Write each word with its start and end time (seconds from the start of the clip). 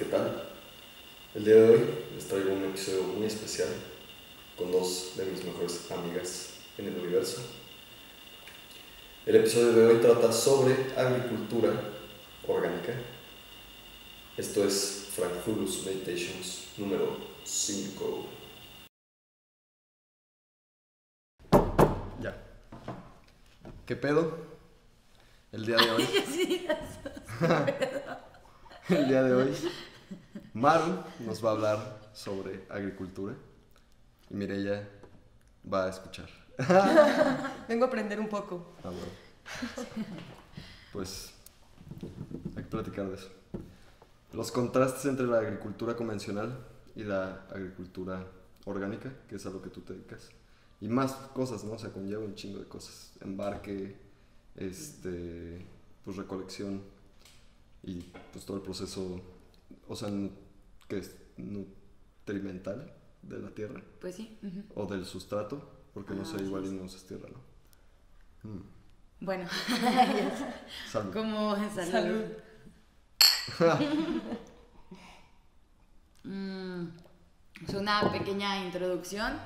¿Qué 0.00 0.06
tal? 0.06 0.48
El 1.34 1.44
día 1.44 1.56
de 1.56 1.68
hoy 1.68 1.80
les 2.14 2.26
traigo 2.26 2.54
un 2.54 2.64
episodio 2.64 3.02
muy 3.02 3.26
especial 3.26 3.68
con 4.56 4.72
dos 4.72 5.12
de 5.14 5.26
mis 5.26 5.44
mejores 5.44 5.90
amigas 5.90 6.54
en 6.78 6.86
el 6.86 6.96
universo. 7.00 7.42
El 9.26 9.36
episodio 9.36 9.72
de 9.72 9.86
hoy 9.88 10.00
trata 10.00 10.32
sobre 10.32 10.72
agricultura 10.96 11.78
orgánica. 12.48 12.94
Esto 14.38 14.64
es 14.64 15.10
Frankfurus 15.14 15.84
Meditations 15.84 16.68
número 16.78 17.18
5. 17.44 18.26
Ya. 22.22 22.42
¿Qué 23.84 23.96
pedo? 23.96 24.38
El 25.52 25.66
día 25.66 25.76
de 25.76 25.90
hoy. 25.90 26.08
El 28.90 29.06
día 29.06 29.22
de 29.22 29.34
hoy, 29.34 29.54
Maru 30.54 31.02
nos 31.20 31.44
va 31.44 31.50
a 31.50 31.52
hablar 31.52 32.10
sobre 32.12 32.64
agricultura 32.68 33.34
y 34.28 34.34
Mireya 34.34 34.88
va 35.72 35.86
a 35.86 35.90
escuchar. 35.90 36.28
Vengo 37.68 37.84
a 37.84 37.88
aprender 37.88 38.18
un 38.20 38.28
poco. 38.28 38.72
Ah, 38.84 38.90
bueno. 38.90 39.88
Pues 40.92 41.32
hay 42.56 42.64
que 42.64 42.68
platicar 42.68 43.08
de 43.08 43.14
eso. 43.14 43.28
Los 44.32 44.52
contrastes 44.52 45.06
entre 45.06 45.26
la 45.26 45.38
agricultura 45.38 45.96
convencional 45.96 46.58
y 46.94 47.04
la 47.04 47.46
agricultura 47.50 48.26
orgánica, 48.64 49.12
que 49.28 49.36
es 49.36 49.46
a 49.46 49.50
lo 49.50 49.62
que 49.62 49.70
tú 49.70 49.80
te 49.80 49.92
dedicas. 49.92 50.30
Y 50.80 50.88
más 50.88 51.12
cosas, 51.34 51.64
¿no? 51.64 51.72
O 51.72 51.78
sea, 51.78 51.90
conlleva 51.90 52.24
un 52.24 52.34
chingo 52.34 52.58
de 52.58 52.66
cosas. 52.66 53.12
Embarque, 53.20 53.96
este, 54.56 55.64
pues 56.04 56.16
recolección 56.16 56.82
y 57.82 58.00
pues 58.32 58.44
todo 58.44 58.56
el 58.56 58.62
proceso, 58.62 59.20
o 59.90 59.96
sea, 59.96 60.08
que 60.88 60.98
es 60.98 61.16
nutrimental 61.36 62.92
de 63.22 63.38
la 63.38 63.50
tierra 63.50 63.82
Pues 64.00 64.14
sí. 64.16 64.38
o 64.74 64.86
del 64.86 65.04
sustrato, 65.04 65.70
porque 65.92 66.14
no 66.14 66.22
Ah, 66.22 66.24
sé, 66.24 66.38
sí, 66.38 66.44
igual 66.44 66.64
y 66.64 66.68
sí. 66.68 66.74
no 66.76 66.84
uses 66.84 67.06
tierra, 67.06 67.28
¿no? 67.28 67.40
Mm, 68.50 68.62
Bueno, 69.20 69.46
salud. 70.90 71.12
como 71.12 71.56
salud. 71.70 71.90
Salud. 71.90 72.24
Mm, 76.22 76.88
es 77.66 77.74
una 77.74 78.12
pequeña 78.12 78.64
introducción 78.64 79.38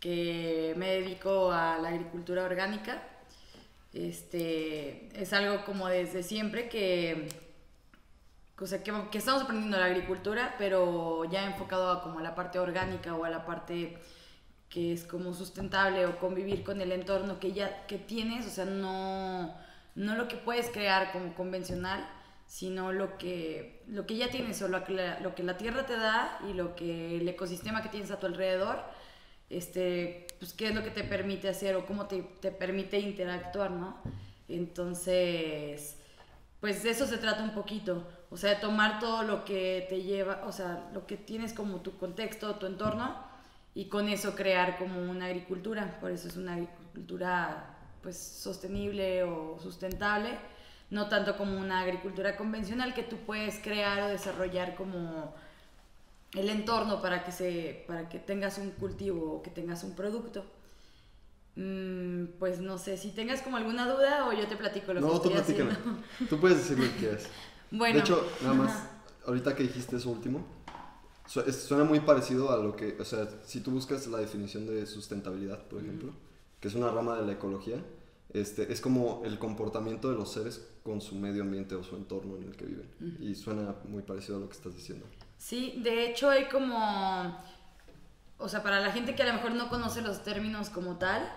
que 0.00 0.74
me 0.76 0.90
dedico 1.00 1.52
a 1.52 1.78
la 1.78 1.90
agricultura 1.90 2.44
orgánica. 2.44 3.02
Este, 3.92 5.08
es 5.20 5.32
algo 5.32 5.64
como 5.64 5.88
desde 5.88 6.22
siempre 6.22 6.68
que, 6.68 7.28
o 8.60 8.66
sea, 8.66 8.82
que, 8.82 8.92
que 9.10 9.18
estamos 9.18 9.42
aprendiendo 9.42 9.78
la 9.78 9.86
agricultura, 9.86 10.54
pero 10.58 11.24
ya 11.24 11.44
enfocado 11.46 11.90
a 11.90 12.02
como 12.02 12.18
a 12.18 12.22
la 12.22 12.34
parte 12.34 12.58
orgánica 12.58 13.14
o 13.14 13.24
a 13.24 13.30
la 13.30 13.46
parte 13.46 13.98
que 14.68 14.92
es 14.92 15.04
como 15.04 15.34
sustentable 15.34 16.06
o 16.06 16.18
convivir 16.18 16.62
con 16.62 16.80
el 16.80 16.92
entorno 16.92 17.40
que 17.40 17.52
ya 17.52 17.86
que 17.86 17.98
tienes, 17.98 18.46
o 18.46 18.50
sea, 18.50 18.64
no, 18.64 19.54
no 19.96 20.14
lo 20.14 20.28
que 20.28 20.36
puedes 20.36 20.70
crear 20.70 21.10
como 21.12 21.34
convencional, 21.34 22.08
sino 22.46 22.92
lo 22.92 23.18
que, 23.18 23.82
lo 23.88 24.06
que 24.06 24.16
ya 24.16 24.30
tienes 24.30 24.60
o 24.62 24.68
lo 24.68 24.84
que, 24.84 24.92
la, 24.92 25.20
lo 25.20 25.34
que 25.34 25.42
la 25.42 25.56
tierra 25.56 25.86
te 25.86 25.96
da 25.96 26.38
y 26.48 26.52
lo 26.52 26.76
que 26.76 27.16
el 27.18 27.28
ecosistema 27.28 27.82
que 27.82 27.88
tienes 27.88 28.10
a 28.10 28.20
tu 28.20 28.26
alrededor, 28.26 28.82
este, 29.50 30.26
pues 30.38 30.52
qué 30.52 30.68
es 30.68 30.74
lo 30.74 30.82
que 30.84 30.90
te 30.90 31.04
permite 31.04 31.48
hacer 31.48 31.74
o 31.76 31.86
cómo 31.86 32.06
te, 32.06 32.22
te 32.40 32.52
permite 32.52 32.98
interactuar, 32.98 33.70
¿no? 33.72 34.00
Entonces, 34.48 35.96
pues 36.60 36.82
de 36.82 36.90
eso 36.90 37.06
se 37.06 37.18
trata 37.18 37.42
un 37.42 37.54
poquito, 37.54 38.06
o 38.30 38.36
sea, 38.36 38.60
tomar 38.60 39.00
todo 39.00 39.22
lo 39.24 39.44
que 39.44 39.86
te 39.88 40.02
lleva, 40.02 40.42
o 40.46 40.52
sea, 40.52 40.88
lo 40.94 41.06
que 41.06 41.16
tienes 41.16 41.52
como 41.52 41.80
tu 41.80 41.96
contexto, 41.98 42.54
tu 42.56 42.66
entorno, 42.66 43.16
y 43.74 43.86
con 43.86 44.08
eso 44.08 44.34
crear 44.34 44.78
como 44.78 45.00
una 45.10 45.26
agricultura, 45.26 45.98
por 46.00 46.10
eso 46.10 46.28
es 46.28 46.36
una 46.36 46.54
agricultura 46.54 47.76
pues 48.02 48.16
sostenible 48.18 49.24
o 49.24 49.58
sustentable, 49.60 50.30
no 50.90 51.08
tanto 51.08 51.36
como 51.36 51.58
una 51.58 51.80
agricultura 51.80 52.36
convencional 52.36 52.94
que 52.94 53.02
tú 53.04 53.16
puedes 53.18 53.58
crear 53.60 54.02
o 54.02 54.08
desarrollar 54.08 54.74
como 54.74 55.34
el 56.34 56.48
entorno 56.48 57.00
para 57.02 57.24
que 57.24 57.32
se 57.32 57.84
para 57.86 58.08
que 58.08 58.18
tengas 58.18 58.58
un 58.58 58.70
cultivo 58.72 59.34
o 59.34 59.42
que 59.42 59.50
tengas 59.50 59.84
un 59.84 59.94
producto. 59.94 60.44
Mm, 61.56 62.26
pues 62.38 62.60
no 62.60 62.78
sé, 62.78 62.96
si 62.96 63.10
tengas 63.10 63.42
como 63.42 63.56
alguna 63.56 63.86
duda 63.88 64.26
o 64.28 64.32
yo 64.32 64.46
te 64.46 64.56
platico 64.56 64.94
lo 64.94 65.00
No, 65.00 65.08
que 65.08 65.12
tú 65.12 65.16
estoy 65.16 65.32
platícame. 65.32 65.72
haciendo. 65.72 66.02
Tú 66.28 66.40
puedes 66.40 66.58
decir 66.58 66.78
lo 66.78 66.84
que 66.92 66.98
quieras. 66.98 67.28
Bueno, 67.70 67.96
de 67.96 68.00
hecho, 68.00 68.26
nada 68.42 68.54
más, 68.54 68.70
ajá. 68.70 68.90
ahorita 69.26 69.54
que 69.54 69.62
dijiste 69.62 69.96
eso 69.96 70.10
último, 70.10 70.44
suena 71.26 71.84
muy 71.84 72.00
parecido 72.00 72.50
a 72.50 72.56
lo 72.56 72.74
que, 72.74 72.96
o 73.00 73.04
sea, 73.04 73.28
si 73.44 73.60
tú 73.60 73.70
buscas 73.70 74.06
la 74.08 74.18
definición 74.18 74.66
de 74.66 74.86
sustentabilidad, 74.86 75.62
por 75.68 75.80
ejemplo, 75.80 76.12
que 76.60 76.68
es 76.68 76.74
una 76.74 76.90
rama 76.90 77.16
de 77.16 77.26
la 77.26 77.32
ecología, 77.32 77.76
este, 78.32 78.72
es 78.72 78.80
como 78.80 79.22
el 79.24 79.38
comportamiento 79.38 80.10
de 80.10 80.16
los 80.16 80.32
seres 80.32 80.66
con 80.84 81.00
su 81.00 81.16
medio 81.16 81.42
ambiente 81.42 81.74
o 81.74 81.82
su 81.82 81.96
entorno 81.96 82.36
en 82.36 82.44
el 82.44 82.56
que 82.56 82.64
viven. 82.64 82.88
Y 83.20 83.34
suena 83.34 83.74
muy 83.84 84.02
parecido 84.02 84.36
a 84.36 84.40
lo 84.40 84.48
que 84.48 84.56
estás 84.56 84.74
diciendo. 84.74 85.06
Sí, 85.38 85.80
de 85.82 86.08
hecho 86.08 86.30
hay 86.30 86.46
como, 86.48 87.38
o 88.38 88.48
sea, 88.48 88.62
para 88.62 88.80
la 88.80 88.92
gente 88.92 89.14
que 89.14 89.22
a 89.22 89.26
lo 89.26 89.34
mejor 89.34 89.52
no 89.52 89.68
conoce 89.68 90.02
los 90.02 90.22
términos 90.22 90.68
como 90.68 90.96
tal, 90.98 91.28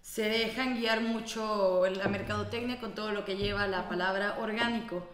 se 0.00 0.22
dejan 0.22 0.78
guiar 0.78 1.02
mucho 1.02 1.84
la 1.86 2.08
mercadotecnia 2.08 2.80
con 2.80 2.94
todo 2.94 3.12
lo 3.12 3.24
que 3.24 3.36
lleva 3.36 3.66
la 3.66 3.88
palabra 3.88 4.38
orgánico, 4.40 5.06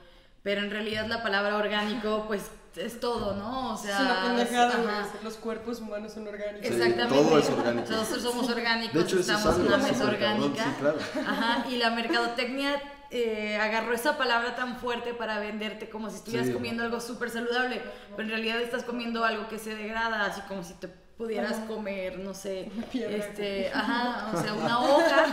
pero 0.44 0.60
en 0.60 0.70
realidad 0.70 1.08
la 1.08 1.24
palabra 1.24 1.56
orgánico 1.56 2.24
pues 2.28 2.42
es 2.76 2.98
todo, 3.00 3.34
¿no? 3.34 3.74
O 3.74 3.76
sea, 3.76 3.96
es 3.96 4.00
una 4.02 4.22
pendejada. 4.24 5.08
Los 5.22 5.34
cuerpos 5.34 5.80
humanos 5.80 6.12
son 6.12 6.26
orgánicos. 6.26 6.66
Sí, 6.68 6.74
Exactamente. 6.74 7.14
todo 7.14 7.38
es 7.38 7.48
orgánico. 7.48 7.90
Nosotros 7.90 8.22
somos 8.22 8.48
orgánicos, 8.56 8.94
De 8.94 9.00
hecho, 9.00 9.18
estamos 9.20 9.56
en 9.56 9.66
una 9.66 9.76
mesa 9.78 10.04
orgánica. 10.04 10.64
Sí, 10.64 10.70
claro. 10.80 10.98
Ajá, 11.26 11.66
y 11.68 11.76
la 11.76 11.90
mercadotecnia 11.90 12.82
eh, 13.12 13.56
agarró 13.60 13.94
esa 13.94 14.18
palabra 14.18 14.56
tan 14.56 14.76
fuerte 14.78 15.14
para 15.14 15.38
venderte 15.38 15.88
como 15.88 16.10
si 16.10 16.16
estuvieras 16.16 16.48
Sí. 16.48 16.52
comiendo 16.52 16.82
algo 16.82 17.00
súper 17.00 17.30
saludable, 17.30 17.80
pero 18.10 18.24
en 18.24 18.30
realidad 18.30 18.60
estás 18.60 18.82
comiendo 18.82 19.24
algo 19.24 19.46
que 19.48 19.60
se 19.60 19.76
degrada, 19.76 20.24
así 20.26 20.40
como 20.48 20.64
si 20.64 20.74
te 20.74 20.88
pudieras 20.88 21.52
Ajá. 21.52 21.66
comer, 21.66 22.18
no 22.18 22.34
sé, 22.34 22.72
este, 22.92 23.70
ajá, 23.72 24.32
o 24.34 24.42
sea, 24.42 24.52
una 24.54 24.80
hoja, 24.80 25.26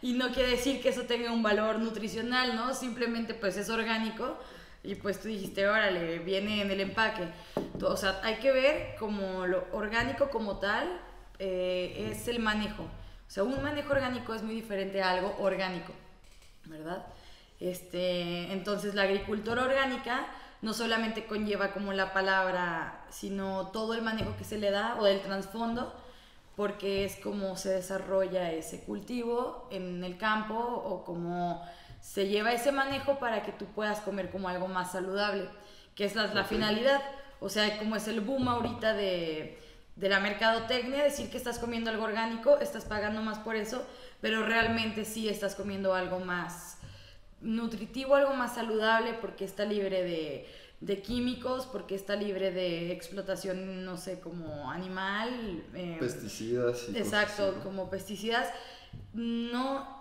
y 0.00 0.14
no 0.14 0.30
quiere 0.30 0.52
decir 0.52 0.80
que 0.80 0.88
eso 0.88 1.02
tenga 1.02 1.30
un 1.30 1.42
valor 1.42 1.78
nutricional, 1.78 2.56
¿no? 2.56 2.72
Simplemente 2.72 3.34
pues 3.34 3.58
es 3.58 3.68
orgánico. 3.68 4.38
Y 4.86 4.94
pues 4.94 5.20
tú 5.20 5.28
dijiste, 5.28 5.66
órale, 5.66 6.18
viene 6.20 6.62
en 6.62 6.70
el 6.70 6.80
empaque. 6.80 7.24
Tú- 7.78 7.86
O 7.88 7.96
sea, 7.96 8.20
hay 8.22 8.36
que 8.36 8.52
ver 8.52 8.94
como 8.98 9.46
lo 9.46 9.66
orgánico 9.72 10.30
como 10.30 10.58
tal 10.58 11.00
eh, 11.38 12.08
es 12.12 12.28
el 12.28 12.38
manejo. 12.38 12.84
O 12.84 13.30
sea, 13.30 13.42
un 13.42 13.62
manejo 13.62 13.92
orgánico 13.92 14.32
es 14.34 14.42
muy 14.42 14.54
diferente 14.54 15.02
a 15.02 15.10
algo 15.10 15.34
orgánico, 15.40 15.92
¿verdad? 16.66 17.04
Este, 17.60 18.52
entonces 18.52 18.94
la 18.94 19.02
agricultura 19.02 19.62
orgánica 19.64 20.26
no 20.62 20.72
solamente 20.72 21.26
conlleva 21.26 21.72
como 21.72 21.92
la 21.92 22.12
palabra, 22.12 23.04
sino 23.10 23.68
todo 23.72 23.94
el 23.94 24.02
manejo 24.02 24.36
que 24.36 24.44
se 24.44 24.58
le 24.58 24.70
da 24.70 24.96
o 25.00 25.04
del 25.04 25.20
trasfondo, 25.20 25.92
porque 26.54 27.04
es 27.04 27.16
como 27.16 27.56
se 27.56 27.70
desarrolla 27.70 28.52
ese 28.52 28.84
cultivo 28.84 29.68
en 29.70 30.02
el 30.04 30.16
campo 30.16 30.54
o 30.56 31.04
como 31.04 31.62
se 32.06 32.28
lleva 32.28 32.52
ese 32.52 32.70
manejo 32.70 33.18
para 33.18 33.42
que 33.42 33.50
tú 33.50 33.66
puedas 33.66 34.00
comer 34.00 34.30
como 34.30 34.48
algo 34.48 34.68
más 34.68 34.92
saludable, 34.92 35.48
que 35.96 36.04
es 36.04 36.14
la, 36.14 36.44
finalidad. 36.44 37.02
O 37.40 37.48
sea, 37.48 37.78
como 37.78 37.96
es 37.96 38.06
el 38.06 38.20
boom 38.20 38.48
ahorita 38.48 38.94
de, 38.94 39.58
de 39.96 40.08
la 40.08 40.20
mercadotecnia, 40.20 41.02
decir 41.02 41.28
que 41.30 41.36
estás 41.36 41.58
comiendo 41.58 41.90
algo 41.90 42.04
orgánico, 42.04 42.58
estás 42.60 42.84
pagando 42.84 43.22
más 43.22 43.40
por 43.40 43.56
eso, 43.56 43.84
pero 44.20 44.46
realmente 44.46 45.04
sí 45.04 45.28
estás 45.28 45.56
comiendo 45.56 45.94
algo 45.94 46.20
más 46.20 46.78
nutritivo, 47.40 48.14
algo 48.14 48.34
más 48.34 48.54
saludable, 48.54 49.14
porque 49.14 49.44
está 49.44 49.64
libre 49.64 50.04
de, 50.04 50.48
de 50.80 51.02
químicos, 51.02 51.66
porque 51.66 51.96
está 51.96 52.14
libre 52.14 52.52
de 52.52 52.92
explotación, 52.92 53.84
no 53.84 53.96
sé, 53.96 54.20
como 54.20 54.70
animal. 54.70 55.64
eh, 55.74 55.96
Pesticidas 55.98 56.84
y 56.84 56.92
cosas 56.92 56.96
Exacto, 56.96 57.42
así, 57.48 57.56
¿no? 57.56 57.64
como 57.64 57.90
pesticidas. 57.90 58.48
No, 59.12 59.95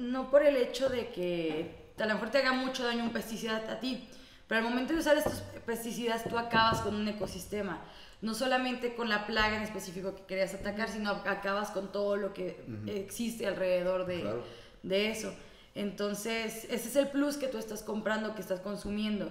no 0.00 0.30
por 0.30 0.42
el 0.42 0.56
hecho 0.56 0.88
de 0.88 1.08
que 1.10 1.92
a 1.98 2.06
lo 2.06 2.14
mejor 2.14 2.30
te 2.30 2.38
haga 2.38 2.52
mucho 2.52 2.84
daño 2.84 3.04
un 3.04 3.10
pesticida 3.12 3.58
a 3.70 3.78
ti, 3.80 4.08
pero 4.48 4.60
al 4.62 4.68
momento 4.68 4.92
de 4.94 4.98
usar 5.00 5.16
estos 5.16 5.42
pesticidas 5.66 6.24
tú 6.24 6.38
acabas 6.38 6.80
con 6.80 6.94
un 6.94 7.06
ecosistema. 7.08 7.80
No 8.22 8.34
solamente 8.34 8.94
con 8.94 9.08
la 9.08 9.26
plaga 9.26 9.56
en 9.56 9.62
específico 9.62 10.14
que 10.14 10.22
querías 10.24 10.52
atacar, 10.54 10.90
sino 10.90 11.10
acabas 11.10 11.70
con 11.70 11.90
todo 11.92 12.16
lo 12.16 12.34
que 12.34 12.62
existe 12.86 13.46
alrededor 13.46 14.04
de, 14.06 14.20
Claro. 14.20 14.44
de 14.82 15.10
eso. 15.10 15.32
Entonces, 15.74 16.64
ese 16.64 16.88
es 16.88 16.96
el 16.96 17.08
plus 17.08 17.36
que 17.36 17.46
tú 17.46 17.56
estás 17.56 17.82
comprando, 17.82 18.34
que 18.34 18.42
estás 18.42 18.60
consumiendo, 18.60 19.30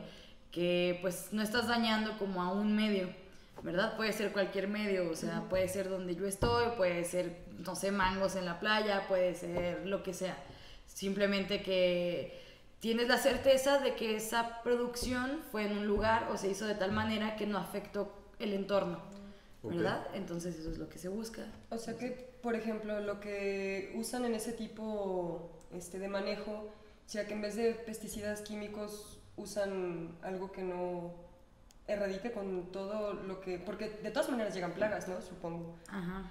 que 0.51 0.98
pues 1.01 1.27
no 1.31 1.44
estás 1.44 1.68
dañando 1.68 2.18
como 2.18 2.42
a 2.42 2.51
un 2.51 2.75
medio, 2.75 3.10
¿verdad? 3.62 3.95
Puede 3.98 4.13
ser 4.13 4.31
cualquier 4.31 4.68
medio, 4.68 5.12
o 5.12 5.15
sea, 5.15 5.44
puede 5.50 5.68
ser 5.68 5.89
donde 5.89 6.15
yo 6.15 6.25
estoy, 6.25 6.69
puede 6.77 7.04
ser, 7.04 7.44
no 7.60 7.75
sé, 7.75 7.92
mangos 7.92 8.36
en 8.36 8.45
la 8.45 8.60
playa, 8.60 9.06
puede 9.07 9.36
ser 9.36 9.86
lo 9.86 10.01
que 10.01 10.13
sea. 10.13 10.36
Simplemente 11.00 11.62
que 11.62 12.38
tienes 12.81 13.07
la 13.07 13.18
certeza 13.18 13.80
de 13.80 13.96
que 13.96 14.18
esa 14.18 14.62
producción 14.63 15.40
fue 15.50 15.66
en 15.66 15.78
un 15.78 15.88
lugar 15.88 16.28
o 16.30 16.36
se 16.36 16.50
hizo 16.50 16.66
de 16.66 16.75
tal 16.75 16.92
manera 16.92 17.38
que 17.38 17.48
no 17.48 17.57
afectó 17.57 18.13
el 18.38 18.51
entorno. 18.51 19.00
¿verdad? 19.63 20.07
Entonces 20.13 20.60
eso 20.60 20.69
es 20.69 20.78
lo 20.78 20.90
que 20.90 20.98
se 20.98 21.07
busca. 21.07 21.44
O 21.69 21.78
sea 21.78 21.96
que, 21.98 22.10
por 22.44 22.54
ejemplo, 22.54 23.00
lo 23.00 23.22
que 23.22 23.94
usan 23.96 24.25
en 24.25 24.36
ese 24.36 24.51
tipo 24.51 25.50
este, 25.72 26.00
de 26.00 26.10
manejo, 26.10 26.68
ya 27.07 27.25
que 27.28 27.34
en 27.34 27.44
vez 27.44 27.56
de 27.56 27.75
pesticidas 27.75 28.42
químicos 28.42 29.22
usan 29.38 30.18
algo 30.22 30.51
que 30.51 30.63
no 30.63 31.13
erradique 31.88 32.34
con 32.34 32.74
todo 32.74 33.13
lo 33.13 33.40
que... 33.40 33.57
Porque 33.57 33.90
de 33.90 34.12
todas 34.12 34.30
maneras 34.30 34.54
llegan 34.54 34.74
plagas, 34.74 35.07
¿no? 35.07 35.22
Supongo. 35.22 35.78
Ajá, 35.88 36.30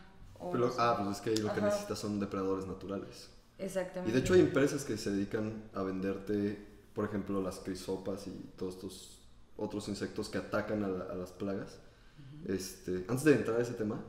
Pero- 0.52 0.74
ah, 0.76 0.96
pues 0.98 1.16
es 1.16 1.22
que 1.22 1.30
ahí 1.30 1.36
lo 1.38 1.54
que 1.54 1.62
necesitas 1.62 1.98
son 1.98 2.20
depredadores 2.20 2.66
naturales. 2.66 3.30
Exactamente. 3.58 4.10
Y 4.10 4.12
de 4.14 4.20
hecho 4.20 4.34
hay 4.34 4.40
empresas 4.40 4.84
que 4.84 4.96
se 4.96 5.10
dedican 5.10 5.64
a 5.74 5.82
venderte, 5.82 6.58
por 6.94 7.04
ejemplo, 7.04 7.40
las 7.42 7.58
crisopas 7.60 8.26
y 8.26 8.30
todos 8.56 8.74
estos 8.76 9.14
otros 9.56 9.88
insectos 9.88 10.28
que 10.28 10.38
atacan 10.38 10.84
a, 10.84 10.88
la- 10.88 11.04
a 11.04 11.14
las 11.14 11.32
plagas. 11.32 11.78
este, 12.46 13.04
antes 13.08 13.24
de 13.24 13.34
entrar 13.34 13.58
a 13.58 13.62
ese 13.62 13.72
tema, 13.74 14.00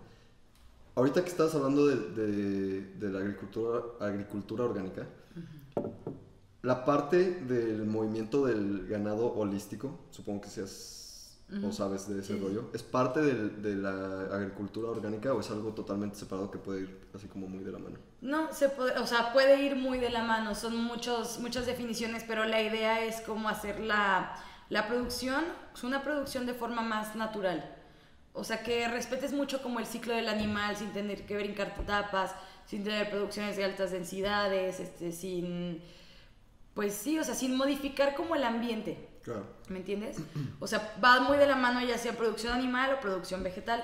ahorita 0.95 1.23
que 1.23 1.29
estabas 1.29 1.55
hablando 1.55 1.87
de, 1.87 1.95
de- 2.11 2.81
de 2.95 3.09
la 3.09 3.19
agricultura, 3.19 3.81
agricultura 3.99 4.63
orgánica, 4.65 5.07
la 6.61 6.85
parte 6.85 7.41
del 7.41 7.85
movimiento 7.85 8.45
del 8.45 8.87
ganado 8.87 9.33
holístico, 9.33 9.97
supongo 10.11 10.41
que 10.41 10.49
seas 10.49 11.08
o 11.67 11.71
sabes 11.71 12.07
de 12.07 12.19
ese 12.19 12.33
Sí, 12.35 12.39
rollo, 12.39 12.69
¿es 12.73 12.83
parte 12.83 13.21
del- 13.21 13.61
de 13.61 13.75
la 13.75 14.21
agricultura 14.35 14.89
orgánica 14.89 15.33
o 15.33 15.39
es 15.39 15.49
algo 15.49 15.73
totalmente 15.73 16.15
separado 16.17 16.51
que 16.51 16.59
puede 16.59 16.81
ir 16.81 17.07
así 17.15 17.27
como 17.27 17.47
muy 17.47 17.63
de 17.63 17.71
la 17.71 17.79
mano? 17.79 17.97
No, 18.21 18.53
se 18.53 18.69
puede, 18.69 18.97
o 18.99 19.07
sea, 19.07 19.33
puede 19.33 19.61
ir 19.63 19.75
muy 19.75 19.97
de 19.97 20.09
la 20.09 20.23
mano, 20.23 20.53
son 20.53 20.75
muchos, 20.75 21.39
muchas 21.39 21.65
definiciones, 21.65 22.23
pero 22.27 22.45
la 22.45 22.61
idea 22.61 23.03
es 23.03 23.21
cómo 23.21 23.49
hacer 23.49 23.79
la, 23.79 24.35
la 24.69 24.87
producción, 24.87 25.43
es 25.73 25.83
una 25.83 26.03
producción 26.03 26.45
de 26.45 26.53
forma 26.53 26.81
más 26.81 27.15
natural. 27.15 27.75
O 28.33 28.43
sea, 28.43 28.61
que 28.63 28.87
respetes 28.87 29.33
mucho 29.33 29.61
como 29.63 29.79
el 29.79 29.85
ciclo 29.87 30.13
del 30.13 30.29
animal 30.29 30.75
sin 30.77 30.93
tener 30.93 31.25
que 31.25 31.35
brincar 31.35 31.75
etapas, 31.79 32.35
sin 32.67 32.83
tener 32.83 33.09
producciones 33.09 33.57
de 33.57 33.65
altas 33.65 33.91
densidades, 33.91 34.79
este, 34.79 35.11
sin, 35.11 35.81
pues 36.75 36.93
sí, 36.93 37.17
o 37.19 37.23
sea, 37.23 37.35
sin 37.35 37.57
modificar 37.57 38.15
como 38.15 38.35
el 38.35 38.43
ambiente. 38.43 39.08
Claro. 39.29 39.45
¿Me 39.69 39.77
entiendes? 39.77 40.17
O 40.59 40.65
sea, 40.65 40.95
va 41.03 41.19
muy 41.19 41.37
de 41.37 41.45
la 41.45 41.55
mano 41.55 41.85
ya 41.85 41.97
sea 41.99 42.13
producción 42.13 42.53
animal 42.53 42.95
o 42.95 42.99
producción 42.99 43.43
vegetal. 43.43 43.83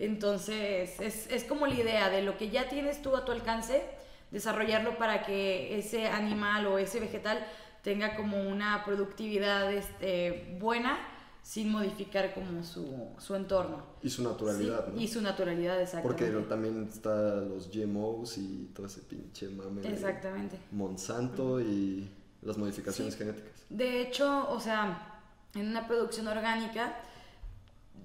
Entonces, 0.00 0.98
es, 0.98 1.30
es 1.30 1.44
como 1.44 1.66
la 1.68 1.74
idea 1.74 2.10
de 2.10 2.22
lo 2.22 2.36
que 2.36 2.50
ya 2.50 2.68
tienes 2.68 3.00
tú 3.02 3.14
a 3.14 3.24
tu 3.24 3.30
alcance, 3.30 3.84
desarrollarlo 4.32 4.98
para 4.98 5.22
que 5.22 5.78
ese 5.78 6.08
animal 6.08 6.66
o 6.66 6.78
ese 6.78 6.98
vegetal 6.98 7.46
tenga 7.82 8.16
como 8.16 8.42
una 8.48 8.84
productividad 8.84 9.72
este, 9.72 10.56
buena 10.58 10.98
sin 11.42 11.70
modificar 11.70 12.34
como 12.34 12.62
su, 12.64 13.08
su 13.18 13.34
entorno. 13.34 13.82
Y 14.02 14.10
su 14.10 14.22
naturalidad, 14.22 14.86
Sí, 14.86 14.92
¿no? 14.94 15.00
Y 15.00 15.08
su 15.08 15.22
naturalidad, 15.22 15.80
exactamente. 15.80 16.26
Porque 16.32 16.48
también 16.48 16.88
está 16.92 17.36
los 17.36 17.70
GMOs 17.70 18.38
y 18.38 18.70
todo 18.74 18.86
ese 18.86 19.02
pinche 19.02 19.48
mame 19.48 19.80
de 19.82 19.88
Exactamente. 19.88 20.58
Monsanto 20.72 21.60
y 21.60 22.08
las 22.42 22.56
modificaciones 22.58 23.14
Sí. 23.14 23.18
genéticas. 23.18 23.66
De 23.68 24.00
hecho, 24.02 24.48
o 24.50 24.60
sea, 24.60 25.20
en 25.54 25.68
una 25.68 25.86
producción 25.86 26.28
orgánica, 26.28 26.96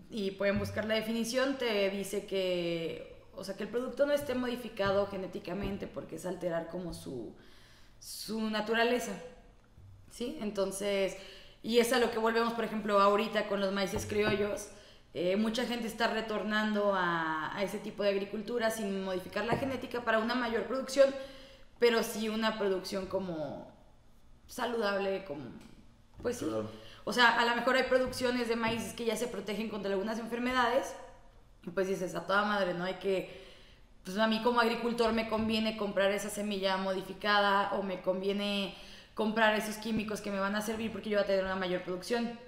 y 0.09 0.31
pueden 0.31 0.59
buscar 0.59 0.85
la 0.85 0.95
definición, 0.95 1.57
te 1.57 1.89
dice 1.89 2.25
que, 2.25 3.23
o 3.35 3.43
sea, 3.43 3.55
que 3.55 3.63
el 3.63 3.69
producto 3.69 4.05
no 4.05 4.13
esté 4.13 4.35
modificado 4.35 5.07
genéticamente 5.07 5.87
porque 5.87 6.15
es 6.17 6.25
alterar 6.25 6.67
como 6.69 6.93
su, 6.93 7.35
su 7.99 8.49
naturaleza, 8.49 9.13
¿sí? 10.11 10.37
Entonces, 10.41 11.17
y 11.63 11.79
es 11.79 11.91
a 11.91 11.99
lo 11.99 12.11
que 12.11 12.19
volvemos, 12.19 12.53
por 12.53 12.63
ejemplo, 12.65 12.99
ahorita 13.01 13.47
con 13.47 13.59
los 13.59 13.73
maíces 13.73 14.05
criollos, 14.05 14.67
eh, 15.13 15.37
mucha 15.37 15.65
gente 15.65 15.87
está 15.87 16.07
retornando 16.07 16.93
a, 16.93 17.55
a 17.55 17.63
ese 17.63 17.79
tipo 17.79 18.03
de 18.03 18.09
agricultura 18.09 18.69
sin 18.69 19.03
modificar 19.03 19.45
la 19.45 19.57
genética 19.57 20.03
para 20.05 20.19
una 20.19 20.35
mayor 20.35 20.63
producción, 20.65 21.13
pero 21.79 22.03
sí 22.03 22.29
una 22.29 22.59
producción 22.59 23.07
como 23.07 23.74
saludable, 24.47 25.25
como, 25.25 25.43
pues 26.21 26.37
sí. 26.37 26.45
O 27.03 27.13
sea, 27.13 27.39
a 27.39 27.45
lo 27.45 27.55
mejor 27.55 27.75
hay 27.75 27.83
producciones 27.83 28.47
de 28.47 28.55
maíces 28.55 28.93
que 28.93 29.05
ya 29.05 29.15
se 29.15 29.27
protegen 29.27 29.69
contra 29.69 29.91
algunas 29.91 30.19
enfermedades, 30.19 30.95
y 31.63 31.69
pues 31.69 31.87
dices, 31.87 32.15
a 32.15 32.25
toda 32.25 32.43
madre, 32.43 32.73
¿no? 32.73 32.83
Hay 32.83 32.95
que, 32.95 33.43
pues 34.03 34.17
a 34.17 34.27
mí 34.27 34.41
como 34.43 34.59
agricultor 34.59 35.13
me 35.13 35.27
conviene 35.27 35.77
comprar 35.77 36.11
esa 36.11 36.29
semilla 36.29 36.77
modificada 36.77 37.73
o 37.73 37.83
me 37.83 38.01
conviene 38.01 38.75
comprar 39.15 39.55
esos 39.55 39.77
químicos 39.77 40.21
que 40.21 40.29
me 40.29 40.39
van 40.39 40.55
a 40.55 40.61
servir 40.61 40.91
porque 40.91 41.09
yo 41.09 41.17
voy 41.17 41.23
a 41.23 41.27
tener 41.27 41.43
una 41.43 41.55
mayor 41.55 41.81
producción. 41.83 42.39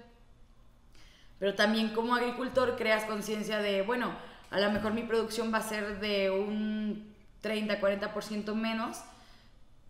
Pero 1.38 1.54
también 1.54 1.90
como 1.90 2.14
agricultor 2.14 2.76
creas 2.76 3.04
conciencia 3.04 3.58
de, 3.58 3.82
bueno, 3.82 4.12
a 4.50 4.60
lo 4.60 4.70
mejor 4.70 4.92
mi 4.92 5.02
producción 5.02 5.52
va 5.52 5.58
a 5.58 5.62
ser 5.62 6.00
de 6.00 6.30
un 6.30 7.14
30, 7.40 7.80
40% 7.80 8.54
menos, 8.54 8.98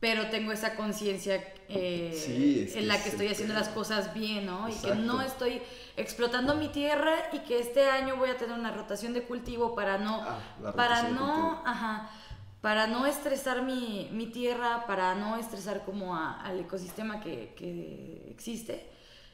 pero 0.01 0.29
tengo 0.31 0.53
esa 0.53 0.75
conciencia 0.77 1.43
eh, 1.69 2.13
Sí, 2.15 2.63
es 2.67 2.73
que 2.73 2.79
en 2.79 2.89
la 2.89 3.03
que 3.03 3.09
estoy 3.11 3.29
haciendo 3.29 3.53
las 3.55 3.69
cosas 3.69 4.15
bien, 4.15 4.47
¿no? 4.47 4.69
Y 4.69 4.73
que 4.73 4.95
no 4.95 5.21
estoy 5.23 5.61
explotando 5.97 6.55
mi 6.55 6.69
tierra 6.69 7.15
y 7.33 7.41
que 7.41 7.59
este 7.59 7.89
año 7.91 8.17
voy 8.17 8.31
a 8.31 8.37
tener 8.37 8.57
una 8.59 8.71
rotación 8.71 9.13
de 9.13 9.23
cultivo 9.25 9.75
para 9.75 9.99
no, 9.99 10.23
Ah, 10.23 10.39
para 10.77 11.03
no, 11.11 11.63
ajá, 11.67 12.11
para 12.61 12.87
no 12.87 13.07
estresar 13.07 13.63
mi, 13.63 14.09
mi 14.13 14.27
tierra, 14.27 14.85
para 14.87 15.15
no 15.15 15.37
estresar 15.37 15.85
como 15.85 16.17
a- 16.17 16.41
al 16.43 16.61
ecosistema 16.61 17.21
que, 17.21 17.55
que 17.57 18.29
existe. 18.31 18.89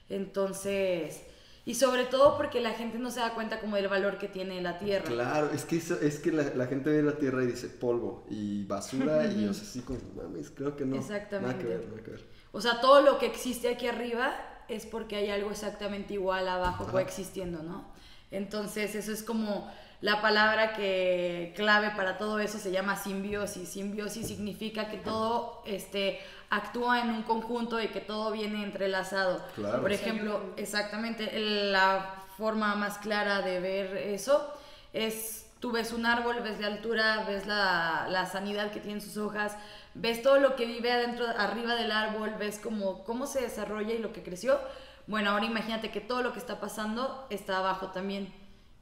Entonces, 0.08 1.22
y 1.66 1.74
sobre 1.74 2.04
todo 2.04 2.36
porque 2.36 2.60
la 2.60 2.72
gente 2.72 2.98
no 2.98 3.10
se 3.10 3.20
da 3.20 3.34
cuenta 3.34 3.60
como 3.60 3.76
del 3.76 3.88
valor 3.88 4.18
que 4.18 4.28
tiene 4.28 4.60
la 4.60 4.78
tierra. 4.78 5.06
Claro, 5.06 5.50
es 5.52 5.64
que, 5.64 5.76
eso- 5.76 5.98
es 6.00 6.18
que 6.18 6.30
la, 6.32 6.42
la 6.54 6.66
gente 6.66 6.90
ve 6.90 7.02
la 7.02 7.16
tierra 7.16 7.42
y 7.42 7.46
dice 7.46 7.68
polvo 7.68 8.26
y 8.28 8.64
basura 8.64 9.24
y 9.32 9.46
o 9.46 9.54
sea, 9.54 9.62
así 9.62 9.80
como, 9.80 9.98
mames, 10.16 10.50
creo 10.50 10.76
que 10.76 10.84
no. 10.84 10.96
Exactamente. 10.96 11.54
Nada 11.54 11.58
que 11.58 11.68
ver, 11.68 11.88
nada 11.88 12.02
que 12.02 12.10
ver. 12.10 12.24
O 12.52 12.60
sea, 12.60 12.80
todo 12.80 13.00
lo 13.00 13.18
que 13.18 13.26
existe 13.26 13.68
aquí 13.68 13.86
arriba 13.86 14.34
es 14.68 14.86
porque 14.86 15.16
hay 15.16 15.30
algo 15.30 15.50
exactamente 15.50 16.14
igual 16.14 16.48
abajo 16.48 16.84
Ajá. 16.84 16.92
coexistiendo, 16.92 17.62
¿no? 17.62 17.92
Entonces, 18.30 18.94
eso 18.94 19.12
es 19.12 19.22
como 19.22 19.70
la 20.00 20.20
palabra 20.20 20.72
que 20.74 21.52
clave 21.56 21.90
para 21.96 22.18
todo 22.18 22.38
eso 22.40 22.58
se 22.58 22.70
llama 22.70 22.96
simbiosis. 22.96 23.68
Simbiosis 23.70 24.26
significa 24.26 24.90
que 24.90 24.98
todo 24.98 25.62
este, 25.66 26.18
actúa 26.50 27.00
en 27.00 27.10
un 27.10 27.22
conjunto 27.22 27.80
y 27.80 27.88
que 27.88 28.00
todo 28.00 28.30
viene 28.30 28.62
entrelazado. 28.62 29.44
Claro. 29.54 29.82
Por 29.82 29.92
ejemplo, 29.92 30.40
exactamente, 30.56 31.30
la 31.38 32.24
forma 32.36 32.74
más 32.74 32.98
clara 32.98 33.42
de 33.42 33.60
ver 33.60 33.96
eso 33.96 34.52
es, 34.92 35.46
tú 35.60 35.72
ves 35.72 35.92
un 35.92 36.06
árbol, 36.06 36.40
ves 36.42 36.60
la 36.60 36.68
altura, 36.68 37.24
ves 37.26 37.46
la, 37.46 38.06
la 38.08 38.26
sanidad 38.26 38.70
que 38.72 38.80
tienen 38.80 39.00
sus 39.00 39.16
hojas, 39.16 39.56
ves 39.94 40.22
todo 40.22 40.38
lo 40.38 40.56
que 40.56 40.66
vive 40.66 40.92
adentro, 40.92 41.26
arriba 41.26 41.74
del 41.74 41.92
árbol, 41.92 42.34
ves 42.38 42.58
cómo, 42.62 43.04
cómo 43.04 43.26
se 43.26 43.40
desarrolla 43.40 43.94
y 43.94 43.98
lo 43.98 44.12
que 44.12 44.22
creció. 44.22 44.58
Bueno, 45.06 45.30
ahora 45.30 45.44
imagínate 45.44 45.90
que 45.90 46.00
todo 46.00 46.22
lo 46.22 46.32
que 46.32 46.38
está 46.38 46.60
pasando 46.60 47.26
está 47.30 47.58
abajo 47.58 47.88
también. 47.88 48.32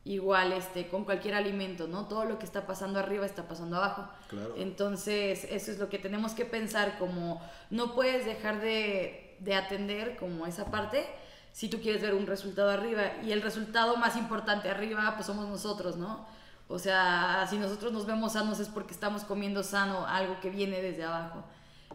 Igual 0.05 0.53
este, 0.53 0.89
con 0.89 1.05
cualquier 1.05 1.35
alimento, 1.35 1.87
¿no? 1.87 2.07
Todo 2.07 2.25
lo 2.25 2.39
que 2.39 2.45
está 2.45 2.67
pasando 2.67 2.99
arriba 2.99 3.25
está 3.25 3.47
pasando 3.47 3.77
abajo. 3.77 4.09
Claro. 4.29 4.55
Entonces, 4.57 5.47
eso 5.49 5.71
es 5.71 5.79
lo 5.79 5.89
que 5.89 5.99
tenemos 5.99 6.33
que 6.33 6.45
pensar, 6.45 6.99
como 6.99 7.41
no 7.71 7.95
puedes 7.95 8.27
dejar 8.27 8.61
de, 8.61 9.37
de 9.39 9.55
atender 9.55 10.17
como 10.17 10.47
esa 10.47 10.71
parte 10.71 11.07
si 11.53 11.69
tú 11.69 11.81
quieres 11.81 12.03
ver 12.03 12.15
un 12.15 12.27
resultado 12.27 12.71
arriba. 12.71 13.13
Y 13.23 13.31
el 13.31 13.43
resultado 13.43 13.97
más 13.97 14.17
importante 14.17 14.71
arriba, 14.71 15.13
pues 15.15 15.27
somos 15.27 15.47
nosotros, 15.49 15.97
¿no? 15.97 16.27
O 16.69 16.79
sea, 16.79 17.47
si 17.49 17.59
nosotros 17.59 17.93
nos 17.93 18.07
vemos 18.07 18.33
sanos 18.33 18.59
es 18.59 18.69
porque 18.69 18.95
estamos 18.95 19.25
comiendo 19.25 19.63
sano 19.63 20.07
algo 20.07 20.41
que 20.41 20.51
viene 20.51 20.81
desde 20.81 21.05
abajo. 21.05 21.45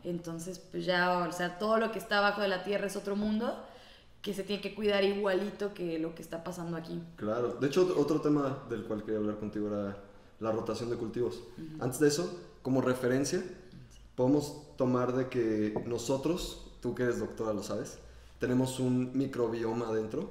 Entonces, 0.04 0.60
pues 0.60 0.86
ya, 0.86 1.18
o 1.18 1.32
sea, 1.32 1.58
todo 1.58 1.78
lo 1.78 1.92
que 1.92 2.00
está 2.00 2.20
abajo 2.20 2.42
de 2.42 2.48
la 2.48 2.64
tierra 2.64 2.86
es 2.88 2.96
otro 2.96 3.16
mundo 3.16 3.67
que 4.28 4.34
se 4.34 4.44
tiene 4.44 4.62
que 4.62 4.76
cuidar 4.76 5.06
igualito 5.06 5.74
que 5.74 5.98
lo 6.00 6.14
que 6.14 6.22
está 6.22 6.44
pasando 6.44 6.76
aquí. 6.76 7.02
Claro. 7.16 7.56
De 7.62 7.68
hecho, 7.68 7.96
otro 7.98 8.20
tema 8.20 8.62
del 8.70 8.84
cual 8.84 9.02
quería 9.02 9.20
hablar 9.20 9.38
contigo 9.38 9.68
era 9.68 9.98
la 10.42 10.52
rotación 10.52 10.90
de 10.90 10.98
cultivos. 10.98 11.44
Antes 11.80 12.02
de 12.02 12.10
eso, 12.10 12.38
como 12.62 12.82
referencia, 12.82 13.42
podemos 14.16 14.76
tomar 14.76 15.16
de 15.16 15.30
que 15.30 15.82
nosotros, 15.86 16.68
tú 16.82 16.94
que 16.94 17.04
eres 17.04 17.20
doctora 17.20 17.54
lo 17.54 17.64
sabes, 17.64 18.00
tenemos 18.38 18.82
un 18.82 19.18
microbioma 19.18 19.88
adentro, 19.88 20.30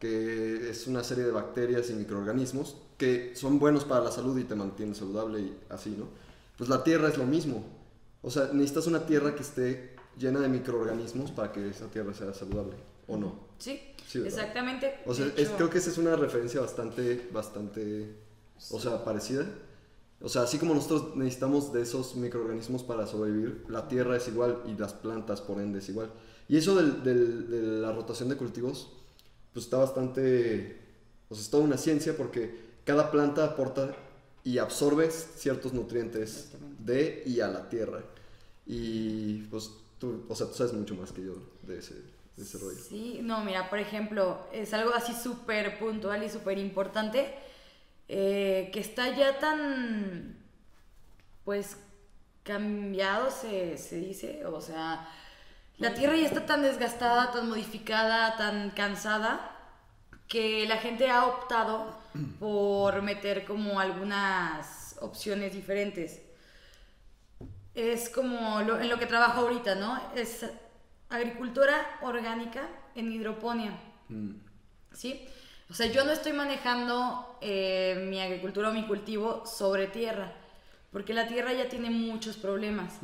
que 0.00 0.68
es 0.68 0.88
una 0.88 1.04
serie 1.04 1.22
de 1.22 1.30
bacterias 1.30 1.88
y 1.90 1.94
microorganismos 1.94 2.76
que 2.98 3.36
son 3.36 3.60
buenos 3.60 3.84
para 3.84 4.02
la 4.02 4.10
salud 4.10 4.36
y 4.36 4.42
te 4.42 4.56
mantienen 4.56 4.96
saludable 4.96 5.40
y 5.42 5.56
así, 5.70 5.90
¿no? 5.96 6.06
Pues 6.58 6.68
la 6.68 6.82
tierra 6.82 7.08
es 7.08 7.16
lo 7.16 7.24
mismo. 7.24 7.64
O 8.22 8.30
sea, 8.30 8.50
necesitas 8.52 8.88
una 8.88 9.06
tierra 9.06 9.36
que 9.36 9.42
esté 9.42 9.96
llena 10.18 10.40
de 10.40 10.48
microorganismos 10.48 11.30
para 11.30 11.52
que 11.52 11.68
esa 11.68 11.86
tierra 11.86 12.14
sea 12.14 12.32
saludable, 12.32 12.74
¿o 13.08 13.16
no? 13.16 13.46
Sí, 13.58 13.80
Sí, 14.06 14.20
exactamente. 14.24 14.94
O 15.06 15.14
sea, 15.14 15.26
es- 15.36 15.48
creo 15.50 15.68
que 15.70 15.78
esa 15.78 15.90
es 15.90 15.98
una 15.98 16.14
referencia 16.16 16.60
bastante, 16.60 17.28
bastante, 17.32 18.14
o 18.70 18.78
sea, 18.80 19.04
parecida. 19.04 19.44
O 20.20 20.28
sea, 20.28 20.42
así 20.42 20.58
como 20.58 20.74
nosotros 20.74 21.16
necesitamos 21.16 21.72
de 21.72 21.82
esos 21.82 22.14
microorganismos 22.16 22.82
para 22.84 23.06
sobrevivir, 23.06 23.64
la 23.68 23.88
tierra 23.88 24.16
es 24.16 24.28
igual 24.28 24.62
y 24.66 24.74
las 24.80 24.94
plantas 24.94 25.40
por 25.40 25.60
ende 25.60 25.80
es 25.80 25.88
igual. 25.88 26.10
Y 26.48 26.56
eso 26.56 26.74
del- 26.76 27.02
del- 27.02 27.50
de 27.50 27.62
la 27.82 27.92
rotación 27.92 28.28
de 28.28 28.36
cultivos, 28.36 28.92
pues 29.52 29.66
está 29.66 29.76
bastante... 29.78 30.78
O 31.28 31.34
sea, 31.34 31.42
es 31.42 31.50
toda 31.50 31.64
una 31.64 31.76
ciencia 31.76 32.16
porque 32.16 32.56
cada 32.84 33.10
planta 33.10 33.44
aporta 33.44 33.94
y 34.44 34.58
absorbe 34.58 35.10
ciertos 35.10 35.72
nutrientes 35.72 36.52
de 36.78 37.24
y 37.26 37.40
a 37.40 37.48
la 37.48 37.68
tierra. 37.68 38.02
Y 38.66 39.38
pues 39.50 39.70
tú, 39.98 40.22
o 40.28 40.34
sea, 40.36 40.46
tú 40.46 40.54
sabes 40.54 40.72
mucho 40.72 40.94
más 40.94 41.10
que 41.12 41.24
yo 41.24 41.34
de 41.66 41.78
ese, 41.78 41.94
de 42.36 42.42
ese 42.44 42.58
rollo. 42.58 42.84
Sí, 42.88 43.20
no, 43.22 43.42
mira, 43.44 43.68
por 43.70 43.78
ejemplo, 43.78 44.46
es 44.52 44.72
algo 44.74 44.94
así 44.94 45.12
súper 45.14 45.78
puntual 45.78 46.22
y 46.22 46.30
súper 46.30 46.58
importante, 46.58 47.34
eh, 48.08 48.70
que 48.72 48.80
está 48.80 49.08
ya 49.16 49.38
tan, 49.38 50.36
pues, 51.44 51.76
cambiado, 52.42 53.30
se, 53.30 53.76
se 53.78 53.96
dice, 53.96 54.44
o 54.46 54.60
sea, 54.60 55.08
la 55.78 55.94
Tierra 55.94 56.16
ya 56.16 56.26
está 56.26 56.46
tan 56.46 56.62
desgastada, 56.62 57.32
tan 57.32 57.48
modificada, 57.48 58.36
tan 58.36 58.70
cansada, 58.70 59.52
que 60.28 60.66
la 60.68 60.78
gente 60.78 61.10
ha 61.10 61.26
optado 61.26 61.96
por 62.40 63.02
meter 63.02 63.44
como 63.46 63.80
algunas 63.80 64.96
opciones 65.00 65.52
diferentes. 65.54 66.22
Es 67.74 68.08
como 68.08 68.62
lo- 68.62 68.80
en 68.80 68.88
lo 68.88 68.98
que 68.98 69.06
trabajo 69.06 69.40
ahorita, 69.42 69.74
¿no? 69.74 70.00
Es 70.14 70.44
agricultura 71.08 71.98
orgánica 72.02 72.68
en 72.94 73.12
hidroponía, 73.12 73.78
Mm. 74.08 74.36
¿sí? 74.92 75.26
O 75.68 75.74
sea, 75.74 75.86
yo 75.86 76.04
no 76.04 76.12
estoy 76.12 76.32
manejando 76.32 77.38
eh, 77.40 78.06
mi 78.08 78.20
agricultura 78.20 78.68
o 78.68 78.72
mi 78.72 78.86
cultivo 78.86 79.44
sobre 79.46 79.88
tierra, 79.88 80.32
porque 80.92 81.12
la 81.12 81.26
tierra 81.26 81.52
ya 81.52 81.68
tiene 81.68 81.90
muchos 81.90 82.36
problemas. 82.36 82.94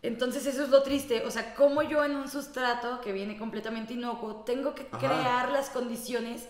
Entonces 0.00 0.46
eso 0.46 0.62
es 0.62 0.68
lo 0.68 0.84
triste, 0.84 1.24
o 1.26 1.30
sea, 1.32 1.56
como 1.56 1.82
yo 1.82 2.04
en 2.04 2.14
un 2.14 2.28
sustrato 2.28 3.00
que 3.00 3.12
viene 3.12 3.36
completamente 3.36 3.94
inocuo, 3.94 4.44
tengo 4.44 4.76
que 4.76 4.86
Ajá. 4.92 4.98
crear 4.98 5.50
las 5.50 5.70
condiciones 5.70 6.48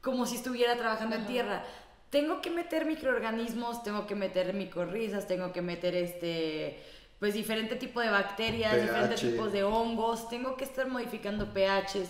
como 0.00 0.26
si 0.26 0.36
estuviera 0.36 0.76
trabajando 0.76 1.14
en 1.14 1.26
tierra. 1.26 1.62
Tengo 2.10 2.40
que 2.40 2.50
meter 2.50 2.86
microorganismos, 2.86 3.84
tengo 3.84 4.08
que 4.08 4.16
meter 4.16 4.52
micorrizas, 4.54 5.28
tengo 5.28 5.52
que 5.52 5.62
meter 5.62 5.94
este 5.94 6.82
pues 7.20 7.34
diferente 7.34 7.76
tipo 7.76 8.00
de 8.00 8.10
bacterias, 8.10 8.80
diferentes 8.80 9.20
tipos 9.20 9.52
de 9.52 9.62
hongos, 9.62 10.28
tengo 10.28 10.56
que 10.56 10.64
estar 10.64 10.88
modificando 10.88 11.46
pHs, 11.52 12.08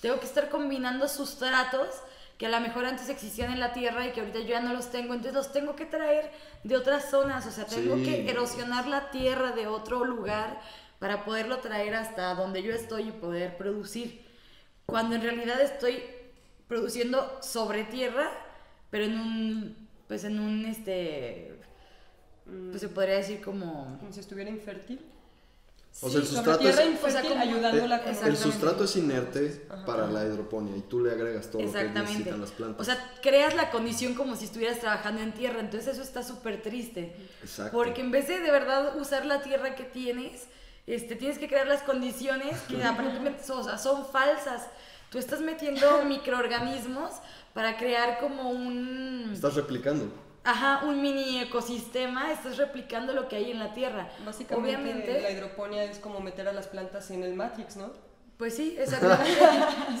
tengo 0.00 0.20
que 0.20 0.26
estar 0.26 0.48
combinando 0.50 1.08
sustratos 1.08 1.88
que 2.38 2.46
a 2.46 2.50
lo 2.50 2.60
mejor 2.60 2.84
antes 2.86 3.08
existían 3.08 3.52
en 3.52 3.60
la 3.60 3.72
tierra 3.72 4.06
y 4.06 4.12
que 4.12 4.20
ahorita 4.20 4.38
yo 4.40 4.46
ya 4.48 4.60
no 4.60 4.72
los 4.72 4.90
tengo, 4.90 5.12
entonces 5.14 5.34
los 5.34 5.52
tengo 5.52 5.76
que 5.76 5.84
traer 5.86 6.30
de 6.64 6.76
otras 6.76 7.10
zonas, 7.10 7.46
o 7.46 7.50
sea, 7.50 7.66
tengo 7.66 7.96
Sí. 7.96 8.04
que 8.04 8.30
erosionar 8.30 8.86
la 8.86 9.10
tierra 9.10 9.52
de 9.52 9.66
otro 9.66 10.04
lugar 10.04 10.60
para 10.98 11.24
poderlo 11.24 11.58
traer 11.58 11.94
hasta 11.94 12.34
donde 12.34 12.62
yo 12.62 12.72
estoy 12.74 13.08
y 13.08 13.12
poder 13.12 13.56
producir. 13.58 14.24
Cuando 14.86 15.16
en 15.16 15.22
realidad 15.22 15.60
estoy 15.60 16.02
produciendo 16.66 17.38
sobre 17.42 17.84
tierra, 17.84 18.30
pero 18.90 19.04
en 19.04 19.18
un, 19.18 19.88
pues 20.08 20.24
en 20.24 20.40
un, 20.40 20.64
este, 20.64 21.59
pues 22.70 22.80
se 22.80 22.88
podría 22.88 23.16
decir 23.16 23.40
como... 23.42 23.96
Como 23.98 24.12
si 24.12 24.20
estuviera 24.20 24.50
infértil. 24.50 25.00
O 26.02 26.08
sea, 26.08 26.20
el 26.20 26.26
sustrato 26.26 26.68
es- 26.68 26.78
o 27.02 27.10
sea, 27.10 27.22
como- 27.22 27.40
ayudándola 27.40 27.96
Eh, 27.96 28.14
con 28.16 28.28
el 28.28 28.36
sustrato 28.36 28.84
es 28.84 28.94
inerte 28.96 29.66
Ajá. 29.68 29.84
para 29.84 30.06
la 30.06 30.24
hidroponía 30.24 30.76
y 30.76 30.82
tú 30.82 31.00
le 31.02 31.10
agregas 31.10 31.48
todo 31.50 31.62
lo 31.62 31.72
que 31.72 31.78
Exactamente. 31.78 32.12
necesitan 32.12 32.40
las 32.40 32.50
plantas. 32.52 32.80
O 32.80 32.84
sea, 32.84 33.12
creas 33.22 33.54
la 33.56 33.70
condición 33.70 34.14
como 34.14 34.36
si 34.36 34.44
estuvieras 34.44 34.78
trabajando 34.78 35.20
en 35.20 35.32
tierra, 35.32 35.58
entonces 35.58 35.94
eso 35.94 36.02
está 36.02 36.22
súper 36.22 36.62
triste. 36.62 37.16
Exacto. 37.42 37.76
Porque 37.76 38.02
en 38.02 38.12
vez 38.12 38.28
de 38.28 38.38
de 38.38 38.50
verdad 38.52 38.96
usar 38.98 39.26
la 39.26 39.42
tierra 39.42 39.74
que 39.74 39.82
tienes, 39.82 40.44
este, 40.86 41.16
tienes 41.16 41.38
que 41.38 41.48
crear 41.48 41.66
las 41.66 41.82
condiciones 41.82 42.56
que 42.68 42.82
aparentemente 42.84 43.42
son, 43.42 43.58
o 43.58 43.64
sea, 43.64 43.76
son 43.76 44.06
falsas. 44.06 44.62
Tú 45.10 45.18
estás 45.18 45.40
metiendo 45.40 46.04
microorganismos 46.04 47.10
para 47.52 47.76
crear 47.76 48.20
como 48.20 48.48
un... 48.50 49.30
Estás 49.34 49.56
replicando. 49.56 50.06
Ajá, 50.42 50.84
un 50.84 51.02
mini 51.02 51.40
ecosistema, 51.40 52.32
estás 52.32 52.56
replicando 52.56 53.12
lo 53.12 53.28
que 53.28 53.36
hay 53.36 53.50
en 53.50 53.58
la 53.58 53.74
tierra. 53.74 54.10
Básicamente 54.24 54.76
Obviamente, 54.76 55.20
la 55.20 55.30
hidroponía 55.30 55.84
es 55.84 55.98
como 55.98 56.20
meter 56.20 56.48
a 56.48 56.52
las 56.52 56.66
plantas 56.66 57.10
en 57.10 57.22
el 57.22 57.34
Matrix, 57.34 57.76
¿no? 57.76 57.92
pues 58.40 58.56
sí, 58.56 58.74
exactamente. 58.78 59.38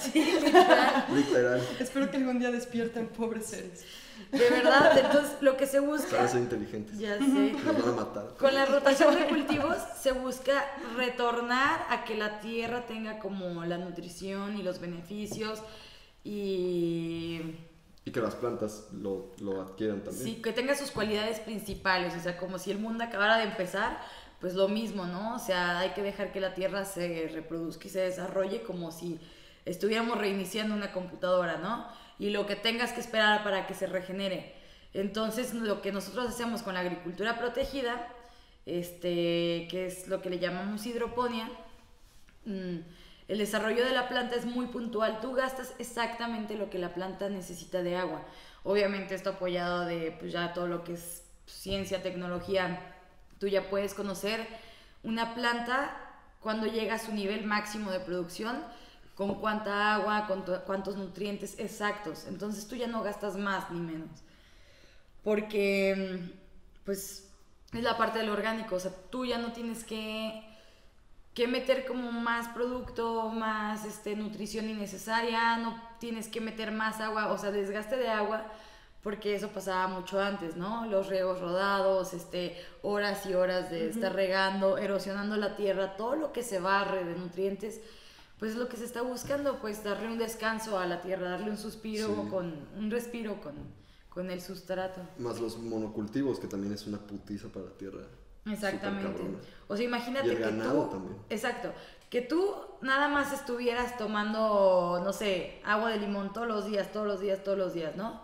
sí, 0.00 0.38
literal. 0.42 1.04
Literal. 1.14 1.68
Espero 1.78 2.10
que 2.10 2.16
algún 2.16 2.38
día 2.38 2.50
despierten 2.50 3.08
pobres 3.08 3.44
seres. 3.44 3.84
De 4.32 4.48
verdad, 4.48 4.96
entonces 4.98 5.36
lo 5.42 5.58
que 5.58 5.66
se 5.66 5.78
busca... 5.78 6.16
Parece 6.16 6.38
inteligentes. 6.38 6.98
Ya 6.98 7.18
sé. 7.18 7.54
Van 7.66 7.88
a 7.88 7.92
matar. 7.92 8.34
Con 8.38 8.54
la 8.54 8.64
rotación 8.64 9.14
de 9.14 9.26
cultivos 9.26 9.76
se 10.00 10.12
busca 10.12 10.64
retornar 10.96 11.84
a 11.90 12.04
que 12.04 12.16
la 12.16 12.40
tierra 12.40 12.86
tenga 12.86 13.18
como 13.18 13.62
la 13.66 13.76
nutrición 13.76 14.56
y 14.56 14.62
los 14.62 14.80
beneficios 14.80 15.62
y 16.24 17.56
Y 18.10 18.12
que 18.12 18.20
las 18.20 18.34
plantas 18.34 18.88
lo, 18.92 19.32
lo 19.40 19.62
adquieran 19.62 20.02
también. 20.02 20.24
sí, 20.24 20.42
que 20.42 20.52
tenga 20.52 20.74
sus 20.74 20.90
cualidades 20.90 21.38
principales, 21.38 22.12
o 22.16 22.20
sea, 22.20 22.36
como 22.36 22.58
si 22.58 22.72
el 22.72 22.78
mundo 22.80 23.04
acabara 23.04 23.38
de 23.38 23.44
empezar, 23.44 24.00
pues 24.40 24.54
lo 24.54 24.66
mismo, 24.66 25.06
¿no? 25.06 25.36
O 25.36 25.38
sea, 25.38 25.78
hay 25.78 25.90
que 25.90 26.02
dejar 26.02 26.32
que 26.32 26.40
la 26.40 26.52
tierra 26.52 26.84
se 26.84 27.30
reproduzca 27.32 27.86
y 27.86 27.90
se 27.90 28.00
desarrolle 28.00 28.62
como 28.62 28.90
si 28.90 29.20
estuviéramos 29.64 30.18
reiniciando 30.18 30.74
una 30.74 30.90
computadora, 30.90 31.58
¿no? 31.58 31.86
Y 32.18 32.30
lo 32.30 32.46
que 32.46 32.56
tengas 32.56 32.92
que 32.92 33.00
esperar 33.00 33.44
para 33.44 33.68
que 33.68 33.74
se 33.74 33.86
regenere. 33.86 34.54
Entonces, 34.92 35.54
lo 35.54 35.80
que 35.80 35.92
nosotros 35.92 36.26
hacemos 36.26 36.62
con 36.62 36.74
la 36.74 36.80
agricultura 36.80 37.38
protegida, 37.38 38.08
este, 38.66 39.68
que 39.70 39.86
es 39.86 40.08
lo 40.08 40.20
que 40.20 40.30
le 40.30 40.40
llamamos 40.40 40.84
hidroponía, 40.84 41.48
mm, 42.44 42.78
el 43.30 43.38
desarrollo 43.38 43.84
de 43.84 43.92
la 43.92 44.08
planta 44.08 44.34
es 44.34 44.44
muy 44.44 44.66
puntual. 44.66 45.20
Tú 45.20 45.34
gastas 45.34 45.72
exactamente 45.78 46.56
lo 46.56 46.68
que 46.68 46.80
la 46.80 46.92
planta 46.94 47.28
necesita 47.28 47.80
de 47.80 47.96
agua. 47.96 48.24
Obviamente 48.64 49.14
esto 49.14 49.30
apoyado 49.30 49.84
de 49.84 50.16
pues, 50.18 50.32
ya 50.32 50.52
todo 50.52 50.66
lo 50.66 50.82
que 50.82 50.94
es 50.94 51.22
ciencia, 51.46 52.02
tecnología. 52.02 52.92
Tú 53.38 53.46
ya 53.46 53.70
puedes 53.70 53.94
conocer 53.94 54.44
una 55.04 55.36
planta 55.36 55.96
cuando 56.40 56.66
llega 56.66 56.94
a 56.94 56.98
su 56.98 57.12
nivel 57.12 57.44
máximo 57.44 57.92
de 57.92 58.00
producción, 58.00 58.64
con 59.14 59.36
cuánta 59.36 59.94
agua, 59.94 60.26
con 60.26 60.42
cuántos 60.66 60.96
nutrientes 60.96 61.56
exactos. 61.60 62.26
Entonces 62.26 62.66
tú 62.66 62.74
ya 62.74 62.88
no 62.88 63.04
gastas 63.04 63.36
más 63.36 63.70
ni 63.70 63.78
menos. 63.78 64.10
Porque, 65.22 66.32
pues, 66.84 67.30
es 67.72 67.82
la 67.84 67.96
parte 67.96 68.18
del 68.18 68.30
orgánico. 68.30 68.74
O 68.74 68.80
sea, 68.80 68.90
tú 69.08 69.24
ya 69.24 69.38
no 69.38 69.52
tienes 69.52 69.84
que 69.84 70.49
que 71.34 71.46
meter 71.46 71.86
como 71.86 72.10
más 72.12 72.48
producto, 72.48 73.28
más 73.28 73.84
este, 73.84 74.16
nutrición 74.16 74.68
innecesaria, 74.68 75.56
no 75.58 75.80
tienes 76.00 76.28
que 76.28 76.40
meter 76.40 76.72
más 76.72 77.00
agua, 77.00 77.32
o 77.32 77.38
sea, 77.38 77.50
desgaste 77.50 77.96
de 77.96 78.08
agua, 78.08 78.44
porque 79.02 79.34
eso 79.34 79.48
pasaba 79.48 79.86
mucho 79.86 80.20
antes, 80.20 80.56
¿no? 80.56 80.86
Los 80.86 81.06
riegos 81.08 81.40
rodados, 81.40 82.12
este, 82.14 82.56
horas 82.82 83.24
y 83.26 83.34
horas 83.34 83.70
de 83.70 83.88
estar 83.88 84.12
regando, 84.12 84.76
erosionando 84.76 85.36
la 85.36 85.56
tierra, 85.56 85.96
todo 85.96 86.16
lo 86.16 86.32
que 86.32 86.42
se 86.42 86.58
barre 86.58 87.04
de 87.04 87.14
nutrientes, 87.16 87.80
pues 88.38 88.52
es 88.52 88.56
lo 88.58 88.68
que 88.68 88.76
se 88.76 88.84
está 88.84 89.02
buscando, 89.02 89.58
pues 89.60 89.84
darle 89.84 90.08
un 90.08 90.18
descanso 90.18 90.78
a 90.78 90.86
la 90.86 91.00
tierra, 91.00 91.30
darle 91.30 91.50
un 91.50 91.58
suspiro, 91.58 92.08
Sí. 92.08 92.28
con 92.30 92.54
un 92.76 92.90
respiro 92.90 93.40
con, 93.40 93.54
con 94.08 94.30
el 94.30 94.40
sustrato. 94.42 95.00
Más 95.18 95.38
los 95.40 95.56
monocultivos, 95.58 96.40
que 96.40 96.48
también 96.48 96.72
es 96.74 96.86
una 96.86 96.98
putiza 96.98 97.48
para 97.48 97.66
la 97.66 97.72
tierra. 97.72 98.00
Exactamente. 98.46 99.22
O 99.68 99.76
sea, 99.76 99.84
imagínate 99.84 100.26
Y 100.28 100.30
el 100.30 100.36
que 100.38 100.42
ganado 100.42 100.84
tú. 100.84 100.90
también. 100.92 101.16
Exacto. 101.30 101.72
Que 102.08 102.22
tú 102.22 102.54
nada 102.80 103.08
más 103.08 103.32
estuvieras 103.32 103.96
tomando, 103.96 105.00
no 105.04 105.12
sé, 105.12 105.60
agua 105.64 105.90
de 105.90 105.98
limón 105.98 106.32
todos 106.32 106.48
los 106.48 106.66
días, 106.66 106.90
todos 106.92 107.06
los 107.06 107.20
días, 107.20 107.44
todos 107.44 107.58
los 107.58 107.72
días, 107.72 107.94
¿no? 107.96 108.20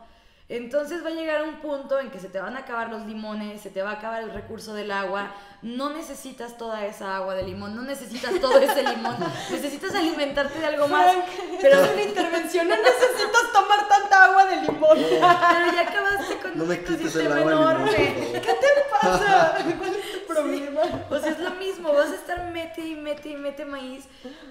Entonces 0.49 1.05
va 1.05 1.09
a 1.09 1.13
llegar 1.13 1.43
un 1.43 1.57
punto 1.57 1.99
en 1.99 2.09
que 2.11 2.21
se 2.21 2.29
te 2.29 2.39
van 2.39 2.55
a 2.57 2.61
acabar 2.61 2.89
los 2.89 3.05
limones, 3.05 3.61
se 3.61 3.71
te 3.71 3.83
va 3.83 3.91
a 3.91 3.95
acabar 3.95 4.23
el 4.23 4.31
recurso 4.31 4.75
del 4.75 4.93
agua, 4.93 5.35
no 5.63 5.91
necesitas 5.91 6.57
toda 6.57 6.87
esa 6.87 7.17
agua 7.17 7.35
de 7.35 7.43
limón, 7.43 7.75
no 7.75 7.83
necesitas 7.83 8.39
todo 8.41 8.57
ese 8.61 8.85
limón, 8.85 9.17
necesitas 9.51 9.93
alimentarte 9.97 10.61
de 10.61 10.67
algo 10.67 10.87
más. 10.87 11.17
Pero, 11.61 11.81
es 11.81 11.93
una 11.93 12.03
intervención, 12.03 12.69
no 12.69 12.77
necesitas 12.77 13.53
tomar 13.53 13.89
tanta 13.89 14.25
agua 14.25 14.45
de 14.45 14.57
limón. 14.63 14.99
pero 14.99 15.73
ya 15.73 15.81
acabaste 15.81 16.37
con 16.37 16.59
No 16.59 16.65
un 16.65 16.71
limón, 16.71 17.39
enorme. 17.39 18.15
¿Qué 18.35 18.41
te 18.41 18.69
pasa? 19.01 19.59
¿Cuál 19.79 19.97
es 19.97 20.13
tu 20.13 20.33
problema? 20.33 20.81
O 21.11 21.19
sea, 21.19 21.31
es 21.33 21.41
lo 21.41 21.51
mismo, 21.57 21.93
vas 21.93 22.11
a 22.11 22.15
estar 22.15 22.53
mete 22.53 22.87
y 22.87 22.95
mete 22.95 23.31
y 23.31 23.37
mete 23.37 23.65
maíz, 23.65 24.05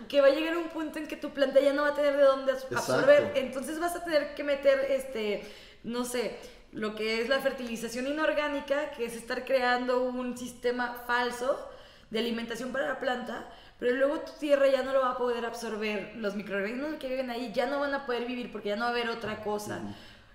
que 0.10 0.20
va 0.20 0.28
a 0.28 0.32
llegar 0.32 0.58
un 0.58 0.68
punto 0.68 1.00
en 1.00 1.08
que 1.08 1.16
tu 1.16 1.30
planta 1.30 1.62
ya 1.62 1.72
no 1.72 1.84
va 1.84 1.90
a 1.90 1.96
tener 1.96 2.18
de 2.18 2.24
dónde 2.24 2.52
absorber. 2.52 3.20
Exacto. 3.20 3.40
Entonces 3.40 3.80
vas 3.80 3.96
a 3.96 4.04
tener 4.04 4.36
que 4.36 4.44
meter, 4.44 4.92
este, 4.92 5.46
no 5.86 6.06
sé, 6.06 6.38
lo 6.72 6.96
que 6.96 7.22
es 7.22 7.30
la 7.30 7.39
fertilización 7.39 8.08
inorgánica, 8.08 8.92
que 8.92 9.06
es 9.06 9.15
estar 9.15 9.46
creando 9.46 10.04
un 10.04 10.38
sistema 10.38 11.04
falso 11.08 11.70
de 12.10 12.20
alimentación 12.20 12.72
para 12.72 12.88
la 12.88 13.00
planta, 13.00 13.50
pero 13.80 13.94
luego 13.96 14.20
tu 14.22 14.32
tierra 14.39 14.68
ya 14.68 14.84
no 14.84 14.94
lo 14.94 15.01
va 15.01 15.12
a 15.12 15.18
poder 15.18 15.46
absorber. 15.46 16.13
Los 16.18 16.36
microorganismos 16.36 16.96
que 16.96 17.10
viven 17.10 17.30
ahí 17.30 17.51
ya 17.54 17.65
no 17.68 17.80
van 17.80 17.94
a 17.94 18.06
poder 18.06 18.25
vivir 18.25 18.51
porque 18.51 18.70
ya 18.70 18.75
no 18.75 18.84
va 18.84 18.89
a 18.89 18.92
haber 18.92 19.10
otra 19.10 19.44
cosa. 19.44 19.82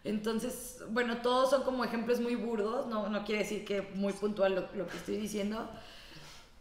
Entonces, 0.04 0.78
bueno, 0.90 1.19
todos 1.19 1.50
son 1.50 1.62
como 1.62 1.85
ejemplos 1.85 2.21
muy 2.21 2.35
burdos, 2.35 2.87
no, 2.87 3.09
no 3.11 3.25
quiere 3.25 3.42
decir 3.42 3.64
que 3.64 3.83
muy 3.95 4.12
puntual 4.14 4.54
lo, 4.54 4.69
lo 4.75 4.87
que 4.88 4.97
estoy 4.97 5.16
diciendo, 5.19 5.69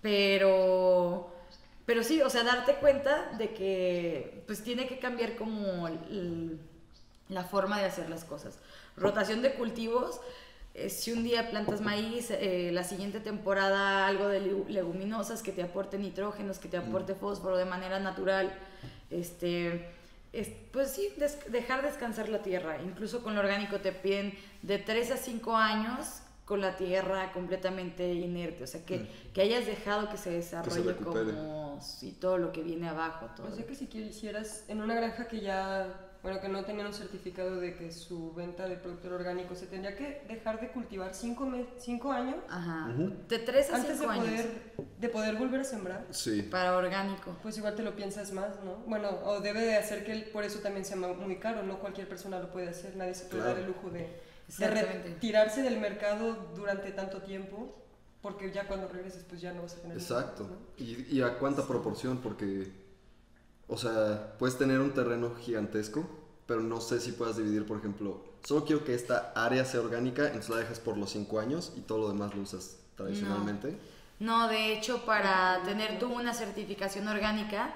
pero, 0.02 1.34
pero 1.86 2.04
sí, 2.04 2.22
o 2.22 2.30
sea, 2.30 2.44
darte 2.44 2.76
cuenta 2.76 3.32
de 3.38 3.54
que 3.54 4.44
pues 4.48 4.64
tiene 4.64 4.88
que 4.88 5.00
cambiar 5.00 5.36
como 5.36 5.88
el- 5.88 6.60
la 7.30 7.44
forma 7.44 7.80
de 7.80 7.86
hacer 7.86 8.10
las 8.10 8.26
cosas. 8.26 8.58
Rotación 8.98 9.42
de 9.42 9.54
cultivos, 9.54 10.20
eh, 10.74 10.90
si 10.90 11.12
un 11.12 11.24
día 11.24 11.50
plantas 11.50 11.82
maíz, 11.82 12.30
eh, 12.32 12.72
la 12.74 12.84
siguiente 12.84 13.20
temporada 13.20 14.08
algo 14.08 14.28
de 14.28 14.42
legu- 14.42 14.68
leguminosas 14.68 15.42
que 15.42 15.52
te 15.52 15.64
aporte 15.64 15.98
nitrógenos, 15.98 16.60
que 16.60 16.68
te 16.68 16.78
aporte 16.78 17.16
fósforo 17.16 17.58
de 17.58 17.66
manera 17.66 18.00
natural, 18.00 18.52
este, 19.10 19.90
es- 20.34 20.50
pues 20.72 20.92
sí, 20.92 21.10
des- 21.18 21.52
dejar 21.52 21.82
descansar 21.82 22.30
la 22.30 22.40
tierra. 22.42 22.82
Incluso 22.84 23.24
con 23.24 23.34
lo 23.36 23.42
orgánico 23.42 23.80
te 23.80 23.92
piden 23.92 24.34
de 24.62 24.78
3 24.78 25.12
a 25.12 25.18
5 25.18 25.56
años 25.56 26.22
con 26.46 26.62
la 26.62 26.78
tierra 26.78 27.32
completamente 27.32 28.12
inerte, 28.14 28.64
o 28.64 28.68
sea, 28.68 28.84
que, 28.84 29.08
que 29.34 29.42
hayas 29.42 29.68
dejado 29.68 30.10
que 30.10 30.18
se 30.18 30.32
desarrolle 30.32 30.96
como 31.04 31.14
si 31.82 32.12
todo 32.12 32.40
lo 32.40 32.52
que 32.52 32.64
viene 32.64 32.90
abajo. 32.90 33.28
Todo. 33.36 33.48
O 33.48 33.56
sea 33.56 33.66
que 33.68 33.76
si 33.76 33.86
quisieras, 33.86 34.64
en 34.68 34.82
una 34.82 34.96
granja 34.96 35.28
que 35.28 35.42
ya, 35.42 35.94
bueno, 36.22 36.42
que 36.42 36.50
no 36.50 36.66
tenían 36.66 36.88
un 36.88 36.94
certificado 36.94 37.56
de 37.60 37.76
que 37.76 37.92
su 37.92 38.34
venta 38.34 38.68
de 38.68 38.76
producto 38.76 39.14
orgánico 39.14 39.56
se 39.56 39.68
tendría 39.68 39.96
que 39.96 40.22
dejar 40.28 40.60
de 40.60 40.70
cultivar 40.72 41.14
cinco, 41.14 41.46
me- 41.46 41.66
cinco 41.78 42.12
años 42.12 42.36
Ajá, 42.50 42.90
de 43.28 43.40
3 43.40 43.70
a 43.72 43.76
antes 43.78 43.92
de 43.92 43.98
5 44.00 44.12
años 44.12 44.26
poder, 44.26 44.74
de 45.00 45.10
poder 45.10 45.36
volver 45.38 45.62
a 45.62 45.64
sembrar. 45.64 46.06
Sí. 46.10 46.42
para 46.44 46.76
orgánico. 46.76 47.38
Pues 47.42 47.58
igual 47.58 47.76
te 47.76 47.84
lo 47.84 47.96
piensas 47.96 48.34
más, 48.34 48.62
¿no? 48.66 48.76
Bueno, 48.86 49.10
o 49.24 49.40
debe 49.40 49.62
de 49.62 49.78
hacer 49.78 50.04
que 50.04 50.14
por 50.34 50.44
eso 50.44 50.60
también 50.60 50.84
sea 50.84 50.98
muy 50.98 51.38
caro, 51.38 51.64
no 51.64 51.80
cualquier 51.80 52.10
persona 52.10 52.40
lo 52.40 52.52
puede 52.52 52.68
hacer, 52.70 52.96
nadie 52.98 53.16
se 53.16 53.26
puede 53.26 53.42
Claro. 53.44 53.56
dar 53.56 53.60
el 53.64 53.68
lujo 53.68 53.90
de, 53.90 54.20
de 54.58 54.68
retirarse 54.70 55.62
del 55.62 55.80
mercado 55.80 56.34
durante 56.56 56.92
tanto 56.92 57.22
tiempo, 57.22 57.76
porque 58.22 58.52
ya 58.52 58.68
cuando 58.68 58.90
regreses 58.90 59.24
pues 59.24 59.40
ya 59.40 59.54
no 59.54 59.62
vas 59.62 59.76
a 59.76 59.82
tener 59.82 59.96
Exacto. 59.96 60.44
¿no? 60.50 60.58
¿Y, 60.84 61.08
y 61.16 61.22
a 61.22 61.38
cuánta 61.40 61.66
proporción? 61.66 62.18
Porque, 62.18 62.70
o 63.70 63.78
sea, 63.78 64.34
puedes 64.40 64.58
tener 64.58 64.80
un 64.80 64.94
terreno 64.94 65.36
gigantesco, 65.36 66.08
pero 66.46 66.62
no 66.62 66.82
sé 66.82 67.00
si 67.00 67.12
puedas 67.14 67.38
dividir, 67.38 67.66
por 67.66 67.78
ejemplo, 67.78 68.24
solo 68.44 68.66
quiero 68.66 68.84
que 68.84 68.96
esta 68.96 69.32
área 69.36 69.66
sea 69.66 69.82
orgánica, 69.82 70.28
entonces 70.28 70.50
la 70.50 70.58
dejas 70.58 70.80
por 70.80 70.98
los 70.98 71.12
5 71.12 71.40
años 71.40 71.74
y 71.78 71.82
todo 71.82 72.00
lo 72.00 72.08
demás 72.10 72.34
lo 72.36 72.42
usas 72.42 72.78
tradicionalmente. 72.96 73.78
No, 74.20 74.48
de 74.50 74.74
hecho, 74.74 75.06
para 75.06 75.64
tener 75.64 75.98
tú 76.00 76.12
una 76.14 76.34
certificación 76.34 77.08
orgánica, 77.08 77.74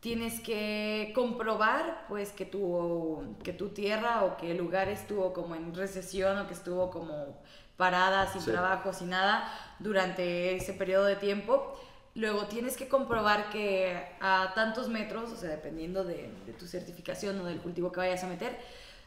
tienes 0.00 0.40
que 0.40 1.12
comprobar 1.14 2.06
pues 2.08 2.32
que 2.32 2.46
tu, 2.46 3.36
que 3.42 3.52
tu 3.52 3.70
tierra 3.70 4.24
o 4.24 4.36
que 4.36 4.52
el 4.52 4.58
lugar 4.58 4.88
estuvo 4.88 5.32
como 5.32 5.54
en 5.54 5.74
recesión 5.74 6.38
o 6.38 6.46
que 6.46 6.54
estuvo 6.54 6.90
como 6.90 7.38
parada, 7.76 8.32
sin 8.32 8.40
Sí. 8.42 8.50
trabajo, 8.50 8.92
sin 8.92 9.10
nada, 9.10 9.52
durante 9.80 10.56
ese 10.56 10.72
periodo 10.72 11.04
de 11.06 11.16
tiempo. 11.16 11.78
Luego 12.16 12.46
tienes 12.46 12.76
que 12.76 12.88
comprobar 12.88 13.50
que 13.50 13.94
a 14.20 14.52
tantos 14.54 14.88
metros, 14.88 15.30
o 15.30 15.36
sea, 15.36 15.50
dependiendo 15.50 16.02
de, 16.02 16.30
de 16.46 16.52
tu 16.58 16.66
certificación 16.66 17.40
o 17.40 17.44
del 17.44 17.58
cultivo 17.58 17.92
que 17.92 18.00
vayas 18.00 18.24
a 18.24 18.26
meter, 18.26 18.58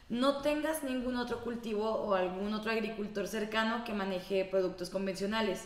no 0.08 0.42
tengas 0.42 0.82
ningún 0.82 1.16
otro 1.16 1.40
cultivo 1.42 1.88
o 1.88 2.14
algún 2.14 2.52
otro 2.52 2.72
agricultor 2.72 3.28
cercano 3.28 3.84
que 3.84 3.94
maneje 3.94 4.44
productos 4.44 4.90
convencionales. 4.90 5.64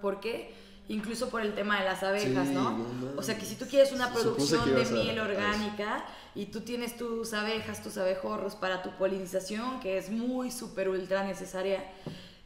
¿Por 0.00 0.20
qué? 0.20 0.54
Incluso 0.88 1.28
por 1.28 1.42
el 1.42 1.54
tema 1.54 1.78
de 1.78 1.84
las 1.84 2.02
abejas, 2.02 2.48
Sí, 2.48 2.54
¿no? 2.54 2.86
O 3.16 3.22
sea, 3.22 3.38
que 3.38 3.44
si 3.44 3.56
tú 3.56 3.66
quieres 3.66 3.92
una 3.92 4.10
producción 4.10 4.74
de 4.74 4.84
miel 4.86 5.20
orgánica 5.20 6.04
y 6.34 6.46
tú 6.46 6.60
tienes 6.62 6.96
tus 6.96 7.34
abejas, 7.34 7.82
tus 7.82 7.98
abejorros 7.98 8.54
para 8.56 8.82
tu 8.82 8.90
polinización, 8.92 9.80
que 9.80 9.98
es 9.98 10.10
muy, 10.10 10.50
súper, 10.50 10.88
ultra 10.88 11.24
necesaria, 11.24 11.84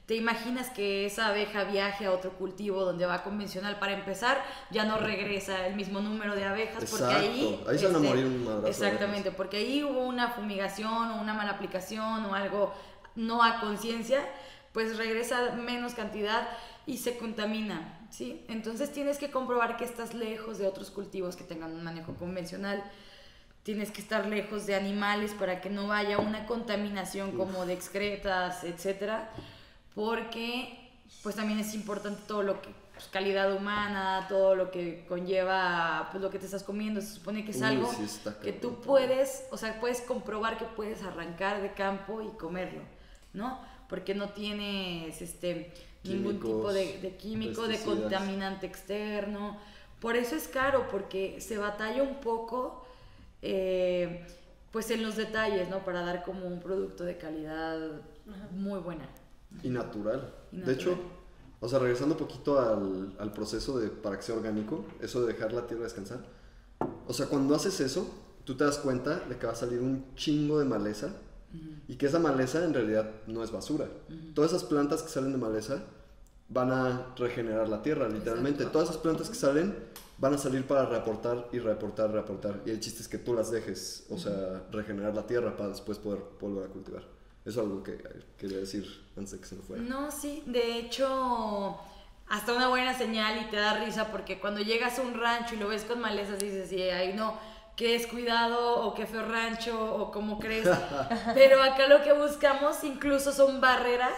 te 0.06 0.16
imaginas 0.16 0.68
que 0.71 1.06
esa 1.06 1.28
abeja 1.28 1.64
viaje 1.64 2.06
a 2.06 2.12
otro 2.12 2.32
cultivo 2.32 2.85
donde 2.85 3.06
va 3.06 3.23
convencional 3.23 3.78
para 3.78 3.92
empezar, 3.92 4.42
ya 4.71 4.85
no 4.85 4.99
regresa 4.99 5.66
el 5.66 5.76
mismo 5.76 6.00
número 6.00 6.35
de 6.35 6.44
abejas 6.44 6.90
porque 6.90 7.14
ahí... 7.14 7.54
este, 7.54 7.71
Ahí 7.71 7.78
se 7.78 7.87
van 7.87 7.97
a 7.97 7.99
morir 8.00 8.26
un 8.26 8.44
madrazo 8.44 8.62
de 8.62 8.71
Exactamente, 8.71 9.30
porque 9.30 9.59
ahí 9.59 9.85
hubo 9.85 10.04
una 10.04 10.30
fumigación 10.30 11.11
o 11.12 11.21
una 11.21 11.35
mala 11.35 11.52
aplicación 11.52 12.25
o 12.25 12.35
algo 12.35 12.75
no 13.14 13.44
a 13.44 13.61
conciencia, 13.61 14.20
pues 14.72 14.96
regresa 14.96 15.53
menos 15.53 15.94
cantidad 15.94 16.48
y 16.87 16.98
se 16.98 17.16
contamina, 17.16 18.00
¿sí? 18.11 18.44
Entonces 18.48 18.92
tienes 18.92 19.18
que 19.18 19.31
comprobar 19.31 19.76
que 19.76 19.85
estás 19.85 20.14
lejos 20.14 20.59
de 20.59 20.66
otros 20.66 20.90
cultivos 20.90 21.37
que 21.37 21.44
tengan 21.44 21.72
un 21.72 21.85
manejo 21.85 22.14
convencional. 22.14 22.83
Tienes 23.62 23.92
que 23.92 24.00
estar 24.00 24.26
lejos 24.26 24.66
de 24.66 24.74
animales 24.74 25.33
para 25.38 25.61
que 25.61 25.70
no 25.70 25.87
vaya 25.87 26.18
una 26.18 26.46
contaminación 26.46 27.33
como 27.33 27.64
de 27.66 27.74
excretas, 27.74 28.64
etcétera, 28.64 29.31
porque 29.94 30.78
pues 31.22 31.37
también 31.37 31.59
es 31.59 31.74
importante 31.74 32.22
todo 32.26 32.42
lo 32.42 32.61
que 32.62 32.70
pues, 32.92 33.07
calidad 33.07 33.55
humana, 33.55 34.26
todo 34.28 34.55
lo 34.55 34.70
que 34.70 35.05
conlleva 35.09 36.09
pues 36.11 36.22
lo 36.22 36.31
que 36.31 36.38
te 36.38 36.46
estás 36.46 36.62
comiendo, 36.62 37.00
se 37.00 37.14
supone 37.14 37.44
que 37.44 37.50
es 37.50 37.59
Uy, 37.59 37.64
algo 37.64 37.92
sí 37.92 38.07
que 38.42 38.52
tú 38.52 38.81
puedes, 38.81 39.44
o 39.50 39.57
sea, 39.57 39.81
puedes 39.81 40.00
comprobar 40.00 40.59
que 40.59 40.64
puedes 40.64 41.02
arrancar 41.02 41.62
de 41.62 41.72
campo 41.72 42.22
y 42.22 42.28
comerlo, 42.37 42.83
¿no? 43.33 43.61
Porque 43.88 44.14
no 44.14 44.31
tienes 44.31 45.20
este 45.20 45.72
ningún 46.05 46.38
Químicos, 46.38 46.50
tipo 46.50 46.72
de, 46.72 46.98
de 47.00 47.16
químico, 47.16 47.68
de 47.68 47.78
contaminante 47.81 48.66
externo. 48.66 49.59
Por 50.00 50.16
eso 50.16 50.35
es 50.35 50.48
caro, 50.48 50.88
porque 50.90 51.40
se 51.40 51.59
batalla 51.59 52.02
un 52.02 52.16
poco 52.16 52.85
eh, 53.40 54.26
pues 54.70 54.90
en 54.90 55.02
los 55.02 55.16
detalles, 55.16 55.68
¿no? 55.68 55.85
Para 55.85 56.02
dar 56.02 56.24
como 56.24 56.46
un 56.46 56.61
producto 56.61 57.05
de 57.05 57.18
calidad 57.18 57.78
muy 58.52 58.81
buena. 58.81 59.09
Y 59.62 59.70
natural. 59.70 60.34
Y 60.50 60.60
De 60.60 60.72
hecho, 60.72 60.96
o 61.60 61.68
sea, 61.68 61.78
regresando 61.78 62.14
un 62.14 62.18
poquito 62.18 62.58
al, 62.58 63.14
al 63.18 63.32
proceso 63.32 63.78
de 63.78 63.88
para 63.88 64.16
que 64.16 64.22
sea 64.22 64.34
orgánico, 64.34 64.84
eso 65.00 65.20
de 65.20 65.32
dejar 65.32 65.52
la 65.52 65.66
tierra 65.66 65.84
descansar. 65.84 66.24
O 67.06 67.12
sea, 67.12 67.26
cuando 67.26 67.54
haces 67.54 67.80
eso, 67.80 68.08
tú 68.44 68.56
te 68.56 68.64
das 68.64 68.78
cuenta 68.78 69.20
de 69.28 69.36
que 69.36 69.46
va 69.46 69.52
a 69.52 69.56
salir 69.56 69.80
un 69.80 70.14
chingo 70.14 70.58
de 70.58 70.64
maleza 70.64 71.10
y 71.86 71.96
que 71.96 72.06
esa 72.06 72.18
maleza 72.18 72.64
en 72.64 72.72
realidad 72.72 73.10
no 73.26 73.44
es 73.44 73.52
basura. 73.52 73.86
Todas 74.34 74.52
esas 74.52 74.64
plantas 74.64 75.02
que 75.02 75.10
salen 75.10 75.32
de 75.32 75.38
maleza 75.38 75.82
van 76.48 76.70
a 76.70 77.14
regenerar 77.16 77.68
la 77.68 77.82
tierra, 77.82 78.08
literalmente. 78.08 78.62
Exacto. 78.62 78.72
Todas 78.72 78.90
esas 78.90 79.02
plantas 79.02 79.28
que 79.28 79.34
salen 79.34 79.76
van 80.18 80.34
a 80.34 80.38
salir 80.38 80.66
para 80.66 80.86
reaportar 80.86 81.48
y 81.52 81.58
reaportar, 81.58 82.10
reaportar. 82.10 82.62
Y 82.64 82.70
el 82.70 82.80
chiste 82.80 83.02
es 83.02 83.08
que 83.08 83.18
tú 83.18 83.34
las 83.34 83.50
dejes, 83.50 84.06
o 84.08 84.18
sea, 84.18 84.66
regenerar 84.70 85.14
la 85.14 85.26
tierra 85.26 85.56
para 85.56 85.70
después 85.70 85.98
poder 85.98 86.20
volver 86.40 86.64
a 86.64 86.68
cultivar. 86.68 87.02
Es 87.44 87.59
algo 87.59 87.83
que 87.83 87.98
quería 88.38 88.59
decir 88.59 88.87
antes 89.16 89.33
de 89.33 89.40
que 89.40 89.46
se 89.46 89.57
me 89.57 89.62
fuera. 89.62 89.83
No, 89.83 90.11
sí, 90.11 90.42
de 90.46 90.78
hecho, 90.78 91.78
hasta 92.28 92.52
una 92.52 92.68
buena 92.68 92.96
señal 92.96 93.40
y 93.42 93.50
te 93.50 93.57
da 93.57 93.78
risa 93.85 94.11
porque 94.12 94.38
cuando 94.38 94.61
llegas 94.61 94.98
a 94.98 95.02
un 95.02 95.14
rancho 95.14 95.55
y 95.55 95.59
lo 95.59 95.68
ves 95.68 95.85
con 95.85 96.00
malezas 96.00 96.38
dices, 96.38 96.68
sí, 96.68 96.81
ay 96.81 97.14
no, 97.14 97.38
qué 97.76 97.92
descuidado 97.92 98.83
o 98.85 98.94
qué 98.94 99.07
feo 99.07 99.26
rancho 99.26 99.94
o 99.96 100.12
cómo 100.12 100.38
crees. 100.38 100.68
Pero 101.35 101.62
acá 101.62 101.88
lo 101.88 102.02
que 102.02 102.12
buscamos 102.12 102.85
incluso 102.85 103.33
son 103.33 103.61
barreras, 103.61 104.16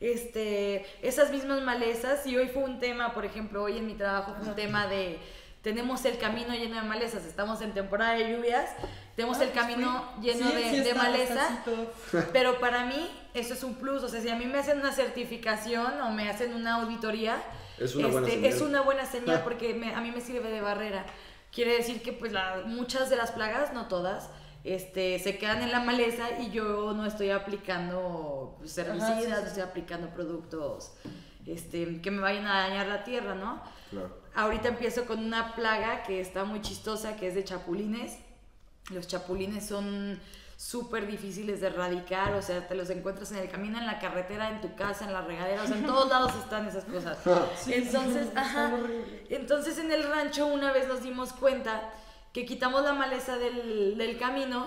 este, 0.00 0.84
esas 1.00 1.30
mismas 1.30 1.62
malezas 1.62 2.26
y 2.26 2.36
hoy 2.36 2.48
fue 2.48 2.64
un 2.64 2.80
tema, 2.80 3.14
por 3.14 3.24
ejemplo, 3.24 3.62
hoy 3.62 3.78
en 3.78 3.86
mi 3.86 3.94
trabajo 3.94 4.34
fue 4.38 4.48
un 4.48 4.54
tema 4.54 4.86
de... 4.86 5.18
Tenemos 5.62 6.04
el 6.04 6.18
camino 6.18 6.54
lleno 6.54 6.76
de 6.76 6.82
malezas, 6.82 7.24
estamos 7.24 7.60
en 7.62 7.72
temporada 7.74 8.12
de 8.14 8.32
lluvias, 8.32 8.70
tenemos 9.16 9.38
Ah, 9.38 9.44
el 9.44 9.52
camino 9.52 10.04
lleno 10.22 10.48
sí, 10.50 10.54
de, 10.56 10.70
sí 10.70 10.76
está- 10.78 10.94
maleza. 11.02 11.64
Pero 12.32 12.60
para 12.60 12.84
mí 12.86 13.10
eso 13.34 13.54
es 13.54 13.64
un 13.64 13.74
plus, 13.74 14.02
o 14.04 14.08
sea, 14.08 14.20
si 14.20 14.28
a 14.28 14.36
mí 14.36 14.46
me 14.46 14.58
hacen 14.58 14.78
una 14.78 14.92
certificación 14.92 16.00
o 16.00 16.10
me 16.10 16.30
hacen 16.30 16.54
una 16.54 16.74
auditoría, 16.76 17.42
Es 17.78 17.96
una 17.96 18.06
buena 18.06 18.28
señal. 18.28 18.44
es 18.44 18.60
una 18.60 18.80
buena 18.82 19.04
señal 19.04 19.40
porque 19.44 19.74
me- 19.74 19.94
a 19.94 20.00
mí 20.00 20.12
me 20.12 20.20
sirve 20.20 20.48
de 20.50 20.60
barrera. 20.60 21.04
Quiere 21.50 21.76
decir 21.76 22.02
que 22.02 22.12
pues 22.12 22.32
la- 22.32 22.62
muchas 22.64 23.10
de 23.10 23.16
las 23.16 23.32
plagas, 23.32 23.72
no 23.72 23.88
todas, 23.88 24.30
este, 24.62 25.18
se 25.18 25.38
quedan 25.38 25.62
en 25.62 25.72
la 25.72 25.80
maleza 25.80 26.38
y 26.40 26.50
yo 26.50 26.92
no 26.94 27.04
estoy 27.04 27.30
aplicando 27.30 28.54
pues, 28.60 28.78
herbicidas, 28.78 29.16
sí, 29.18 29.24
sí, 29.24 29.30
no 29.30 29.36
estoy 29.38 29.62
aplicando 29.62 30.08
productos 30.10 30.92
este, 31.52 32.00
que 32.00 32.10
me 32.10 32.20
vayan 32.20 32.46
a 32.46 32.68
dañar 32.68 32.86
la 32.86 33.04
tierra, 33.04 33.34
¿no? 33.34 33.62
Claro. 33.90 34.16
Ahorita 34.34 34.68
empiezo 34.68 35.06
con 35.06 35.18
una 35.24 35.54
plaga 35.54 36.02
que 36.02 36.20
está 36.20 36.44
muy 36.44 36.60
chistosa, 36.60 37.16
que 37.16 37.28
es 37.28 37.34
de 37.34 37.44
chapulines. 37.44 38.18
Los 38.90 39.08
chapulines 39.08 39.66
son 39.66 40.20
súper 40.58 41.06
difíciles 41.06 41.60
de 41.60 41.68
erradicar, 41.68 42.34
o 42.34 42.42
sea, 42.42 42.66
te 42.66 42.74
los 42.74 42.90
encuentras 42.90 43.30
en 43.30 43.38
el 43.38 43.48
camino, 43.48 43.78
en 43.78 43.86
la 43.86 44.00
carretera, 44.00 44.50
en 44.50 44.60
tu 44.60 44.74
casa, 44.74 45.04
en 45.04 45.12
la 45.12 45.22
regadera, 45.22 45.62
o 45.62 45.66
sea, 45.66 45.76
en 45.76 45.86
todos 45.86 46.08
lados 46.10 46.32
están 46.34 46.66
esas 46.66 46.84
cosas. 46.84 47.16
Sí, 47.56 47.74
Entonces, 47.74 48.28
ajá, 48.34 48.72
entonces 49.28 49.78
en 49.78 49.92
el 49.92 50.02
rancho 50.02 50.46
una 50.46 50.72
vez 50.72 50.88
nos 50.88 51.02
dimos 51.02 51.32
cuenta 51.32 51.92
que 52.32 52.44
quitamos 52.44 52.82
la 52.82 52.92
maleza 52.92 53.38
del, 53.38 53.96
del 53.96 54.18
camino 54.18 54.66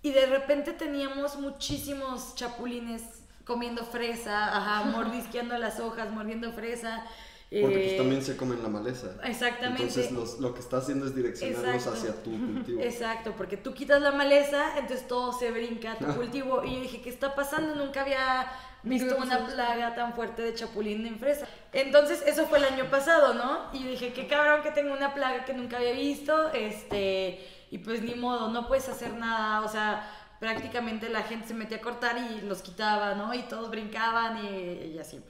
y 0.00 0.12
de 0.12 0.26
repente 0.26 0.72
teníamos 0.72 1.36
muchísimos 1.40 2.36
chapulines 2.36 3.02
comiendo 3.46 3.84
fresa, 3.84 4.54
ajá, 4.56 4.84
mordisqueando 4.90 5.56
las 5.56 5.80
hojas, 5.80 6.10
mordiendo 6.10 6.52
fresa. 6.52 7.04
Porque 7.48 7.76
pues 7.78 7.92
Eh, 7.92 7.96
también 7.96 8.22
se 8.22 8.36
comen 8.36 8.60
la 8.60 8.68
maleza. 8.68 9.06
Exactamente. 9.22 9.82
Entonces 9.84 10.10
los- 10.10 10.40
lo 10.40 10.52
que 10.52 10.58
está 10.58 10.78
haciendo 10.78 11.06
es 11.06 11.14
direccionarlos 11.14 11.74
Exacto. 11.86 11.98
hacia 11.98 12.22
tu 12.24 12.30
cultivo. 12.32 12.80
Exacto, 12.82 13.34
porque 13.36 13.56
tú 13.56 13.72
quitas 13.72 14.02
la 14.02 14.10
maleza, 14.10 14.76
entonces 14.76 15.06
todo 15.06 15.32
se 15.32 15.52
brinca 15.52 15.92
a 15.92 15.96
tu 15.96 16.06
cultivo. 16.06 16.64
Y 16.64 16.74
yo 16.74 16.80
dije, 16.80 17.00
¿qué 17.00 17.08
está 17.08 17.36
pasando? 17.36 17.76
Nunca 17.76 18.00
había 18.00 18.50
visto 18.82 19.16
una 19.16 19.46
plaga 19.46 19.94
tan 19.94 20.12
fuerte 20.14 20.42
de 20.42 20.54
chapulín 20.54 21.06
en 21.06 21.20
fresa. 21.20 21.46
Entonces, 21.72 22.22
eso 22.26 22.46
fue 22.46 22.58
el 22.58 22.64
año 22.64 22.90
pasado, 22.90 23.32
¿no? 23.34 23.66
Y 23.72 23.84
yo 23.84 23.90
dije, 23.90 24.12
qué 24.12 24.26
cabrón 24.26 24.62
que 24.64 24.72
tengo 24.72 24.92
una 24.92 25.14
plaga 25.14 25.44
que 25.44 25.54
nunca 25.54 25.76
había 25.76 25.92
visto, 25.92 26.50
este, 26.52 27.46
y 27.70 27.78
pues 27.78 28.02
ni 28.02 28.14
modo, 28.16 28.48
no 28.50 28.66
puedes 28.66 28.88
hacer 28.88 29.14
nada, 29.14 29.60
o 29.62 29.68
sea, 29.68 30.08
prácticamente 30.40 31.08
la 31.08 31.22
gente 31.22 31.48
se 31.48 31.54
metía 31.54 31.78
a 31.78 31.80
cortar 31.80 32.16
y 32.18 32.42
los 32.42 32.62
quitaba, 32.62 33.14
¿no? 33.14 33.34
Y 33.34 33.42
todos 33.42 33.70
brincaban 33.70 34.44
y, 34.44 34.98
así. 34.98 35.20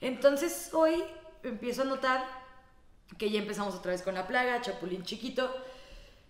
Entonces, 0.00 0.70
hoy 0.72 1.04
empiezo 1.42 1.82
a 1.82 1.86
notar 1.86 2.24
que 3.18 3.30
ya 3.30 3.40
empezamos 3.40 3.74
otra 3.74 3.92
vez 3.92 4.02
con 4.02 4.14
la 4.14 4.26
plaga, 4.26 4.60
chapulín 4.60 5.02
chiquito, 5.02 5.54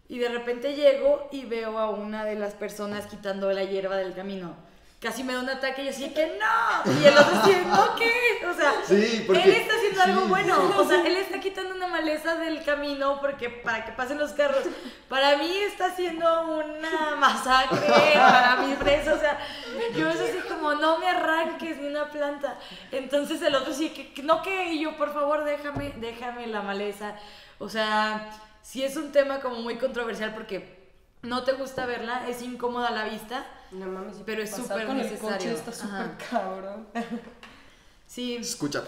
y 0.08 0.18
de 0.18 0.28
repente 0.28 0.74
llego 0.74 1.28
y 1.32 1.44
veo 1.46 1.78
a 1.78 1.90
una 1.90 2.24
de 2.24 2.34
las 2.34 2.54
personas 2.54 3.06
quitando 3.06 3.50
la 3.52 3.64
hierba 3.64 3.96
del 3.96 4.14
camino. 4.14 4.54
Casi 5.04 5.22
me 5.22 5.34
da 5.34 5.40
un 5.40 5.50
ataque 5.50 5.82
y 5.82 5.84
yo 5.84 5.90
así 5.90 6.08
que 6.14 6.38
no. 6.40 6.92
Y 6.98 7.04
el 7.04 7.18
otro 7.18 7.36
así, 7.38 7.52
no, 7.66 7.94
¿qué? 7.94 8.46
O 8.50 8.54
sea, 8.54 8.72
Sí, 8.88 9.22
porque- 9.26 9.42
él 9.42 9.50
está 9.50 9.74
haciendo 9.74 10.00
algo 10.02 10.20
bueno. 10.28 10.56
sí. 10.56 10.74
O 10.78 10.88
sea, 10.88 11.06
él 11.06 11.16
está 11.18 11.40
quitando 11.40 11.74
una 11.74 11.88
maleza 11.88 12.36
del 12.36 12.64
camino 12.64 13.20
porque 13.20 13.50
para 13.50 13.84
que 13.84 13.92
pasen 13.92 14.16
los 14.18 14.32
carros. 14.32 14.64
Para 15.10 15.36
mí 15.36 15.54
está 15.58 15.86
haciendo 15.88 16.46
una 16.48 17.16
masacre 17.16 17.80
para 18.14 18.56
mis 18.62 18.78
fresas. 18.78 19.18
O 19.18 19.20
sea, 19.20 19.38
yo 19.94 20.08
es 20.08 20.20
así 20.22 20.38
como, 20.48 20.72
no 20.72 20.96
me 20.98 21.06
arranques 21.06 21.76
ni 21.76 21.88
una 21.88 22.08
planta. 22.10 22.58
Entonces 22.90 23.42
el 23.42 23.54
otro 23.56 23.74
sí, 23.74 23.90
que, 23.90 24.10
que 24.14 24.22
no 24.22 24.40
que 24.40 24.72
y 24.72 24.80
yo, 24.80 24.96
por 24.96 25.12
favor, 25.12 25.44
déjame, 25.44 25.92
déjame 25.98 26.46
la 26.46 26.62
maleza. 26.62 27.14
O 27.58 27.68
sea, 27.68 28.30
sí 28.62 28.82
es 28.82 28.96
un 28.96 29.12
tema 29.12 29.40
como 29.40 29.56
muy 29.56 29.76
controversial 29.76 30.32
porque 30.34 30.83
no 31.24 31.42
te 31.42 31.52
gusta 31.52 31.86
verla, 31.86 32.28
es 32.28 32.40
incómoda 32.42 32.88
a 32.88 32.92
la 32.92 33.04
vista. 33.04 33.46
No 33.72 33.86
mames, 33.86 34.18
Pero 34.24 34.42
es 34.42 34.50
pasar 34.50 34.66
súper 34.66 34.86
con 34.86 34.96
el 34.98 35.02
necesario. 35.02 35.36
coche 35.36 35.52
está 35.52 35.72
súper 35.72 36.10
cabrón. 36.30 36.86
Sí, 38.06 38.36
Escucha. 38.36 38.84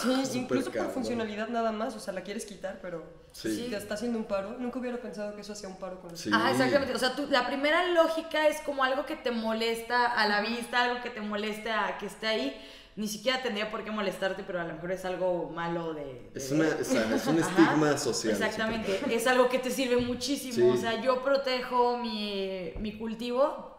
Sí, 0.00 0.38
incluso 0.38 0.70
por 0.70 0.90
funcionalidad 0.90 1.48
nada 1.48 1.72
más, 1.72 1.94
o 1.94 2.00
sea, 2.00 2.14
la 2.14 2.22
quieres 2.22 2.46
quitar, 2.46 2.78
pero 2.80 3.04
Sí. 3.32 3.54
si 3.54 3.70
te 3.70 3.76
está 3.76 3.94
haciendo 3.94 4.16
un 4.18 4.24
paro, 4.24 4.56
nunca 4.58 4.78
hubiera 4.78 4.96
pensado 4.96 5.34
que 5.34 5.42
eso 5.42 5.52
hacía 5.52 5.68
un 5.68 5.76
paro 5.78 6.00
con 6.00 6.10
el 6.10 6.16
Sí. 6.16 6.30
Ajá, 6.32 6.52
exactamente. 6.52 6.94
O 6.94 6.98
sea, 6.98 7.14
tú, 7.14 7.26
la 7.28 7.46
primera 7.46 7.86
lógica 7.88 8.48
es 8.48 8.60
como 8.62 8.82
algo 8.82 9.04
que 9.04 9.16
te 9.16 9.30
molesta 9.30 10.06
a 10.06 10.26
la 10.26 10.40
vista, 10.40 10.84
algo 10.84 11.02
que 11.02 11.10
te 11.10 11.20
molesta 11.20 11.86
a 11.86 11.98
que 11.98 12.06
esté 12.06 12.28
ahí. 12.28 12.56
Ni 12.96 13.08
siquiera 13.08 13.42
tendría 13.42 13.70
por 13.70 13.84
qué 13.84 13.90
molestarte, 13.90 14.42
pero 14.42 14.58
a 14.58 14.64
lo 14.64 14.72
mejor 14.72 14.90
es 14.90 15.04
algo 15.04 15.50
malo 15.54 15.92
de... 15.92 16.04
de 16.04 16.30
Es, 16.34 16.50
una, 16.50 16.66
es 16.66 17.26
un 17.26 17.38
Ajá, 17.42 17.62
estigma 17.62 17.98
social. 17.98 18.32
Exactamente, 18.32 19.00
es 19.10 19.26
algo 19.26 19.50
que 19.50 19.58
te 19.58 19.70
sirve 19.70 19.98
muchísimo. 19.98 20.54
Sí. 20.54 20.78
O 20.78 20.80
sea, 20.80 21.02
yo 21.02 21.22
protejo 21.22 21.98
mi, 21.98 22.72
mi 22.78 22.96
cultivo 22.96 23.76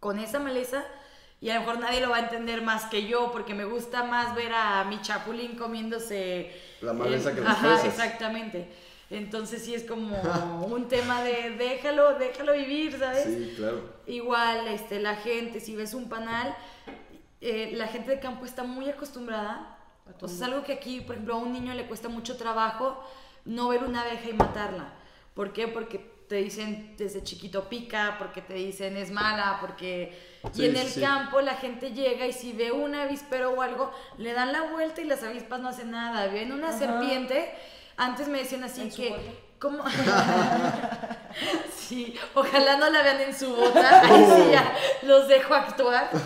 con 0.00 0.18
esa 0.18 0.38
maleza 0.38 0.84
y 1.40 1.48
a 1.48 1.54
lo 1.54 1.60
mejor 1.60 1.80
nadie 1.80 2.00
lo 2.00 2.10
va 2.10 2.16
a 2.16 2.20
entender 2.20 2.60
más 2.60 2.84
que 2.86 3.06
yo 3.06 3.30
porque 3.32 3.54
me 3.54 3.64
gusta 3.64 4.04
más 4.04 4.34
ver 4.34 4.52
a 4.52 4.84
mi 4.84 5.00
chapulín 5.00 5.56
comiéndose... 5.56 6.52
La 6.82 6.92
maleza 6.92 7.34
que 7.34 7.40
las 7.40 7.52
Ajá, 7.52 7.86
exactamente. 7.86 8.68
Entonces 9.10 9.62
sí 9.62 9.74
es 9.74 9.84
como 9.84 10.66
un 10.66 10.88
tema 10.88 11.22
de 11.22 11.50
déjalo, 11.56 12.18
déjalo 12.18 12.52
vivir, 12.52 12.98
¿sabes? 12.98 13.24
Sí, 13.24 13.54
claro. 13.56 13.82
Igual, 14.06 14.68
este, 14.68 15.00
la 15.00 15.16
gente, 15.16 15.60
si 15.60 15.74
ves 15.74 15.94
un 15.94 16.08
panal, 16.08 16.54
eh, 17.40 17.70
la 17.74 17.86
gente 17.86 18.10
de 18.10 18.20
campo 18.20 18.44
está 18.44 18.64
muy 18.64 18.88
acostumbrada. 18.88 19.78
O 20.20 20.26
sea, 20.26 20.36
es 20.36 20.42
algo 20.42 20.64
que 20.64 20.72
aquí, 20.72 21.00
por 21.00 21.14
ejemplo, 21.14 21.34
a 21.34 21.38
un 21.38 21.52
niño 21.52 21.74
le 21.74 21.86
cuesta 21.86 22.08
mucho 22.08 22.36
trabajo 22.36 23.02
no 23.44 23.68
ver 23.68 23.84
una 23.84 24.02
abeja 24.02 24.30
y 24.30 24.32
matarla. 24.32 24.92
¿Por 25.34 25.52
qué? 25.52 25.68
Porque 25.68 25.98
te 26.28 26.36
dicen 26.36 26.94
desde 26.98 27.22
chiquito 27.22 27.68
pica, 27.68 28.16
porque 28.18 28.42
te 28.42 28.54
dicen 28.54 28.96
es 28.96 29.10
mala, 29.10 29.58
porque... 29.60 30.18
Sí, 30.52 30.62
y 30.62 30.66
en 30.66 30.76
el 30.76 30.88
sí. 30.88 31.00
campo 31.00 31.40
la 31.40 31.54
gente 31.54 31.92
llega 31.92 32.26
y 32.26 32.32
si 32.32 32.52
ve 32.52 32.70
un 32.70 32.94
avispero 32.94 33.52
o 33.52 33.62
algo, 33.62 33.90
le 34.18 34.32
dan 34.32 34.52
la 34.52 34.62
vuelta 34.70 35.00
y 35.00 35.04
las 35.04 35.22
avispas 35.22 35.60
no 35.60 35.68
hacen 35.68 35.90
nada. 35.90 36.26
Ven 36.28 36.52
una 36.52 36.68
Ajá. 36.68 36.78
serpiente, 36.78 37.52
antes 37.96 38.28
me 38.28 38.38
decían 38.38 38.64
así 38.64 38.88
que... 38.90 39.47
¿Cómo? 39.58 39.82
sí, 41.76 42.14
ojalá 42.34 42.76
no 42.76 42.90
la 42.90 43.02
vean 43.02 43.20
en 43.22 43.36
su 43.36 43.54
bota. 43.54 44.02
Ahí 44.04 44.24
sí 44.24 44.50
ya 44.52 44.72
los 45.02 45.26
dejo 45.26 45.54
actuar. 45.54 46.10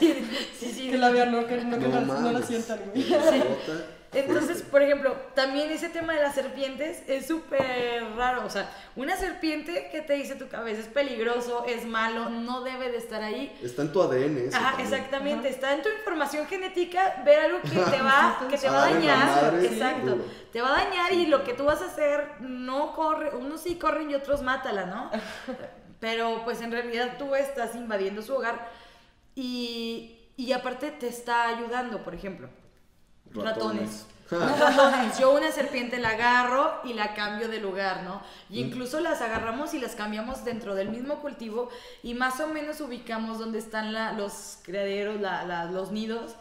Sí, 0.00 0.28
sí, 0.58 0.72
sí. 0.72 0.90
Que 0.90 0.98
la 0.98 1.10
vean, 1.10 1.30
no, 1.32 1.46
que, 1.46 1.56
no, 1.58 1.78
que 1.78 1.88
No 1.88 2.00
no, 2.00 2.20
no 2.20 2.32
la 2.32 2.42
sientan. 2.42 2.80
Sí. 2.94 3.14
Entonces, 4.16 4.62
por 4.62 4.82
ejemplo, 4.82 5.14
también 5.34 5.70
ese 5.70 5.88
tema 5.88 6.14
de 6.14 6.22
las 6.22 6.34
serpientes 6.34 7.02
es 7.06 7.26
súper 7.26 8.02
raro. 8.16 8.44
O 8.46 8.50
sea, 8.50 8.70
una 8.96 9.16
serpiente 9.16 9.88
que 9.92 10.00
te 10.00 10.14
dice 10.14 10.34
tu 10.36 10.48
cabeza 10.48 10.80
es 10.80 10.86
peligroso, 10.88 11.64
es 11.66 11.84
malo, 11.84 12.30
no 12.30 12.62
debe 12.62 12.90
de 12.90 12.96
estar 12.96 13.22
ahí. 13.22 13.56
Está 13.62 13.82
en 13.82 13.92
tu 13.92 14.02
ADN 14.02 14.38
eso 14.38 14.56
Ajá, 14.56 14.70
también. 14.70 14.86
exactamente. 14.94 15.48
Está 15.48 15.74
en 15.74 15.82
tu 15.82 15.88
información 15.90 16.46
genética 16.46 17.22
ver 17.24 17.40
algo 17.40 17.60
que 17.62 17.68
te 17.68 18.02
va, 18.02 18.38
que 18.50 18.56
te 18.58 18.68
va 18.68 18.84
a 18.84 18.90
la 18.90 18.94
dañar. 18.94 19.18
madre, 19.26 19.66
Exacto. 19.66 20.18
Te 20.52 20.60
va 20.62 20.68
a 20.74 20.84
dañar 20.84 21.12
y 21.12 21.26
lo 21.26 21.44
que 21.44 21.52
tú 21.54 21.64
vas 21.64 21.82
a 21.82 21.86
hacer 21.86 22.40
no 22.40 22.94
corre, 22.94 23.36
unos 23.36 23.60
sí 23.62 23.76
corren 23.76 24.10
y 24.10 24.14
otros 24.14 24.42
mátala, 24.42 24.86
¿no? 24.86 25.10
Pero 26.00 26.42
pues 26.44 26.60
en 26.62 26.72
realidad 26.72 27.16
tú 27.18 27.34
estás 27.34 27.74
invadiendo 27.74 28.22
su 28.22 28.34
hogar 28.34 28.68
y, 29.34 30.30
y 30.36 30.52
aparte 30.52 30.90
te 30.90 31.08
está 31.08 31.48
ayudando, 31.48 32.02
por 32.02 32.14
ejemplo. 32.14 32.48
Ratones. 33.34 34.06
Ratones. 34.30 35.18
Yo 35.18 35.32
una 35.34 35.52
serpiente 35.52 35.98
la 35.98 36.10
agarro 36.10 36.80
y 36.84 36.94
la 36.94 37.14
cambio 37.14 37.48
de 37.48 37.60
lugar, 37.60 38.02
¿no? 38.02 38.20
Y 38.50 38.60
incluso 38.60 38.98
las 39.00 39.20
agarramos 39.22 39.72
y 39.74 39.78
las 39.78 39.94
cambiamos 39.94 40.44
dentro 40.44 40.74
del 40.74 40.88
mismo 40.88 41.20
cultivo 41.20 41.68
y 42.02 42.14
más 42.14 42.40
o 42.40 42.48
menos 42.48 42.80
ubicamos 42.80 43.38
dónde 43.38 43.58
están 43.60 43.92
la- 43.92 44.12
los 44.12 44.58
criaderos, 44.64 45.20
la- 45.20 45.44
la- 45.44 45.66
los 45.66 45.92
nidos. 45.92 46.34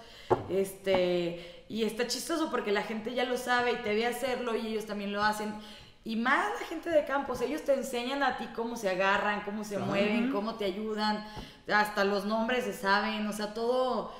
Este, 0.49 1.65
y 1.69 1.83
está 1.83 2.07
chistoso 2.07 2.49
porque 2.49 2.71
la 2.71 2.81
gente 2.83 3.13
ya 3.13 3.23
lo 3.25 3.37
sabe 3.37 3.73
y 3.73 3.75
te 3.77 3.93
ve 3.93 4.07
hacerlo 4.07 4.55
y 4.55 4.67
ellos 4.67 4.85
también 4.85 5.11
lo 5.13 5.23
hacen. 5.23 5.53
Y 6.03 6.15
más 6.15 6.47
la 6.59 6.67
gente 6.67 6.89
de 6.91 7.03
campos, 7.05 7.41
ellos 7.41 7.63
te 7.63 7.73
enseñan 7.73 8.21
a 8.23 8.37
ti 8.37 8.47
cómo 8.55 8.75
se 8.77 8.89
agarran, 8.89 9.41
cómo 9.43 9.63
se 9.63 9.77
mueven, 9.79 10.31
cómo 10.31 10.55
te 10.55 10.65
ayudan, 10.65 11.25
hasta 11.71 12.03
los 12.03 12.25
nombres 12.25 12.63
se 12.65 12.73
saben, 12.73 13.25
o 13.27 13.33
sea, 13.33 13.53
todo 13.55 14.11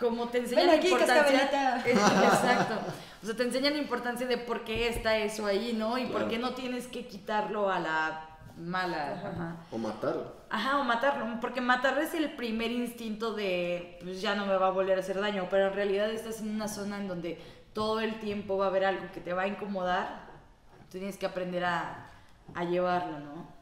como 0.00 0.28
te 0.28 0.38
enseñan 0.38 0.66
Ven 0.66 0.74
la 0.74 0.78
aquí, 0.80 0.88
importancia. 0.88 1.82
Exacto. 1.86 2.74
O 3.22 3.26
sea, 3.26 3.36
te 3.36 3.42
enseñan 3.42 3.72
la 3.74 3.78
importancia 3.80 4.26
de 4.26 4.38
por 4.38 4.64
qué 4.64 4.88
está 4.88 5.16
eso 5.16 5.46
ahí, 5.46 5.72
¿no? 5.76 5.98
Y 5.98 6.04
por 6.06 6.16
Claro. 6.16 6.28
qué 6.28 6.38
no 6.38 6.50
tienes 6.54 6.86
que 6.86 7.06
quitarlo 7.06 7.70
a 7.70 7.80
la 7.80 8.28
mala. 8.58 9.12
Ajá. 9.14 9.56
O 9.70 9.78
matarlo. 9.78 10.32
Ajá, 10.48 10.78
o 10.78 10.84
matarlo, 10.84 11.26
porque 11.40 11.60
matarlo 11.60 12.00
es 12.00 12.14
el 12.14 12.30
primer 12.36 12.70
instinto 12.70 13.34
de, 13.34 13.98
pues 14.02 14.20
ya 14.22 14.34
no 14.34 14.46
me 14.46 14.56
va 14.56 14.68
a 14.68 14.70
volver 14.70 14.96
a 14.96 15.00
hacer 15.00 15.20
daño, 15.20 15.48
pero 15.50 15.66
en 15.68 15.74
realidad 15.74 16.08
estás 16.10 16.40
en 16.40 16.50
una 16.54 16.68
zona 16.68 16.98
en 16.98 17.08
donde 17.08 17.40
todo 17.72 18.00
el 18.00 18.18
tiempo 18.20 18.56
va 18.56 18.66
a 18.66 18.68
haber 18.68 18.84
algo 18.84 19.10
que 19.12 19.20
te 19.20 19.32
va 19.32 19.42
a 19.42 19.46
incomodar, 19.48 20.20
tú 20.90 20.98
tienes 20.98 21.16
que 21.18 21.26
aprender 21.26 21.64
a, 21.64 22.06
a 22.54 22.64
llevarlo, 22.64 23.18
¿no? 23.18 23.55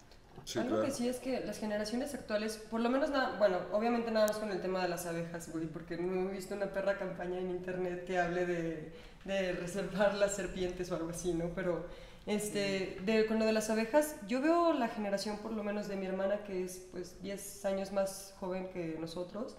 Sí, 0.44 0.58
Algo 0.58 0.76
claro. 0.76 0.84
que 0.84 0.90
sí 0.90 1.08
es 1.08 1.18
que 1.20 1.40
las 1.40 1.58
generaciones 1.58 2.14
actuales, 2.14 2.58
por 2.70 2.80
lo 2.80 2.90
menos, 2.90 3.10
nada, 3.10 3.38
bueno, 3.38 3.58
obviamente 3.72 4.10
nada 4.10 4.26
más 4.26 4.36
con 4.36 4.50
el 4.50 4.60
tema 4.60 4.82
de 4.82 4.88
las 4.88 5.06
abejas, 5.06 5.50
güey, 5.50 5.66
porque 5.66 5.96
no 5.96 6.28
he 6.28 6.32
visto 6.32 6.54
una 6.54 6.66
perra 6.66 6.98
campaña 6.98 7.38
en 7.38 7.50
internet 7.50 8.04
que 8.04 8.18
hable 8.18 8.44
de, 8.44 8.92
de 9.24 9.52
reservar 9.52 10.14
las 10.14 10.36
serpientes 10.36 10.90
o 10.90 10.96
algo 10.96 11.10
así, 11.10 11.32
¿no? 11.32 11.46
Pero 11.54 11.86
este, 12.26 12.98
de, 13.04 13.26
con 13.26 13.38
lo 13.38 13.44
de 13.44 13.52
las 13.52 13.68
abejas, 13.70 14.16
yo 14.26 14.40
veo 14.40 14.72
la 14.72 14.88
generación 14.88 15.38
por 15.38 15.52
lo 15.52 15.62
menos 15.62 15.88
de 15.88 15.96
mi 15.96 16.06
hermana, 16.06 16.42
que 16.44 16.64
es 16.64 16.86
pues 16.90 17.20
10 17.22 17.64
años 17.66 17.92
más 17.92 18.34
joven 18.40 18.68
que 18.68 18.96
nosotros, 18.98 19.56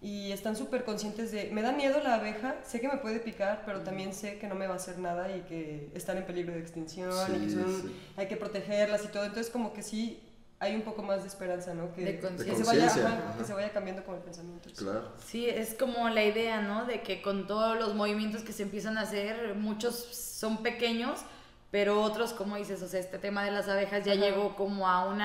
y 0.00 0.32
están 0.32 0.54
súper 0.56 0.84
conscientes 0.84 1.32
de, 1.32 1.48
me 1.52 1.62
da 1.62 1.72
miedo 1.72 1.98
la 2.02 2.16
abeja, 2.16 2.56
sé 2.62 2.80
que 2.80 2.88
me 2.88 2.98
puede 2.98 3.20
picar, 3.20 3.62
pero 3.64 3.80
también 3.80 4.12
sé 4.12 4.38
que 4.38 4.46
no 4.46 4.54
me 4.54 4.66
va 4.66 4.74
a 4.74 4.76
hacer 4.76 4.98
nada 4.98 5.34
y 5.34 5.40
que 5.42 5.90
están 5.94 6.18
en 6.18 6.26
peligro 6.26 6.52
de 6.52 6.60
extinción 6.60 7.10
y 7.36 7.44
que 7.44 7.48
Sí, 7.50 7.54
son 7.54 7.82
sí. 7.82 7.96
hay 8.16 8.26
que 8.28 8.36
protegerlas 8.36 9.04
y 9.04 9.08
todo. 9.08 9.24
Entonces, 9.24 9.50
como 9.50 9.72
que 9.72 9.82
sí 9.82 10.20
hay 10.60 10.74
un 10.76 10.82
poco 10.82 11.02
más 11.02 11.22
de 11.22 11.28
esperanza, 11.28 11.74
¿no? 11.74 11.92
Que, 11.94 12.04
De 12.04 12.18
que 12.18 12.54
se 12.54 12.64
vaya, 12.64 12.86
ajá, 12.86 13.28
ajá. 13.30 13.38
que 13.38 13.44
se 13.44 13.52
vaya 13.54 13.70
cambiando 13.72 14.04
con 14.04 14.14
el 14.16 14.20
pensamiento. 14.22 14.68
Claro. 14.76 15.12
Sí, 15.24 15.48
es 15.48 15.74
como 15.74 16.08
la 16.10 16.22
idea, 16.22 16.60
¿no? 16.60 16.84
De 16.84 17.00
que 17.02 17.22
con 17.22 17.46
todos 17.46 17.78
los 17.78 17.94
movimientos 17.94 18.42
que 18.42 18.52
se 18.52 18.62
empiezan 18.62 18.96
a 18.98 19.02
hacer, 19.02 19.54
muchos 19.56 19.94
son 19.96 20.62
pequeños, 20.62 21.20
pero 21.70 22.00
otros, 22.02 22.32
como 22.34 22.56
dices, 22.56 22.80
o 22.82 22.88
sea, 22.88 23.00
este 23.00 23.18
tema 23.18 23.44
de 23.44 23.50
las 23.50 23.68
abejas 23.68 24.04
ya 24.04 24.12
Ajá. 24.12 24.20
llegó 24.22 24.54
como 24.54 24.88
a 24.88 25.06
un 25.08 25.20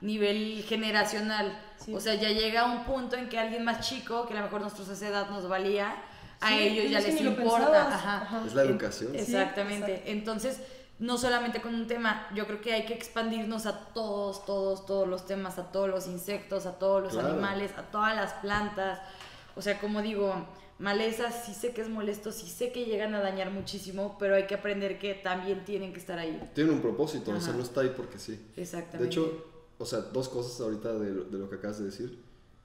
nivel 0.00 0.64
generacional. 0.68 1.58
Sí. 1.84 1.94
O 1.94 2.00
sea, 2.00 2.14
ya 2.14 2.30
llega 2.30 2.62
a 2.62 2.64
un 2.72 2.84
punto 2.84 3.16
en 3.16 3.28
que 3.28 3.38
alguien 3.38 3.64
más 3.64 3.86
chico, 3.88 4.26
que 4.26 4.34
a 4.34 4.36
lo 4.38 4.42
mejor 4.44 4.60
nosotros 4.60 4.88
a 4.90 4.92
esa 4.92 5.08
edad 5.08 5.30
nos 5.30 5.48
valía, 5.48 5.94
a 6.40 6.48
Sí, 6.50 6.54
ellos 6.60 6.90
ya 6.90 7.00
les 7.00 7.20
importa. 7.20 7.88
Ajá. 7.94 8.22
Ajá. 8.22 8.42
Es 8.46 8.54
la 8.54 8.62
educación. 8.62 9.12
Sí, 9.12 9.18
Exactamente. 9.18 10.04
Entonces, 10.06 10.60
no 11.00 11.16
solamente 11.18 11.60
con 11.60 11.74
un 11.74 11.86
tema, 11.86 12.28
yo 12.34 12.46
creo 12.46 12.60
que 12.60 12.72
hay 12.72 12.84
que 12.84 12.94
expandirnos 12.94 13.66
a 13.66 13.78
todos, 13.92 14.44
todos, 14.44 14.84
todos 14.86 15.06
los 15.08 15.26
temas, 15.26 15.58
a 15.58 15.70
todos 15.72 15.88
los 15.88 16.06
insectos, 16.08 16.66
a 16.66 16.78
todos 16.78 17.02
los 17.02 17.12
Claro. 17.12 17.28
animales, 17.30 17.72
a 17.76 17.82
todas 17.82 18.14
las 18.16 18.32
plantas. 18.34 19.00
O 19.56 19.62
sea, 19.62 19.78
como 19.80 20.02
digo, 20.02 20.46
malezas, 20.78 21.44
sí 21.44 21.54
sé 21.54 21.72
que 21.72 21.80
es 21.80 21.88
molesto, 21.88 22.30
sí 22.30 22.46
sé 22.48 22.70
que 22.72 22.84
llegan 22.84 23.14
a 23.14 23.20
dañar 23.20 23.50
muchísimo, 23.50 24.16
pero 24.18 24.36
hay 24.36 24.46
que 24.46 24.54
aprender 24.54 24.98
que 24.98 25.14
también 25.14 25.64
tienen 25.64 25.92
que 25.92 25.98
estar 25.98 26.18
ahí. 26.18 26.40
Tienen 26.54 26.74
un 26.74 26.80
propósito, 26.80 27.32
o 27.32 27.40
sea, 27.40 27.50
Ajá. 27.50 27.58
no 27.58 27.64
está 27.64 27.80
ahí 27.80 27.92
porque 27.96 28.18
sí. 28.18 28.40
Exactamente. 28.56 28.98
De 28.98 29.06
hecho, 29.06 29.47
o 29.78 29.84
sea, 29.86 30.00
dos 30.00 30.28
cosas 30.28 30.60
ahorita 30.60 30.94
de, 30.94 31.10
lo- 31.12 31.24
de 31.24 31.38
lo 31.38 31.48
que 31.48 31.56
acabas 31.56 31.78
de 31.78 31.86
decir. 31.86 32.22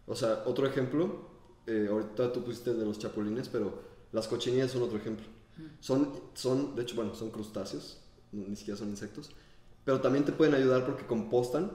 O 0.07 0.15
sea, 0.15 0.43
otro 0.45 0.65
ejemplo, 0.67 1.29
eh, 1.67 1.87
ahorita 1.89 2.31
tú 2.33 2.43
pusiste 2.43 2.73
de 2.73 2.85
los 2.85 2.99
chapulines, 2.99 3.49
pero 3.49 3.79
las 4.11 4.27
cochinillas 4.27 4.71
son 4.71 4.83
otro 4.83 4.97
ejemplo. 4.97 5.25
Son, 5.79 6.09
son, 6.33 6.75
de 6.75 6.81
hecho, 6.81 6.95
bueno, 6.95 7.13
son 7.13 7.29
crustáceos, 7.29 7.99
ni 8.31 8.55
siquiera 8.55 8.77
son 8.77 8.89
insectos, 8.89 9.29
pero 9.85 10.01
también 10.01 10.25
te 10.25 10.31
pueden 10.31 10.55
ayudar 10.55 10.85
porque 10.85 11.05
compostan, 11.05 11.71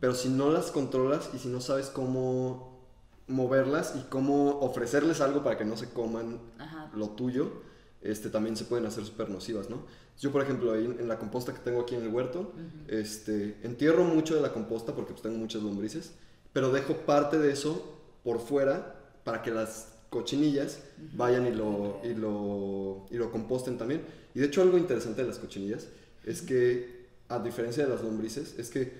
pero 0.00 0.14
si 0.14 0.28
no 0.28 0.50
las 0.50 0.70
controlas 0.72 1.30
y 1.34 1.38
si 1.38 1.48
no 1.48 1.60
sabes 1.60 1.86
cómo 1.88 2.80
moverlas 3.28 3.94
y 3.96 4.00
cómo 4.08 4.58
ofrecerles 4.60 5.20
algo 5.20 5.42
para 5.44 5.56
que 5.56 5.64
no 5.64 5.76
se 5.76 5.90
coman 5.90 6.40
Ajá. 6.58 6.90
lo 6.94 7.10
tuyo, 7.10 7.52
este, 8.00 8.30
también 8.30 8.56
se 8.56 8.64
pueden 8.64 8.86
hacer 8.86 9.04
súper 9.04 9.30
nocivas, 9.30 9.70
¿no? 9.70 9.84
Yo, 10.20 10.30
por 10.30 10.42
ejemplo, 10.42 10.72
ahí 10.72 10.84
en 10.84 11.08
la 11.08 11.18
composta 11.18 11.52
que 11.52 11.60
tengo 11.60 11.80
aquí 11.80 11.94
en 11.94 12.02
el 12.02 12.08
huerto, 12.08 12.52
este, 12.86 13.56
entierro 13.62 14.04
mucho 14.04 14.34
de 14.34 14.40
la 14.40 14.52
composta 14.52 14.94
porque 14.94 15.12
pues, 15.12 15.22
tengo 15.22 15.36
muchas 15.36 15.62
lombrices, 15.62 16.12
pero 16.52 16.70
dejo 16.70 16.98
parte 16.98 17.38
de 17.38 17.50
eso 17.50 17.98
por 18.22 18.38
fuera 18.38 18.94
para 19.24 19.42
que 19.42 19.50
las 19.50 19.88
cochinillas 20.10 20.78
vayan 21.14 21.46
y 21.46 21.52
lo, 21.52 22.00
y, 22.04 22.14
lo, 22.14 23.06
y 23.10 23.16
lo 23.16 23.32
composten 23.32 23.78
también. 23.78 24.02
Y 24.34 24.40
de 24.40 24.46
hecho 24.46 24.62
algo 24.62 24.78
interesante 24.78 25.22
de 25.22 25.28
las 25.28 25.38
cochinillas 25.38 25.88
es 26.24 26.42
que, 26.42 27.06
a 27.28 27.38
diferencia 27.38 27.84
de 27.84 27.90
las 27.90 28.02
lombrices, 28.02 28.58
es 28.58 28.70
que 28.70 28.92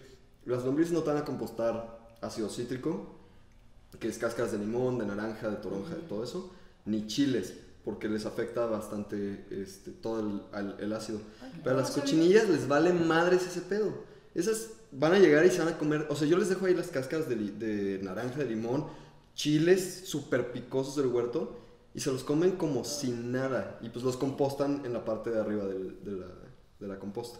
las 0.47 0.65
lombrices 0.65 0.93
no 0.93 1.03
te 1.03 1.11
van 1.11 1.19
a 1.19 1.25
compostar 1.25 2.17
ácido 2.21 2.49
cítrico, 2.49 3.15
que 4.01 4.09
es 4.09 4.19
cáscaras 4.19 4.53
de 4.53 4.59
limón, 4.59 4.99
de 4.99 5.07
naranja, 5.07 5.49
de 5.51 5.57
toronja, 5.57 5.95
de 5.95 6.03
todo 6.03 6.25
eso, 6.25 6.51
ni 6.85 7.07
chiles, 7.07 7.55
porque 7.85 8.09
les 8.09 8.27
afecta 8.27 8.67
bastante 8.67 9.45
este, 9.51 9.91
todo 9.91 10.21
el, 10.21 10.43
al- 10.53 10.77
el 10.81 10.93
ácido. 10.93 11.21
Pero 11.65 11.77
a 11.77 11.81
las 11.81 11.91
cochinillas 11.91 12.49
les 12.49 12.69
vale 12.69 12.93
madres 12.93 13.47
ese 13.47 13.61
pedo. 13.63 13.93
Esas 14.35 14.71
van 14.93 15.13
a 15.15 15.19
llegar 15.19 15.45
y 15.47 15.51
se 15.51 15.59
van 15.59 15.69
a 15.69 15.79
comer, 15.79 16.07
o 16.11 16.17
sea, 16.17 16.29
yo 16.29 16.39
les 16.39 16.49
dejo 16.49 16.67
ahí 16.67 16.75
las 16.75 16.89
cáscaras 16.89 17.29
de, 17.29 17.37
de 17.37 17.99
naranja, 18.03 18.39
de 18.39 18.47
limón, 18.47 18.87
chiles 19.35 20.03
súper 20.07 20.53
picosos 20.53 20.97
del 20.97 21.07
huerto, 21.07 21.59
y 21.95 22.01
se 22.01 22.11
los 22.13 22.25
comen 22.25 22.53
como 22.53 22.85
sin 22.85 23.33
nada, 23.33 23.79
y 23.83 23.89
pues 23.91 24.05
los 24.05 24.17
compostan 24.17 24.83
en 24.87 24.93
la 24.93 25.05
parte 25.05 25.31
de 25.31 25.41
arriba 25.41 25.65
del- 25.67 26.03
de, 26.05 26.13
la, 26.13 26.27
de 26.81 26.87
la 26.89 26.99
composta. 26.99 27.39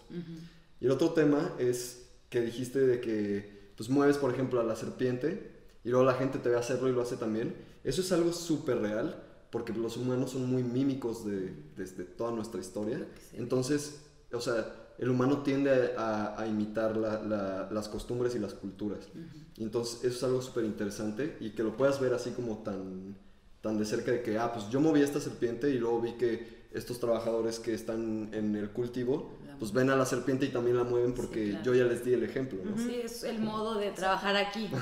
Y 0.81 0.85
el 0.87 0.91
otro 0.91 1.11
tema 1.11 1.53
es 1.59 2.07
que 2.29 2.41
dijiste 2.41 2.81
de 2.81 3.01
que 3.01 3.73
pues 3.77 3.89
mueves, 3.89 4.17
por 4.19 4.33
ejemplo, 4.33 4.61
a 4.61 4.65
la 4.65 4.77
serpiente 4.77 5.51
y 5.85 5.89
luego 5.91 6.05
la 6.05 6.15
gente 6.15 6.39
te 6.39 6.49
ve 6.49 6.57
hacerlo 6.57 6.89
y 6.89 6.93
lo 6.93 7.01
hace 7.03 7.17
también. 7.17 7.55
Eso 7.85 8.01
es 8.03 8.13
algo 8.13 8.33
súper 8.33 8.79
real 8.79 9.23
porque 9.53 9.73
los 9.73 9.97
humanos 9.97 10.33
son 10.33 10.51
muy 10.51 10.65
mímicos 10.65 11.25
de, 11.25 11.55
desde 11.77 12.03
toda 12.05 12.33
nuestra 12.33 12.61
historia. 12.61 13.07
Entonces, 13.35 14.01
o 14.33 14.41
sea, 14.41 14.67
el 14.99 15.11
humano 15.11 15.43
tiende 15.43 15.93
a, 15.97 16.41
a 16.41 16.47
imitar 16.47 16.97
la- 16.97 17.23
la- 17.23 17.69
las 17.71 17.89
costumbres 17.89 18.35
y 18.35 18.39
las 18.41 18.55
culturas. 18.55 19.09
Y 19.57 19.63
entonces 19.63 20.03
eso 20.05 20.17
es 20.17 20.23
algo 20.25 20.43
súper 20.43 20.65
interesante 20.65 21.37
y 21.39 21.51
que 21.51 21.63
lo 21.63 21.77
puedas 21.77 22.01
ver 22.01 22.15
así 22.15 22.31
como 22.31 22.59
tan, 22.65 23.15
tan 23.61 23.79
de 23.79 23.85
cerca 23.85 24.11
de 24.11 24.23
que, 24.23 24.39
ah, 24.39 24.53
pues 24.53 24.69
yo 24.71 24.81
moví 24.81 25.03
esta 25.03 25.21
serpiente 25.21 25.69
y 25.71 25.79
luego 25.79 26.01
vi 26.01 26.13
que 26.15 26.63
estos 26.73 26.99
trabajadores 26.99 27.59
que 27.61 27.75
están 27.75 28.31
en 28.33 28.57
el 28.57 28.71
cultivo, 28.71 29.33
pues 29.59 29.73
ven 29.73 29.91
a 29.91 29.97
la 29.97 30.07
serpiente 30.07 30.47
y 30.47 30.49
también 30.49 30.77
la 30.79 30.85
mueven 30.85 31.13
porque 31.15 31.51
claro. 31.51 31.65
yo 31.67 31.75
ya 31.75 31.85
les 31.85 32.05
di 32.05 32.15
el 32.15 32.23
ejemplo, 32.25 32.59
¿no? 32.65 32.77
Sí, 32.77 33.01
es 33.05 33.23
el 33.23 33.39
modo 33.39 33.75
de 33.79 33.91
trabajar 34.01 34.35
aquí. 34.37 34.71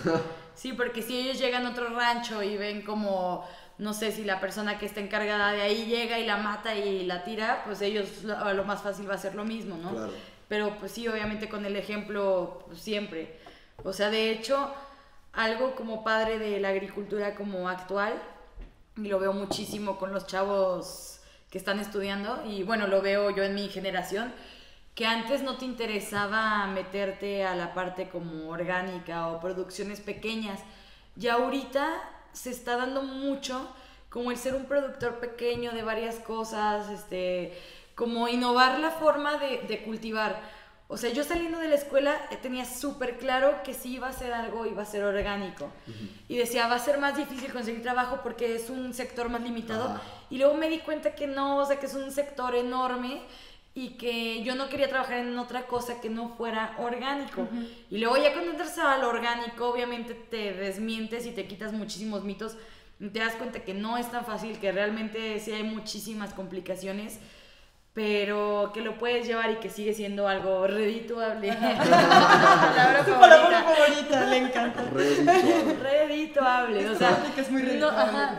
Sí, 0.54 0.74
porque 0.74 1.00
si 1.00 1.16
ellos 1.16 1.38
llegan 1.38 1.64
a 1.64 1.70
otro 1.70 1.88
rancho 1.88 2.42
y 2.42 2.59
ven 2.59 2.83
como, 2.83 3.42
no 3.80 3.94
sé, 3.94 4.12
si 4.12 4.24
la 4.24 4.40
persona 4.40 4.78
que 4.78 4.84
está 4.84 5.00
encargada 5.00 5.52
de 5.52 5.62
ahí 5.62 5.86
llega 5.86 6.18
y 6.18 6.26
la 6.26 6.36
mata 6.36 6.74
y 6.76 7.06
la 7.06 7.24
tira, 7.24 7.62
pues 7.64 7.80
ellos 7.80 8.22
lo, 8.24 8.64
más 8.64 8.82
fácil 8.82 9.08
va 9.08 9.14
a 9.14 9.18
ser 9.18 9.34
lo 9.34 9.44
mismo, 9.44 9.78
¿no? 9.78 9.90
Claro. 9.90 10.12
Pero 10.48 10.76
pues 10.78 10.92
sí, 10.92 11.08
obviamente 11.08 11.48
con 11.48 11.64
el 11.64 11.74
ejemplo 11.76 12.62
pues, 12.66 12.78
siempre. 12.80 13.40
O 13.82 13.94
sea, 13.94 14.10
de 14.10 14.30
hecho, 14.32 14.70
algo 15.32 15.74
como 15.76 16.04
padre 16.04 16.38
de 16.38 16.60
la 16.60 16.68
agricultura 16.68 17.34
como 17.34 17.70
actual, 17.70 18.20
y 18.98 19.08
lo 19.08 19.18
veo 19.18 19.32
muchísimo 19.32 19.96
con 19.96 20.12
los 20.12 20.26
chavos 20.26 21.20
que 21.48 21.56
están 21.56 21.80
estudiando, 21.80 22.44
y 22.46 22.64
bueno, 22.64 22.86
lo 22.86 23.00
veo 23.00 23.30
yo 23.30 23.42
en 23.44 23.54
mi 23.54 23.68
generación, 23.68 24.30
que 24.94 25.06
antes 25.06 25.42
no 25.42 25.56
te 25.56 25.64
interesaba 25.64 26.66
meterte 26.66 27.46
a 27.46 27.56
la 27.56 27.72
parte 27.72 28.10
como 28.10 28.50
orgánica 28.50 29.28
o 29.28 29.40
producciones 29.40 30.00
pequeñas. 30.00 30.60
Y 31.16 31.28
ahorita 31.28 32.19
se 32.32 32.50
está 32.50 32.76
dando 32.76 33.02
mucho 33.02 33.68
como 34.08 34.30
el 34.30 34.36
ser 34.36 34.54
un 34.54 34.64
productor 34.64 35.20
pequeño 35.20 35.72
de 35.72 35.82
varias 35.82 36.16
cosas, 36.16 36.90
este, 36.90 37.56
como 37.94 38.28
innovar 38.28 38.80
la 38.80 38.90
forma 38.90 39.38
de, 39.38 39.62
de 39.68 39.82
cultivar. 39.84 40.40
O 40.92 40.96
sea, 40.96 41.10
yo 41.10 41.22
saliendo 41.22 41.60
de 41.60 41.68
la 41.68 41.76
escuela 41.76 42.16
eh, 42.32 42.36
tenía 42.42 42.64
súper 42.64 43.16
claro 43.16 43.62
que 43.62 43.74
sí 43.74 43.94
iba 43.94 44.08
a 44.08 44.12
ser 44.12 44.32
algo, 44.32 44.66
iba 44.66 44.82
a 44.82 44.84
ser 44.84 45.04
orgánico. 45.04 45.70
Y 46.26 46.36
decía, 46.36 46.66
va 46.66 46.74
a 46.74 46.80
ser 46.80 46.98
más 46.98 47.16
difícil 47.16 47.52
conseguir 47.52 47.80
trabajo 47.80 48.18
porque 48.24 48.56
es 48.56 48.70
un 48.70 48.92
sector 48.92 49.28
más 49.28 49.40
limitado. 49.42 50.00
Y 50.30 50.38
luego 50.38 50.54
me 50.54 50.68
di 50.68 50.80
cuenta 50.80 51.14
que 51.14 51.28
no, 51.28 51.58
o 51.58 51.64
sea, 51.64 51.78
que 51.78 51.86
es 51.86 51.94
un 51.94 52.10
sector 52.10 52.56
enorme 52.56 53.22
y 53.82 53.90
que 53.96 54.42
yo 54.42 54.54
no 54.56 54.68
quería 54.68 54.88
trabajar 54.90 55.18
en 55.18 55.38
otra 55.38 55.62
cosa 55.66 56.00
que 56.02 56.10
no 56.10 56.34
fuera 56.36 56.74
orgánico. 56.78 57.48
Y 57.90 57.96
luego 57.98 58.16
ya 58.18 58.32
cuando 58.34 58.50
entras 58.50 58.76
al 58.78 59.04
orgánico, 59.04 59.68
obviamente 59.70 60.12
te 60.14 60.52
desmientes 60.52 61.24
y 61.24 61.30
te 61.30 61.46
quitas 61.46 61.72
muchísimos 61.72 62.22
mitos. 62.22 62.56
Y 62.98 63.08
te 63.08 63.20
das 63.20 63.36
cuenta 63.36 63.60
que 63.60 63.72
no 63.72 63.96
es 63.96 64.10
tan 64.10 64.26
fácil, 64.26 64.58
que 64.58 64.70
realmente 64.70 65.40
sí 65.40 65.52
hay 65.52 65.62
muchísimas 65.62 66.34
complicaciones, 66.34 67.20
pero 67.94 68.70
que 68.74 68.82
lo 68.82 68.98
puedes 68.98 69.26
llevar 69.26 69.50
y 69.50 69.56
que 69.56 69.70
sigue 69.70 69.94
siendo 69.94 70.28
algo 70.28 70.66
redituable. 70.66 71.48
Palabra 71.54 73.04
Su 73.04 73.12
palabra 73.12 73.62
favorita. 73.62 73.74
favorita, 73.74 74.26
le 74.26 74.36
encanta. 74.36 74.82
Redituable. 74.92 75.74
Redituable, 75.82 76.88
o 76.90 76.94
sea, 76.98 77.18
que 77.34 77.40
es 77.40 77.50
muy 77.50 77.62
no, 77.62 77.88
ajá, 77.88 78.36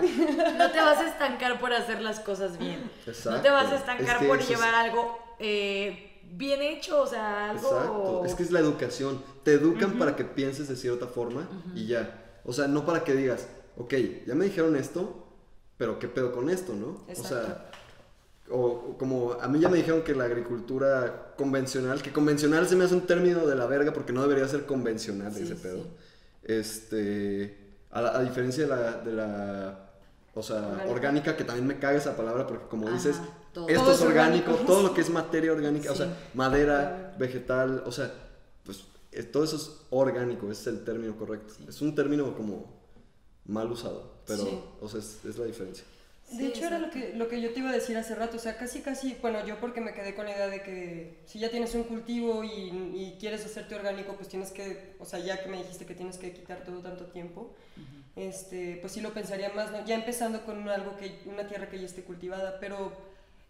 no 0.57 0.71
te 0.71 0.79
vas 0.81 0.99
a 0.99 1.07
estancar 1.07 1.59
por 1.59 1.73
hacer 1.73 1.99
las 2.01 2.19
cosas 2.19 2.57
bien. 2.57 2.89
No 3.05 3.11
Exacto. 3.11 3.41
te 3.41 3.49
vas 3.49 3.71
a 3.71 3.75
estancar 3.75 4.15
Es 4.17 4.21
que 4.21 4.27
por 4.27 4.39
es- 4.39 4.47
llevar 4.47 4.73
algo 4.75 5.19
eh, 5.41 6.21
bien 6.31 6.61
hecho, 6.61 7.01
o 7.01 7.07
sea, 7.07 7.49
algo... 7.51 7.67
Exacto, 7.69 8.25
es 8.25 8.35
que 8.35 8.43
es 8.43 8.51
la 8.51 8.59
educación. 8.59 9.21
Te 9.43 9.53
educan 9.53 9.97
para 9.97 10.15
que 10.15 10.23
pienses 10.23 10.67
de 10.69 10.75
cierta 10.75 11.07
forma 11.07 11.47
y 11.75 11.87
ya. 11.87 12.39
O 12.45 12.53
sea, 12.53 12.67
no 12.67 12.85
para 12.85 13.03
que 13.03 13.13
digas, 13.13 13.47
ok, 13.77 13.93
ya 14.27 14.35
me 14.35 14.45
dijeron 14.45 14.75
esto, 14.75 15.27
pero 15.77 15.99
¿qué 15.99 16.07
pedo 16.07 16.31
con 16.31 16.49
esto, 16.49 16.73
no? 16.73 17.03
O 17.11 17.23
sea, 17.23 17.69
o, 18.49 18.95
como 18.97 19.33
a 19.33 19.47
mí 19.47 19.59
ya 19.59 19.69
me 19.69 19.77
dijeron 19.77 20.01
que 20.03 20.13
la 20.15 20.25
agricultura 20.25 21.33
convencional, 21.37 22.01
que 22.01 22.11
convencional 22.11 22.67
se 22.67 22.75
me 22.75 22.83
hace 22.85 22.93
un 22.95 23.07
término 23.07 23.45
de 23.47 23.55
la 23.55 23.65
verga 23.65 23.93
porque 23.93 24.11
no 24.13 24.21
debería 24.21 24.47
ser 24.47 24.65
convencional 24.65 25.33
Sí, 25.33 25.43
ese 25.43 25.55
sí. 25.55 25.61
pedo. 25.63 25.85
Este, 26.43 27.57
a, 27.91 28.01
la- 28.01 28.17
a 28.17 28.21
diferencia 28.23 28.63
de 28.63 28.69
la, 28.69 28.91
de 28.99 29.11
la, 29.13 29.89
o 30.33 30.43
sea, 30.43 30.57
Orgánica. 30.57 30.91
orgánica, 30.91 31.37
que 31.37 31.43
también 31.43 31.67
me 31.67 31.79
caga 31.79 31.97
esa 31.97 32.15
palabra 32.17 32.45
porque 32.47 32.67
como 32.67 32.87
Ajá, 32.87 32.95
dices, 32.95 33.17
todo. 33.53 33.67
esto 33.67 33.81
Todo 33.83 33.93
es 33.93 34.01
orgánico, 34.01 34.51
orgánico. 34.51 34.71
todo 34.73 34.83
lo 34.83 34.93
que 34.93 35.01
es 35.01 35.09
materia 35.09 35.51
orgánica, 35.51 35.91
o 35.91 35.95
Sí. 35.95 35.99
sea, 36.03 36.17
madera, 36.33 37.15
vegetal, 37.19 37.83
o 37.85 37.91
sea, 37.91 38.11
pues 38.63 38.83
todo 39.31 39.43
eso 39.43 39.55
es 39.57 39.71
orgánico, 39.89 40.49
ese 40.51 40.61
es 40.61 40.67
el 40.67 40.83
término 40.85 41.15
correcto. 41.17 41.53
Es 41.67 41.81
un 41.81 41.93
término 41.95 42.35
como 42.35 42.79
mal 43.45 43.71
usado, 43.71 44.13
pero, 44.25 44.43
Sí. 44.43 44.59
o 44.81 44.87
sea, 44.87 44.99
es, 44.99 45.19
es 45.25 45.37
la 45.37 45.45
diferencia. 45.45 45.83
De 46.31 46.37
Sí, 46.37 46.45
hecho, 46.45 46.65
era 46.65 46.79
lo 46.79 46.89
que, 46.89 47.13
lo 47.13 47.27
que 47.27 47.41
yo 47.41 47.51
te 47.51 47.59
iba 47.59 47.69
a 47.71 47.73
decir 47.73 47.97
hace 47.97 48.15
rato, 48.15 48.37
o 48.37 48.39
sea, 48.39 48.55
casi, 48.55 48.79
casi, 48.79 49.17
bueno, 49.21 49.45
yo 49.45 49.59
porque 49.59 49.81
me 49.81 49.93
quedé 49.93 50.15
con 50.15 50.23
la 50.25 50.31
idea 50.31 50.47
de 50.47 50.63
que 50.63 51.19
si 51.25 51.39
ya 51.39 51.49
tienes 51.49 51.75
un 51.75 51.83
cultivo 51.83 52.45
y, 52.45 52.49
y 52.49 53.17
quieres 53.19 53.45
hacerte 53.45 53.75
orgánico, 53.75 54.13
pues 54.15 54.29
tienes 54.29 54.51
que, 54.51 54.95
o 54.99 55.05
sea, 55.05 55.19
ya 55.19 55.43
que 55.43 55.49
me 55.49 55.57
dijiste 55.57 55.85
que 55.85 55.93
tienes 55.93 56.17
que 56.17 56.31
quitar 56.31 56.63
todo 56.63 56.79
tanto 56.79 57.05
tiempo, 57.07 57.53
este, 58.15 58.77
pues 58.79 58.93
sí 58.93 59.01
lo 59.01 59.13
pensaría 59.13 59.49
más, 59.53 59.71
¿no? 59.71 59.85
ya 59.85 59.95
empezando 59.95 60.45
con 60.45 60.67
algo 60.69 60.95
que, 60.97 61.19
una 61.25 61.47
tierra 61.47 61.69
que 61.69 61.79
ya 61.79 61.85
esté 61.85 62.03
cultivada, 62.03 62.59
pero 62.61 62.91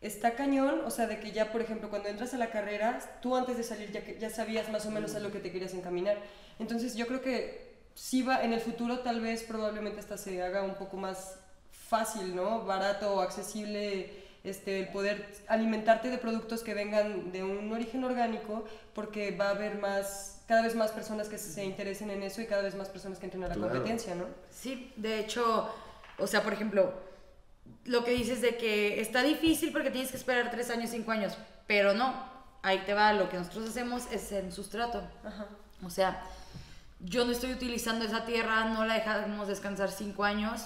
está 0.01 0.31
cañón, 0.33 0.81
o 0.85 0.89
sea, 0.89 1.05
de 1.07 1.19
que 1.19 1.31
ya, 1.31 1.51
por 1.51 1.61
ejemplo, 1.61 1.89
cuando 1.89 2.09
entras 2.09 2.33
a 2.33 2.37
la 2.37 2.49
carrera, 2.49 2.99
tú 3.21 3.35
antes 3.35 3.57
de 3.57 3.63
salir 3.63 3.91
ya, 3.91 4.03
que- 4.03 4.17
ya 4.19 4.29
sabías 4.29 4.69
más 4.69 4.85
o 4.85 4.91
menos 4.91 5.13
a 5.15 5.19
lo 5.19 5.31
que 5.31 5.39
te 5.39 5.51
querías 5.51 5.73
encaminar, 5.73 6.17
entonces 6.59 6.95
yo 6.95 7.05
creo 7.07 7.21
que 7.21 7.71
sí 7.93 8.23
va, 8.23 8.43
en 8.43 8.53
el 8.53 8.59
futuro 8.61 8.99
tal 8.99 9.21
vez 9.21 9.43
probablemente 9.43 9.99
hasta 9.99 10.17
se 10.17 10.41
haga 10.41 10.63
un 10.63 10.75
poco 10.75 10.97
más 10.97 11.37
fácil, 11.71 12.35
¿no? 12.35 12.63
Barato 12.65 13.13
o 13.15 13.21
accesible 13.21 14.11
este, 14.43 14.79
el 14.79 14.87
poder 14.87 15.23
alimentarte 15.47 16.09
de 16.09 16.17
productos 16.17 16.63
que 16.63 16.73
vengan 16.73 17.31
de 17.31 17.43
un 17.43 17.71
origen 17.71 18.03
orgánico, 18.03 18.65
porque 18.95 19.29
va 19.35 19.47
a 19.47 19.51
haber 19.51 19.75
más, 19.75 20.41
cada 20.47 20.63
vez 20.63 20.73
más 20.73 20.91
personas 20.91 21.27
que 21.29 21.37
se 21.37 21.63
interesen 21.63 22.09
en 22.09 22.23
eso 22.23 22.41
y 22.41 22.47
cada 22.47 22.63
vez 22.63 22.73
más 22.73 22.89
personas 22.89 23.19
que 23.19 23.25
entren 23.25 23.43
a 23.43 23.49
la 23.49 23.53
Claro. 23.53 23.69
competencia, 23.71 24.15
¿no? 24.15 24.25
Sí, 24.49 24.91
de 24.95 25.19
hecho, 25.19 25.69
o 26.17 26.25
sea, 26.25 26.41
por 26.41 26.53
ejemplo, 26.53 26.91
lo 27.85 28.03
que 28.03 28.11
dices 28.11 28.41
de 28.41 28.57
que 28.57 29.01
está 29.01 29.23
difícil 29.23 29.71
porque 29.71 29.91
tienes 29.91 30.11
que 30.11 30.17
esperar 30.17 30.51
tres 30.51 30.69
años, 30.69 30.89
cinco 30.89 31.11
años, 31.11 31.33
pero 31.67 31.93
no, 31.93 32.13
ahí 32.63 32.79
te 32.85 32.93
va, 32.93 33.13
lo 33.13 33.29
que 33.29 33.37
nosotros 33.37 33.69
hacemos 33.69 34.11
es 34.11 34.31
en 34.31 34.51
sustrato. 34.51 35.01
Ajá. 35.23 35.47
O 35.83 35.89
sea, 35.89 36.23
yo 36.99 37.25
no 37.25 37.31
estoy 37.31 37.53
utilizando 37.53 38.05
esa 38.05 38.25
tierra, 38.25 38.65
no 38.65 38.85
la 38.85 38.95
dejamos 38.95 39.47
descansar 39.47 39.91
cinco 39.91 40.23
años. 40.23 40.65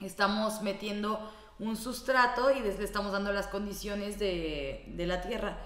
estamos 0.00 0.62
metiendo 0.62 1.30
un 1.58 1.76
sustrato 1.76 2.50
y 2.50 2.60
le 2.60 2.70
estamos 2.82 3.12
dando 3.12 3.32
las 3.32 3.46
condiciones 3.46 4.18
de, 4.18 4.84
de 4.88 5.06
la 5.06 5.20
tierra. 5.20 5.58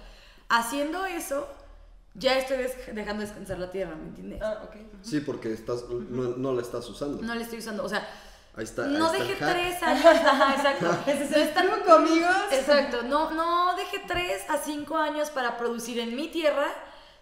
Haciendo 0.49 1.07
eso, 1.07 1.49
ya 2.15 2.37
estoy 2.39 2.59
dejando 2.93 3.23
descansar 3.23 3.59
la 3.59 3.71
tierra, 3.71 3.95
¿me 3.95 4.09
entiendes? 4.09 4.43
Ah, 4.43 4.63
ok. 4.65 4.77
Sí, 5.03 5.21
porque 5.21 5.53
estás, 5.53 5.85
no, 5.89 6.37
no 6.37 6.53
la 6.53 6.63
estás 6.63 6.89
usando. 6.89 7.23
No 7.23 7.35
la 7.35 7.43
estoy 7.43 7.61
usando, 7.61 7.85
o 7.85 7.89
sea, 7.89 8.07
Ahí 8.57 8.65
está. 8.65 8.87
no 8.87 9.11
ahí 9.11 9.21
deje 9.21 9.35
tres 9.35 9.83
años, 9.83 10.05
ajá, 10.05 10.55
exacto. 10.55 10.99
No 11.07 11.13
están- 11.43 11.67
truco, 11.71 11.93
amigos. 11.93 12.37
Exacto, 12.53 13.03
no, 13.03 13.31
no 13.33 13.75
deje 13.77 14.01
tres 14.07 14.43
a 14.49 14.59
cinco 14.59 14.97
años 14.97 15.31
para 15.31 15.57
producir 15.57 15.99
en 15.99 16.15
mi 16.15 16.29
tierra, 16.29 16.69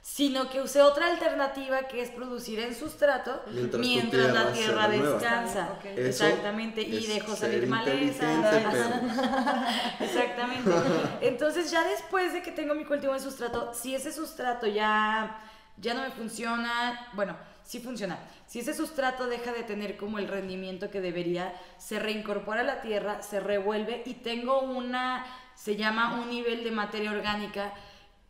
sino 0.02 0.50
que 0.50 0.60
use 0.60 0.82
otra 0.82 1.06
alternativa 1.06 1.84
que 1.84 2.02
es 2.02 2.10
producir 2.10 2.58
en 2.58 2.74
sustrato 2.74 3.40
Mientras 3.78 4.34
la 4.34 4.52
tierra 4.52 4.88
descansa. 4.88 5.68
Exactamente, 5.96 6.82
y 6.82 7.06
dejo 7.06 7.36
salir 7.36 7.66
maleza. 7.66 8.26
Exactamente. 10.00 10.70
Entonces 11.20 11.70
ya 11.70 11.84
después 11.84 12.32
de 12.32 12.42
que 12.42 12.50
tengo 12.50 12.74
mi 12.74 12.84
cultivo 12.84 13.14
en 13.14 13.20
sustrato, 13.20 13.72
si 13.72 13.94
ese 13.94 14.12
sustrato 14.12 14.66
ya, 14.66 15.40
ya 15.78 15.94
no 15.94 16.02
me 16.02 16.10
funciona, 16.10 17.08
bueno, 17.14 17.36
sí 17.72 17.80
funciona. 17.80 18.18
Si 18.46 18.58
ese 18.58 18.74
sustrato 18.74 19.26
deja 19.28 19.50
de 19.50 19.62
tener 19.62 19.96
como 19.96 20.18
el 20.18 20.28
rendimiento 20.28 20.90
que 20.90 21.00
debería, 21.00 21.54
se 21.78 21.98
reincorpora 21.98 22.60
a 22.60 22.64
la 22.64 22.82
tierra, 22.82 23.22
se 23.22 23.40
revuelve 23.40 24.02
y 24.04 24.12
tengo 24.12 24.60
una, 24.60 25.24
se 25.54 25.76
llama 25.76 26.20
un 26.20 26.28
nivel 26.28 26.64
de 26.64 26.70
materia 26.70 27.10
orgánica 27.10 27.72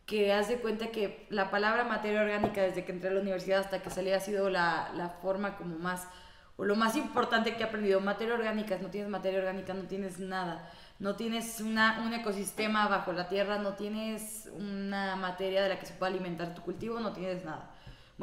que 0.05 0.31
haz 0.31 0.47
de 0.47 0.59
cuenta 0.59 0.91
que 0.91 1.27
la 1.29 1.51
palabra 1.51 1.83
materia 1.83 2.21
orgánica 2.21 2.61
desde 2.61 2.85
que 2.85 2.93
entré 2.93 3.09
a 3.09 3.13
la 3.13 3.19
universidad 3.19 3.59
hasta 3.59 3.81
que 3.81 3.89
salí 3.89 4.13
ha 4.13 4.21
sido 4.21 4.49
la, 4.49 4.93
la 4.95 5.09
forma 5.09 5.57
como 5.57 5.77
más, 5.77 6.07
o 6.55 6.63
lo 6.63 6.77
más 6.77 6.95
importante 6.95 7.57
que 7.57 7.63
he 7.63 7.65
aprendido. 7.65 7.99
Materia 7.99 8.35
orgánica, 8.35 8.77
no 8.81 8.89
tienes 8.89 9.09
materia 9.09 9.39
orgánica, 9.39 9.73
no 9.73 9.83
tienes 9.89 10.19
nada. 10.19 10.71
No 10.99 11.17
tienes 11.17 11.59
una, 11.59 12.01
un 12.05 12.13
ecosistema 12.13 12.87
bajo 12.87 13.11
la 13.11 13.27
tierra, 13.27 13.57
no 13.57 13.73
tienes 13.73 14.49
una 14.55 15.17
materia 15.17 15.63
de 15.63 15.67
la 15.67 15.79
que 15.79 15.85
se 15.85 15.95
pueda 15.95 16.13
alimentar 16.13 16.55
tu 16.55 16.61
cultivo, 16.61 17.01
no 17.01 17.11
tienes 17.11 17.43
nada. 17.43 17.72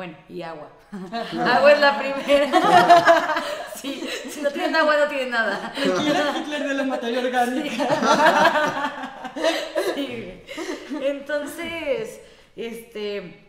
Bueno, 0.01 0.17
y 0.31 0.41
agua. 0.41 0.71
agua 0.93 1.73
es 1.73 1.79
la 1.79 1.99
primera. 1.99 3.35
sí, 3.77 4.03
si 4.31 4.41
no 4.41 4.51
tienes 4.51 4.75
agua, 4.75 4.97
no 4.97 5.09
tienes 5.09 5.29
nada. 5.29 5.75
Hitler 5.77 6.69
de 6.69 6.73
la 6.73 6.85
materia 6.85 7.21
orgánica. 7.21 7.85
Sí. 9.95 10.43
Entonces, 11.03 12.23
este, 12.57 13.47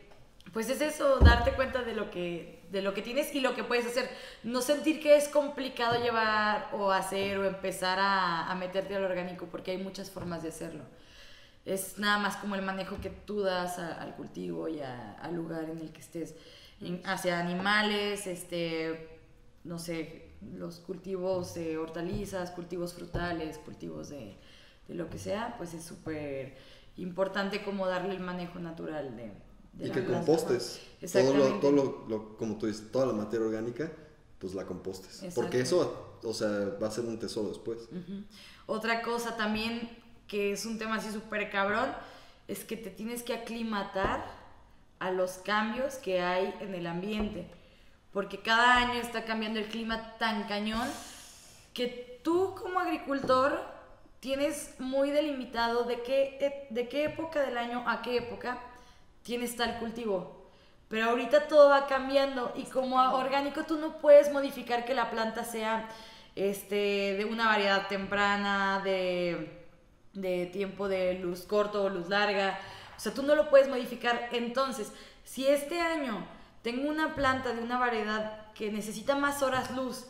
pues 0.52 0.70
es 0.70 0.82
eso, 0.82 1.20
darte 1.20 1.54
cuenta 1.54 1.84
de 1.84 1.94
lo 1.94 2.12
que 2.12 2.60
de 2.70 2.82
lo 2.82 2.94
que 2.94 3.02
tienes 3.02 3.34
y 3.34 3.40
lo 3.40 3.56
que 3.56 3.64
puedes 3.64 3.86
hacer. 3.86 4.10
No 4.44 4.62
sentir 4.62 5.02
que 5.02 5.16
es 5.16 5.30
complicado 5.30 6.04
llevar 6.04 6.68
o 6.74 6.92
hacer 6.92 7.38
o 7.38 7.46
empezar 7.46 7.98
a, 7.98 8.52
a 8.52 8.56
meterte 8.56 8.98
al 8.98 9.06
orgánico, 9.06 9.46
porque 9.46 9.72
hay 9.72 9.78
muchas 9.78 10.12
formas 10.12 10.44
de 10.44 10.50
hacerlo. 10.50 10.84
Es 11.65 11.97
nada 12.00 12.17
más 12.17 12.38
como 12.38 12.56
el 12.56 12.63
manejo 12.63 13.00
que 13.02 13.10
tú 13.10 13.41
das 13.41 13.78
a- 13.78 14.02
al 14.02 14.15
cultivo 14.15 14.67
y 14.67 14.80
a- 14.82 15.13
al 15.21 15.36
lugar 15.36 15.69
en 15.69 15.78
el 15.80 15.91
que 15.91 16.00
estés. 16.02 16.36
En- 16.80 17.02
hacia 17.06 17.39
animales, 17.39 18.26
este, 18.28 19.19
no 19.63 19.78
sé, 19.78 20.30
los 20.58 20.80
cultivos 20.80 21.54
de 21.54 21.78
hortalizas, 21.78 22.50
cultivos 22.52 22.93
frutales, 22.95 23.60
cultivos 23.60 24.10
de, 24.10 24.36
de 24.88 24.95
lo 24.95 25.08
que 25.10 25.19
sea, 25.19 25.56
pues 25.58 25.76
es 25.76 25.84
súper 25.84 26.58
importante 26.97 27.63
como 27.63 27.86
darle 27.88 28.15
el 28.15 28.21
manejo 28.21 28.58
natural 28.60 29.15
de, 29.15 29.32
de 29.74 29.86
Y 29.86 29.88
la 29.89 29.93
que 29.93 30.02
planta. 30.02 30.26
compostes. 30.26 30.80
Todo 30.80 30.89
lo, 30.97 31.06
Exactamente. 31.06 31.60
todo 31.62 31.71
lo, 31.71 32.06
lo- 32.10 32.38
como 32.38 32.58
tú 32.58 32.65
dices, 32.65 32.91
toda 32.91 33.06
la 33.06 33.13
materia 33.13 33.45
orgánica, 33.45 33.91
pues 34.39 34.56
la 34.56 34.65
compostes. 34.65 35.24
Porque 35.36 35.60
eso, 35.62 36.17
o 36.24 36.34
sea, 36.34 36.50
va 36.82 36.88
a 36.88 36.91
ser 36.91 37.06
un 37.06 37.19
tesoro 37.19 37.50
después. 37.50 37.88
Otra 38.65 39.04
cosa 39.04 39.38
también 39.38 39.88
que 40.32 40.54
es 40.54 40.65
un 40.65 40.80
tema 40.80 40.96
así 40.96 41.12
súper 41.12 41.50
cabrón 41.52 41.94
es 42.48 42.63
que 42.63 42.78
te 42.78 42.89
tienes 42.89 43.22
que 43.22 43.34
aclimatar 43.34 44.24
a 45.00 45.12
los 45.12 45.34
cambios 45.34 45.96
que 45.96 46.22
hay 46.22 46.56
en 46.62 46.74
el 46.74 46.88
ambiente. 46.88 47.46
Porque 48.13 48.39
cada 48.41 48.78
año 48.78 48.94
está 48.94 49.26
cambiando 49.26 49.60
el 49.60 49.67
clima 49.67 50.17
tan 50.20 50.48
cañón 50.48 50.88
que 51.74 52.22
tú 52.24 52.56
como 52.56 52.80
agricultor 52.80 53.62
tienes 54.22 54.76
muy 54.80 55.10
delimitado 55.10 55.84
de 55.84 56.02
qué, 56.02 56.38
e- 56.39 56.67
de 56.74 56.88
qué 56.88 57.04
época 57.04 57.41
del 57.41 57.58
año 57.58 57.84
a 57.86 58.02
qué 58.02 58.15
época 58.15 58.58
tienes 59.24 59.58
tal 59.58 59.80
cultivo. 59.80 60.50
Pero 60.88 61.10
ahorita 61.10 61.50
todo 61.50 61.70
va 61.70 61.88
cambiando 61.88 62.54
y 62.56 62.63
como 62.63 62.96
orgánico 63.15 63.63
tú 63.63 63.78
no 63.78 63.98
puedes 63.98 64.32
modificar 64.32 64.86
que 64.86 64.94
la 64.94 65.12
planta 65.12 65.44
sea 65.44 65.89
este, 66.38 67.15
de 67.17 67.26
una 67.26 67.48
variedad 67.48 67.88
temprana, 67.89 68.80
de, 68.82 69.61
de 70.13 70.45
tiempo 70.47 70.88
de 70.88 71.15
luz 71.15 71.43
corto 71.43 71.84
o 71.84 71.89
luz 71.89 72.10
larga. 72.10 72.60
O 72.95 73.00
sea, 73.00 73.13
tú 73.13 73.24
no 73.24 73.36
lo 73.36 73.50
puedes 73.50 73.69
modificar. 73.69 74.30
Entonces, 74.32 74.91
si 75.24 75.47
este 75.47 75.80
año 75.80 76.26
tengo 76.62 76.89
una 76.89 77.15
planta 77.15 77.54
de 77.54 77.62
una 77.62 77.80
variedad 77.80 78.52
que 78.54 78.71
necesita 78.71 79.15
más 79.15 79.41
horas 79.41 79.71
luz, 79.71 80.06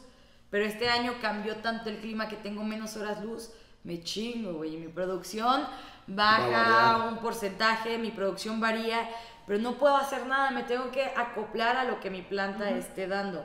pero 0.50 0.66
este 0.66 0.90
año 0.90 1.16
cambió 1.22 1.58
tanto 1.58 1.90
el 1.90 2.00
clima 2.00 2.28
que 2.28 2.36
tengo 2.36 2.64
menos 2.64 2.98
horas 2.98 3.24
luz, 3.24 3.52
me 3.84 4.04
chingo, 4.04 4.54
güey. 4.54 4.78
Mi 4.78 4.88
producción 4.88 5.66
baja 6.08 7.08
un 7.08 7.18
porcentaje, 7.20 7.98
mi 7.98 8.12
producción 8.12 8.60
varía, 8.60 9.10
pero 9.48 9.60
no 9.60 9.78
puedo 9.78 9.96
hacer 9.96 10.28
nada, 10.28 10.52
me 10.52 10.64
tengo 10.64 10.92
que 10.92 11.04
acoplar 11.04 11.78
a 11.78 11.86
lo 11.86 12.00
que 12.00 12.10
mi 12.10 12.22
planta 12.22 12.70
esté 12.72 13.08
dando. 13.08 13.44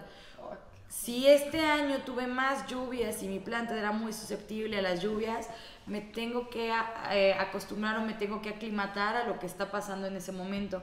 Si 0.88 1.27
este 1.27 1.64
año 1.64 1.99
tuve 1.99 2.27
más 2.27 2.66
lluvias 2.66 3.23
y 3.23 3.29
mi 3.29 3.38
planta 3.38 3.77
era 3.77 3.92
muy 3.92 4.12
susceptible 4.12 4.79
a 4.79 4.83
las 4.83 5.03
lluvias, 5.03 5.49
me 5.87 6.01
tengo 6.01 6.51
que 6.51 6.72
eh, 7.11 7.35
acostumbrar 7.35 7.99
o 7.99 8.03
me 8.03 8.14
tengo 8.14 8.42
que 8.42 8.51
aclimatar 8.51 9.16
a 9.16 9.25
lo 9.25 9.38
que 9.38 9.46
está 9.46 9.70
pasando 9.70 10.07
en 10.07 10.16
ese 10.16 10.33
momento. 10.33 10.83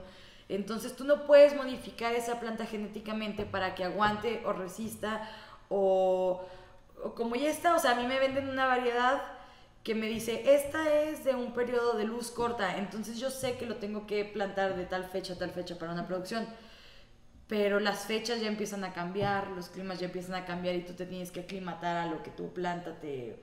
Entonces 0.50 0.96
tú 0.96 1.04
no 1.04 1.26
puedes 1.26 1.56
modificar 1.56 2.14
esa 2.14 2.40
planta 2.40 2.66
genéticamente 2.66 3.46
para 3.46 3.76
que 3.76 3.84
aguante 3.84 4.42
o 4.46 4.54
resista 4.54 5.30
o, 5.70 6.46
como 7.16 7.36
ya 7.36 7.50
está, 7.50 7.76
o 7.76 7.80
sea, 7.80 7.92
a 7.92 7.96
mí 7.96 8.06
me 8.06 8.20
venden 8.20 8.50
una 8.50 8.66
variedad 8.66 9.22
que 9.84 9.96
me 9.96 10.08
dice, 10.08 10.56
esta 10.56 10.94
es 10.94 11.26
de 11.26 11.36
un 11.36 11.54
periodo 11.54 11.98
de 11.98 12.06
luz 12.06 12.32
corta, 12.32 12.78
entonces 12.78 13.20
yo 13.20 13.30
sé 13.30 13.58
que 13.58 13.66
lo 13.66 13.76
tengo 13.76 14.08
que 14.08 14.24
plantar 14.24 14.78
de 14.78 14.86
tal 14.86 15.04
fecha 15.06 15.38
tal 15.38 15.52
fecha 15.52 15.78
para 15.78 15.92
una 15.92 16.08
producción 16.08 16.48
pero 17.48 17.80
las 17.80 18.06
fechas 18.06 18.42
ya 18.42 18.48
empiezan 18.48 18.84
a 18.84 18.94
cambiar, 18.94 19.48
los 19.50 19.70
climas 19.70 20.00
ya 20.00 20.06
empiezan 20.06 20.36
a 20.36 20.46
cambiar 20.46 20.76
y 20.76 20.82
tú 20.82 20.94
te 20.94 21.06
tienes 21.06 21.30
que 21.30 21.42
aclimatar 21.42 21.98
a 21.98 22.06
lo 22.08 22.24
que 22.24 22.32
tu 22.32 22.54
planta 22.54 23.00
te, 23.00 23.40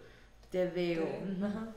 te 0.51 0.69
dé. 0.71 1.01
o- 1.01 1.47
Ajá. 1.47 1.69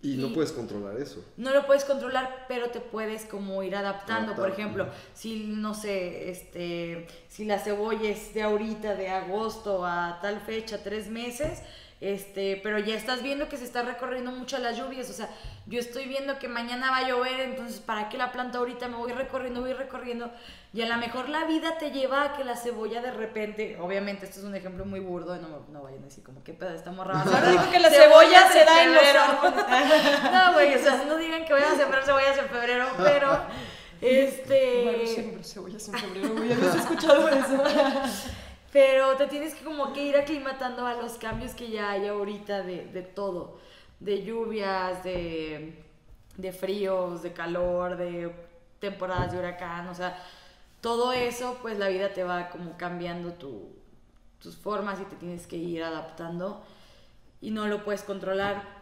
Y 0.00 0.16
no 0.16 0.28
Y- 0.28 0.30
puedes 0.34 0.52
controlar 0.52 0.96
eso. 1.00 1.24
No 1.36 1.52
lo 1.52 1.66
puedes 1.66 1.84
controlar, 1.84 2.44
pero 2.46 2.70
te 2.70 2.78
puedes 2.78 3.24
como 3.24 3.62
ir 3.64 3.74
adaptando. 3.74 4.36
Por 4.36 4.48
ejemplo, 4.48 4.86
si, 5.12 5.44
no 5.48 5.74
sé, 5.74 6.30
este, 6.30 7.08
si 7.28 7.44
la 7.44 7.58
cebolla 7.58 8.08
es 8.08 8.32
de 8.32 8.42
ahorita, 8.42 8.94
de 8.94 9.08
agosto 9.08 9.84
a 9.84 10.20
tal 10.22 10.40
fecha, 10.40 10.84
tres 10.84 11.08
meses, 11.10 11.62
este, 12.00 12.60
pero 12.62 12.78
ya 12.78 12.94
estás 12.94 13.22
viendo 13.22 13.48
que 13.48 13.56
se 13.56 13.64
está 13.64 13.82
recorriendo 13.82 14.30
mucho 14.30 14.58
las 14.58 14.76
lluvias, 14.76 15.10
o 15.10 15.12
sea, 15.12 15.28
yo 15.66 15.80
estoy 15.80 16.06
viendo 16.06 16.38
que 16.38 16.46
mañana 16.46 16.90
va 16.90 16.98
a 16.98 17.08
llover, 17.08 17.40
entonces, 17.40 17.80
¿para 17.80 18.08
qué 18.08 18.16
la 18.16 18.30
planta 18.30 18.58
ahorita? 18.58 18.86
Me 18.88 18.96
voy 18.96 19.12
recorriendo, 19.12 19.60
voy 19.60 19.72
recorriendo, 19.72 20.30
y 20.72 20.82
a 20.82 20.86
lo 20.86 20.96
mejor 20.96 21.28
la 21.28 21.44
vida 21.44 21.76
te 21.78 21.90
lleva 21.90 22.22
a 22.22 22.32
que 22.36 22.44
la 22.44 22.56
cebolla 22.56 23.02
de 23.02 23.10
repente, 23.10 23.76
obviamente, 23.80 24.26
esto 24.26 24.38
es 24.38 24.44
un 24.44 24.54
ejemplo 24.54 24.84
muy 24.84 25.00
burdo, 25.00 25.36
no, 25.36 25.66
no 25.72 25.82
vayan 25.82 26.02
a 26.02 26.04
decir 26.04 26.22
como, 26.22 26.44
¿qué 26.44 26.52
pedo? 26.52 26.70
Esta 26.70 26.92
morra 26.92 27.14
va 27.14 27.20
a 27.20 27.24
Ahora 27.24 27.50
digo 27.50 27.70
que 27.70 27.80
la 27.80 27.90
cebolla 27.90 28.48
se 28.52 28.64
da 28.64 28.84
en 28.84 28.92
febrero". 28.92 29.22
No, 30.32 30.52
güey, 30.52 30.74
o 30.74 30.78
sea, 30.78 31.04
no 31.04 31.16
digan 31.16 31.44
que 31.44 31.52
voy 31.52 31.62
a 31.62 31.74
sembrar 31.74 32.04
cebollas 32.04 32.38
en 32.38 32.48
febrero, 32.48 32.86
pero 32.98 33.28
Bueno, 33.28 33.48
este 34.00 35.06
siempre 35.06 35.42
cebollas 35.42 35.88
en 35.88 35.94
febrero, 35.94 36.28
güey, 36.34 36.52
¿habías 36.52 36.76
escuchado 36.76 37.28
eso? 37.28 37.64
Pero 38.72 39.16
te 39.16 39.26
tienes 39.26 39.54
que 39.54 39.64
como 39.64 39.92
que 39.92 40.04
ir 40.04 40.16
aclimatando 40.16 40.86
a 40.86 40.94
los 40.94 41.14
cambios 41.14 41.54
que 41.54 41.70
ya 41.70 41.90
hay 41.92 42.06
ahorita 42.06 42.62
de, 42.62 42.86
de 42.86 43.02
todo, 43.02 43.58
de 44.00 44.24
lluvias, 44.24 45.02
de, 45.04 45.82
de 46.36 46.52
fríos, 46.52 47.22
de 47.22 47.32
calor, 47.32 47.96
de 47.96 48.32
temporadas 48.80 49.32
de 49.32 49.38
huracán, 49.38 49.88
o 49.88 49.94
sea, 49.94 50.22
todo 50.80 51.12
eso, 51.12 51.58
pues 51.62 51.78
la 51.78 51.88
vida 51.88 52.12
te 52.12 52.24
va 52.24 52.50
como 52.50 52.76
cambiando 52.76 53.32
tu- 53.34 53.74
tus 54.40 54.56
formas 54.56 55.00
y 55.00 55.04
te 55.04 55.16
tienes 55.16 55.46
que 55.46 55.56
ir 55.56 55.82
adaptando 55.82 56.62
y 57.40 57.50
no 57.50 57.66
lo 57.68 57.84
puedes 57.84 58.02
controlar. 58.02 58.76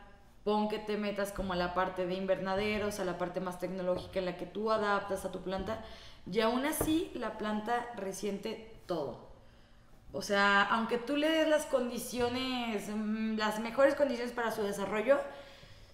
Pon 0.44 0.68
que 0.68 0.78
te 0.78 0.96
metas 0.96 1.32
como 1.32 1.54
a 1.54 1.56
la 1.56 1.74
parte 1.74 2.06
de 2.06 2.14
invernaderos, 2.14 3.00
a 3.00 3.04
la 3.04 3.18
parte 3.18 3.40
más 3.40 3.58
tecnológica 3.58 4.20
en 4.20 4.26
la 4.26 4.36
que 4.36 4.46
tú 4.46 4.70
adaptas 4.70 5.24
a 5.24 5.32
tu 5.32 5.40
planta 5.42 5.84
y 6.30 6.40
aún 6.40 6.64
así 6.66 7.10
la 7.14 7.38
planta 7.38 7.86
resiente 7.96 8.74
todo. 8.86 9.25
O 10.16 10.22
sea, 10.22 10.62
aunque 10.62 10.96
tú 10.96 11.16
le 11.16 11.28
des 11.28 11.48
las 11.48 11.66
condiciones, 11.66 12.88
mm, 12.88 13.36
las 13.36 13.60
mejores 13.60 13.94
condiciones 13.94 14.32
para 14.32 14.50
su 14.50 14.62
desarrollo, 14.62 15.18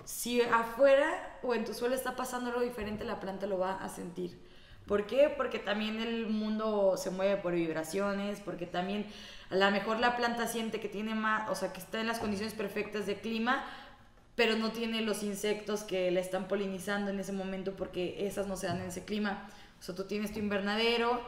si 0.04 0.40
afuera 0.42 1.38
o 1.42 1.54
en 1.54 1.64
tu 1.64 1.74
suelo 1.74 1.94
está 1.94 2.14
pasando 2.14 2.50
algo 2.50 2.62
diferente, 2.62 3.04
la 3.04 3.18
planta 3.18 3.46
lo 3.46 3.58
va 3.58 3.82
a 3.82 3.88
sentir. 3.88 4.38
¿Por 4.86 5.06
qué? 5.06 5.32
Porque 5.36 5.58
también 5.58 6.00
el 6.00 6.26
mundo 6.26 6.96
se 6.96 7.10
mueve 7.10 7.36
por 7.36 7.52
vibraciones, 7.54 8.40
porque 8.40 8.66
también 8.66 9.06
a 9.50 9.56
lo 9.56 9.70
mejor 9.70 9.98
la 9.98 10.16
planta 10.16 10.46
siente 10.46 10.78
que 10.78 10.88
tiene 10.88 11.14
más, 11.14 11.50
o 11.50 11.54
sea, 11.56 11.72
que 11.72 11.80
está 11.80 12.00
en 12.00 12.06
las 12.06 12.20
condiciones 12.20 12.54
perfectas 12.54 13.06
de 13.06 13.16
clima, 13.16 13.64
pero 14.36 14.56
no 14.56 14.70
tiene 14.70 15.02
los 15.02 15.22
insectos 15.22 15.82
que 15.82 16.10
la 16.10 16.20
están 16.20 16.46
polinizando 16.46 17.10
en 17.10 17.18
ese 17.20 17.32
momento 17.32 17.74
porque 17.74 18.26
esas 18.26 18.46
no 18.46 18.56
se 18.56 18.68
dan 18.68 18.80
en 18.80 18.88
ese 18.88 19.04
clima. 19.04 19.48
O 19.80 19.82
sea, 19.82 19.94
tú 19.94 20.04
tienes 20.04 20.32
tu 20.32 20.38
invernadero, 20.38 21.20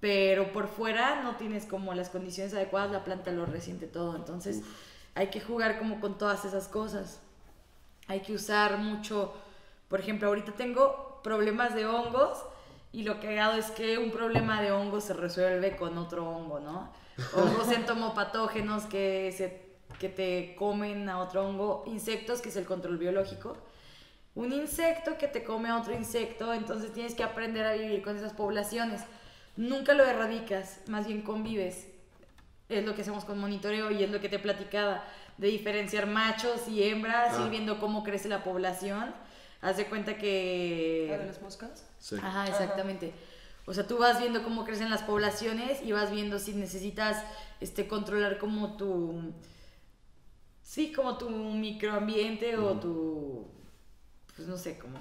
pero 0.00 0.52
por 0.52 0.68
fuera 0.68 1.22
no 1.22 1.36
tienes 1.36 1.64
como 1.64 1.94
las 1.94 2.10
condiciones 2.10 2.54
adecuadas, 2.54 2.92
la 2.92 3.04
planta 3.04 3.30
lo 3.30 3.46
resiente 3.46 3.86
todo. 3.86 4.16
Entonces 4.16 4.62
hay 5.14 5.28
que 5.28 5.40
jugar 5.40 5.78
como 5.78 6.00
con 6.00 6.18
todas 6.18 6.44
esas 6.44 6.68
cosas. 6.68 7.20
Hay 8.06 8.20
que 8.20 8.34
usar 8.34 8.78
mucho, 8.78 9.34
por 9.88 10.00
ejemplo, 10.00 10.28
ahorita 10.28 10.52
tengo 10.52 11.20
problemas 11.22 11.74
de 11.74 11.86
hongos 11.86 12.38
y 12.92 13.02
lo 13.02 13.18
que 13.18 13.32
he 13.32 13.36
dado 13.36 13.58
es 13.58 13.70
que 13.72 13.98
un 13.98 14.10
problema 14.10 14.62
de 14.62 14.72
hongos 14.72 15.04
se 15.04 15.14
resuelve 15.14 15.76
con 15.76 15.98
otro 15.98 16.28
hongo, 16.28 16.60
¿no? 16.60 16.92
Hongos 17.34 17.70
entomopatógenos 17.72 18.84
que, 18.84 19.34
se, 19.36 19.62
que 19.98 20.08
te 20.08 20.54
comen 20.56 21.08
a 21.08 21.20
otro 21.20 21.48
hongo, 21.48 21.84
insectos, 21.86 22.40
que 22.42 22.50
es 22.50 22.56
el 22.56 22.66
control 22.66 22.98
biológico. 22.98 23.56
Un 24.34 24.52
insecto 24.52 25.16
que 25.16 25.28
te 25.28 25.42
come 25.42 25.70
a 25.70 25.78
otro 25.78 25.94
insecto, 25.94 26.52
entonces 26.52 26.92
tienes 26.92 27.14
que 27.14 27.22
aprender 27.22 27.64
a 27.64 27.72
vivir 27.72 28.02
con 28.02 28.16
esas 28.16 28.34
poblaciones. 28.34 29.00
Nunca 29.56 29.94
lo 29.94 30.04
erradicas, 30.04 30.80
más 30.86 31.06
bien 31.06 31.22
convives. 31.22 31.86
Es 32.68 32.84
lo 32.84 32.94
que 32.94 33.02
hacemos 33.02 33.24
con 33.24 33.38
monitoreo 33.38 33.90
y 33.90 34.02
es 34.02 34.10
lo 34.10 34.20
que 34.20 34.28
te 34.28 34.38
platicaba, 34.38 35.04
de 35.38 35.48
diferenciar 35.48 36.06
machos 36.06 36.68
y 36.68 36.82
hembras, 36.82 37.34
Ah. 37.38 37.44
ir 37.44 37.50
viendo 37.50 37.78
cómo 37.78 38.02
crece 38.02 38.28
la 38.28 38.42
población. 38.44 39.14
Haz 39.62 39.76
de 39.78 39.86
cuenta 39.86 40.16
que... 40.16 41.06
¿La 41.10 41.18
de 41.18 41.26
las 41.26 41.40
moscas? 41.40 41.86
Sí. 41.98 42.16
Ajá, 42.22 42.46
exactamente. 42.46 43.12
O 43.64 43.74
sea, 43.74 43.86
tú 43.86 43.98
vas 43.98 44.20
viendo 44.20 44.42
cómo 44.42 44.64
crecen 44.64 44.90
las 44.90 45.02
poblaciones 45.02 45.82
y 45.82 45.92
vas 45.92 46.10
viendo 46.10 46.38
si 46.38 46.52
necesitas 46.54 47.24
este, 47.60 47.88
controlar 47.88 48.38
como 48.38 48.76
tu... 48.76 49.32
Sí, 50.62 50.92
como 50.92 51.16
tu 51.16 51.30
microambiente 51.30 52.56
o 52.56 52.78
tu... 52.78 53.46
Pues 54.34 54.46
no 54.48 54.58
sé 54.58 54.78
cómo, 54.78 54.98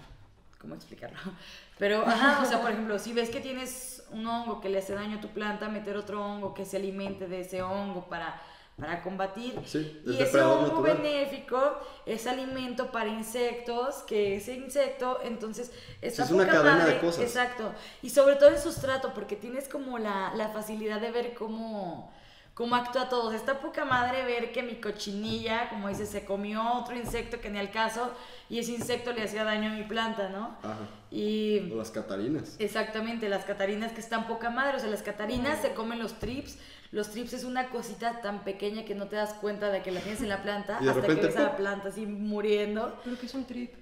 cómo 0.59 0.75
explicarlo. 0.75 1.17
Pero, 1.77 2.05
ajá, 2.07 2.41
o 2.41 2.45
sea, 2.45 2.61
por 2.61 2.71
ejemplo, 2.71 2.97
si 2.97 3.13
ves 3.13 3.29
que 3.29 3.41
tienes 3.41 3.94
un 4.11 4.25
hongo 4.27 4.61
que 4.61 4.69
le 4.69 4.79
hace 4.79 4.93
daño 4.93 5.17
a 5.17 5.21
tu 5.21 5.29
planta, 5.29 5.69
meter 5.69 5.97
otro 5.97 6.23
hongo 6.25 6.53
que 6.53 6.65
se 6.65 6.77
alimente 6.77 7.27
de 7.27 7.41
ese 7.41 7.61
hongo 7.61 8.07
para, 8.07 8.41
para 8.77 9.01
combatir. 9.01 9.59
Sí, 9.65 10.01
el 10.05 10.13
y 10.13 10.21
ese 10.21 10.41
hongo 10.41 10.67
natural. 10.67 10.97
benéfico 10.97 11.79
es 12.05 12.27
alimento 12.27 12.91
para 12.91 13.09
insectos, 13.09 14.03
que 14.07 14.37
ese 14.37 14.53
insecto, 14.55 15.19
entonces, 15.23 15.71
está 16.01 16.23
es 16.23 16.31
una 16.31 16.47
cadena 16.47 16.85
de 16.85 16.99
cosas. 16.99 17.23
Exacto. 17.23 17.73
Y 18.01 18.09
sobre 18.09 18.35
todo 18.35 18.49
en 18.49 18.59
sustrato, 18.59 19.13
porque 19.13 19.35
tienes 19.35 19.67
como 19.69 19.97
la, 19.97 20.33
la 20.35 20.49
facilidad 20.49 21.01
de 21.01 21.11
ver 21.11 21.33
cómo, 21.33 22.11
cómo 22.55 22.75
actúa 22.75 23.07
todo. 23.07 23.27
O 23.27 23.29
sea, 23.29 23.37
está 23.37 23.59
poca 23.59 23.85
madre 23.85 24.25
ver 24.25 24.51
que 24.51 24.63
mi 24.63 24.75
cochinilla, 24.75 25.69
como 25.69 25.89
dices, 25.89 26.09
se 26.09 26.25
comió 26.25 26.63
otro 26.73 26.97
insecto 26.97 27.39
que 27.39 27.51
ni 27.51 27.59
al 27.59 27.69
caso, 27.69 28.11
y 28.49 28.57
ese 28.57 28.71
insecto 28.71 29.13
le 29.13 29.23
hacía 29.23 29.43
daño 29.43 29.69
a 29.69 29.73
mi 29.73 29.83
planta, 29.83 30.29
¿no? 30.29 30.57
Ajá. 30.63 30.77
Y 31.11 31.71
O 31.71 31.75
las 31.75 31.91
catarinas. 31.91 32.55
Exactamente, 32.57 33.29
las 33.29 33.45
catarinas 33.45 33.91
que 33.91 34.01
están 34.01 34.25
poca 34.25 34.49
madre, 34.49 34.77
o 34.77 34.79
sea, 34.79 34.89
las 34.89 35.03
catarinas 35.03 35.61
se 35.61 35.73
comen 35.73 35.99
los 35.99 36.17
trips. 36.17 36.57
Los 36.91 37.11
trips 37.11 37.33
es 37.33 37.43
una 37.43 37.69
cosita 37.69 38.21
tan 38.21 38.43
pequeña 38.43 38.85
que 38.85 38.95
no 38.95 39.07
te 39.07 39.17
das 39.17 39.33
cuenta 39.33 39.69
de 39.69 39.81
que 39.81 39.91
la 39.91 39.99
tienes 39.99 40.21
en 40.21 40.29
la 40.29 40.41
planta 40.41 40.77
Y 40.81 40.85
de 40.85 40.91
hasta 40.91 41.01
repente, 41.01 41.21
que 41.21 41.27
ves 41.27 41.37
a 41.37 41.43
la 41.43 41.57
planta 41.57 41.89
así 41.89 42.05
muriendo. 42.05 42.99
¿Pero 43.03 43.19
qué 43.19 43.25
es 43.25 43.33
un 43.33 43.45
trip? 43.45 43.73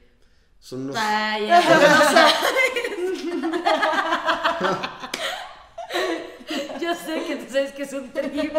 Son 0.60 0.82
unos. 0.82 0.96
Ay, 0.98 1.46
ya, 1.48 1.62
no 1.62 2.04
sabes. 2.04 2.34
Yo 6.82 6.94
sé 6.96 7.24
que 7.26 7.36
tú 7.38 7.43
sabes 7.54 7.72
que 7.72 7.84
es 7.84 7.94
un 7.94 8.10
trip. 8.12 8.54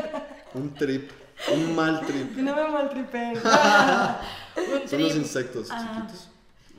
Un 0.55 0.75
trip. 0.75 1.11
Un 1.53 1.75
mal 1.75 2.07
trip. 2.07 2.35
Que 2.35 2.43
no 2.43 2.55
me 2.55 2.69
maltripen. 2.69 3.35
Un 4.57 4.89
Son 4.89 5.03
los 5.03 5.17
insectos 5.17 5.71
Ajá. 5.71 6.07
chiquitos. 6.07 6.31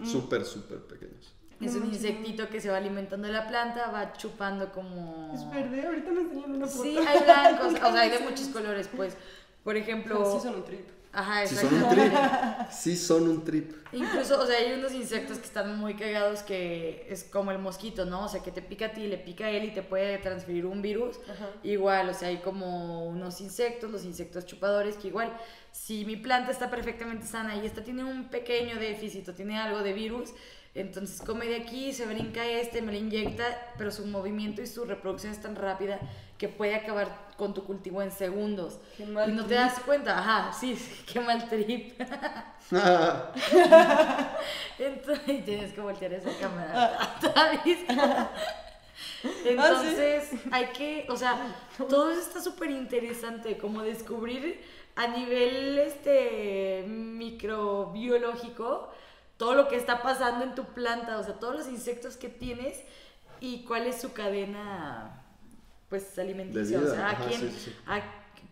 Súper, 0.09 0.45
súper 0.45 0.79
pequeños. 0.79 1.33
es 1.61 1.75
un 1.75 1.85
insectito 1.85 2.49
que 2.49 2.59
se 2.59 2.69
va 2.69 2.77
alimentando 2.77 3.27
de 3.27 3.33
la 3.33 3.47
planta, 3.47 3.91
va 3.91 4.13
chupando 4.13 4.71
como... 4.71 5.31
Es 5.33 5.49
verde, 5.49 5.85
ahorita 5.85 6.11
me 6.11 6.21
enseñan 6.21 6.51
una 6.51 6.67
foto. 6.67 6.83
Sí, 6.83 6.97
hay 6.97 7.23
blancos, 7.23 7.73
o 7.73 7.91
sea, 7.91 8.01
hay 8.01 8.09
de 8.09 8.19
muchos 8.29 8.47
colores, 8.47 8.89
pues. 8.95 9.15
Por 9.63 9.75
ejemplo... 9.77 10.33
Sí 10.33 10.39
son 10.41 10.55
un 10.55 10.65
trip. 10.65 10.87
Ajá, 11.15 11.47
Sí 11.47 11.55
son 11.55 11.73
un 11.73 11.89
trip. 11.89 12.13
Sí 12.69 12.97
son 12.97 13.29
un 13.29 13.43
trip. 13.45 13.71
Incluso, 13.93 14.37
o 14.39 14.45
sea, 14.45 14.57
hay 14.57 14.73
unos 14.73 14.93
insectos 14.93 15.37
que 15.37 15.45
están 15.45 15.79
muy 15.79 15.95
cagados 15.95 16.43
que 16.43 17.07
es 17.09 17.23
como 17.23 17.51
el 17.51 17.59
mosquito, 17.59 18.05
¿no? 18.05 18.25
O 18.25 18.27
sea, 18.27 18.43
que 18.43 18.51
te 18.51 18.61
pica 18.61 18.87
a 18.87 18.91
ti, 18.91 19.07
le 19.07 19.17
pica 19.17 19.45
a 19.45 19.49
él 19.49 19.63
y 19.63 19.73
te 19.73 19.81
puede 19.81 20.17
transferir 20.17 20.65
un 20.65 20.81
virus. 20.81 21.17
Ajá. 21.23 21.49
Igual, 21.63 22.09
o 22.09 22.13
sea, 22.13 22.27
hay 22.27 22.37
como 22.37 23.05
unos 23.05 23.39
insectos, 23.39 23.89
los 23.89 24.03
insectos 24.03 24.45
chupadores, 24.45 24.97
que 24.97 25.07
igual, 25.07 25.31
si 25.71 26.03
mi 26.03 26.17
planta 26.17 26.51
está 26.51 26.69
perfectamente 26.69 27.25
sana 27.25 27.55
y 27.55 27.65
esta 27.65 27.81
tiene 27.81 28.03
un 28.03 28.29
pequeño 28.29 28.77
déficit 28.77 29.29
o 29.29 29.33
tiene 29.33 29.57
algo 29.57 29.83
de 29.83 29.93
virus, 29.93 30.31
entonces 30.73 31.21
come 31.21 31.45
de 31.45 31.55
aquí, 31.55 31.93
se 31.93 32.05
brinca 32.05 32.45
este, 32.45 32.81
me 32.81 32.91
lo 32.91 32.97
inyecta, 32.97 33.45
pero 33.77 33.91
su 33.91 34.05
movimiento 34.05 34.61
y 34.61 34.67
su 34.67 34.83
reproducción 34.83 35.31
es 35.31 35.41
tan 35.41 35.55
rápida 35.55 36.01
que 36.37 36.49
puede 36.49 36.75
acabar 36.75 37.25
con 37.37 37.53
tu 37.53 37.63
cultivo 37.63 38.01
en 38.01 38.11
segundos. 38.11 38.79
Qué 38.97 39.05
mal 39.05 39.29
y 39.29 39.33
no 39.33 39.45
te 39.45 39.53
das 39.55 39.79
cuenta, 39.79 40.17
ajá, 40.17 40.51
sí, 40.53 40.77
qué 41.11 41.19
mal 41.19 41.49
trip. 41.49 41.99
Entonces 44.79 45.45
tienes 45.45 45.73
que 45.73 45.81
voltear 45.81 46.13
esa 46.13 46.31
cámara. 46.39 47.17
¿sabes? 47.21 47.79
Entonces 49.45 50.31
hay 50.51 50.65
que, 50.67 51.05
o 51.09 51.15
sea, 51.15 51.55
todo 51.89 52.11
eso 52.11 52.21
está 52.21 52.41
súper 52.41 52.69
interesante, 52.71 53.57
como 53.57 53.81
descubrir 53.81 54.63
a 54.95 55.07
nivel 55.07 55.79
este 55.79 56.85
microbiológico 56.87 58.89
todo 59.37 59.53
lo 59.53 59.67
que 59.67 59.75
está 59.75 60.01
pasando 60.01 60.45
en 60.45 60.55
tu 60.55 60.63
planta, 60.65 61.17
o 61.17 61.23
sea, 61.23 61.33
todos 61.33 61.55
los 61.55 61.67
insectos 61.67 62.15
que 62.15 62.29
tienes 62.29 62.81
y 63.41 63.65
cuál 63.65 63.87
es 63.87 63.99
su 63.99 64.13
cadena 64.13 65.24
pues 65.89 66.17
alimenticia, 66.17 66.79
De 66.79 66.85
o 66.85 66.93
sea, 66.93 67.09
ajá, 67.09 67.25
quién, 67.27 67.41
sí, 67.41 67.49
sí, 67.49 67.59
sí. 67.65 67.75
a 67.85 68.01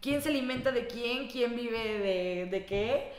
quién 0.01 0.21
se 0.21 0.29
alimenta 0.29 0.71
de 0.71 0.87
quién, 0.87 1.27
quién 1.29 1.55
vive 1.55 1.79
de, 1.79 2.47
de 2.51 2.65
qué. 2.65 3.13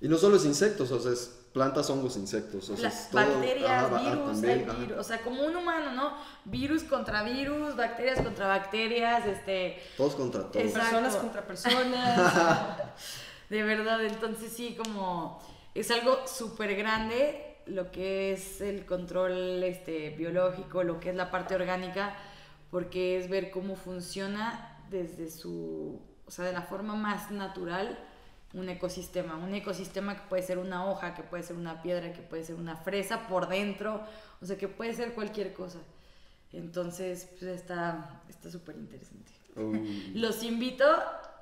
Y 0.00 0.08
no 0.08 0.16
solo 0.16 0.36
es 0.36 0.44
insectos, 0.44 0.90
o 0.90 1.00
sea, 1.00 1.12
es 1.12 1.38
plantas, 1.52 1.90
hongos, 1.90 2.16
insectos. 2.16 2.68
O 2.70 2.76
sea, 2.76 2.88
Las 2.88 3.10
todo. 3.10 3.20
bacterias, 3.20 3.70
ajá, 3.70 3.90
ah, 3.92 4.10
virus, 4.10 4.32
también, 4.32 4.58
hay 4.58 4.64
ajá. 4.64 4.78
virus, 4.78 4.98
o 4.98 5.04
sea, 5.04 5.20
como 5.22 5.42
un 5.44 5.56
humano, 5.56 5.92
¿no? 5.92 6.16
Virus 6.44 6.84
contra 6.84 7.22
virus, 7.22 7.76
bacterias 7.76 8.20
contra 8.20 8.46
bacterias, 8.46 9.26
este, 9.26 9.82
Todos 9.96 10.14
contra 10.14 10.42
todos. 10.42 10.64
Exacto. 10.64 10.90
Personas 10.90 11.16
contra 11.16 11.46
personas. 11.46 12.76
de 13.50 13.62
verdad, 13.62 14.04
entonces 14.04 14.52
sí, 14.52 14.76
como 14.76 15.40
es 15.74 15.90
algo 15.90 16.26
súper 16.26 16.76
grande 16.76 17.44
lo 17.66 17.90
que 17.90 18.32
es 18.32 18.60
el 18.60 18.86
control 18.86 19.62
este, 19.62 20.10
biológico, 20.10 20.82
lo 20.84 21.00
que 21.00 21.10
es 21.10 21.16
la 21.16 21.30
parte 21.30 21.54
orgánica, 21.54 22.16
porque 22.70 23.18
es 23.18 23.28
ver 23.28 23.50
cómo 23.50 23.76
funciona 23.76 24.76
desde 24.90 25.30
su, 25.30 26.00
o 26.26 26.30
sea, 26.30 26.44
de 26.44 26.52
la 26.52 26.62
forma 26.62 26.94
más 26.94 27.30
natural 27.30 27.98
un 28.54 28.68
ecosistema. 28.68 29.36
Un 29.36 29.54
ecosistema 29.54 30.14
que 30.14 30.28
puede 30.28 30.42
ser 30.42 30.58
una 30.58 30.86
hoja, 30.86 31.14
que 31.14 31.22
puede 31.22 31.42
ser 31.42 31.56
una 31.56 31.82
piedra, 31.82 32.12
que 32.12 32.22
puede 32.22 32.44
ser 32.44 32.56
una 32.56 32.76
fresa 32.76 33.26
por 33.28 33.48
dentro, 33.48 34.02
o 34.40 34.46
sea, 34.46 34.56
que 34.56 34.68
puede 34.68 34.94
ser 34.94 35.12
cualquier 35.12 35.52
cosa. 35.52 35.78
Entonces, 36.52 37.28
pues 37.38 37.50
está 37.50 38.22
está 38.28 38.50
súper 38.50 38.76
interesante. 38.76 39.32
Uh, 39.56 40.14
Los 40.18 40.42
invito, 40.42 40.84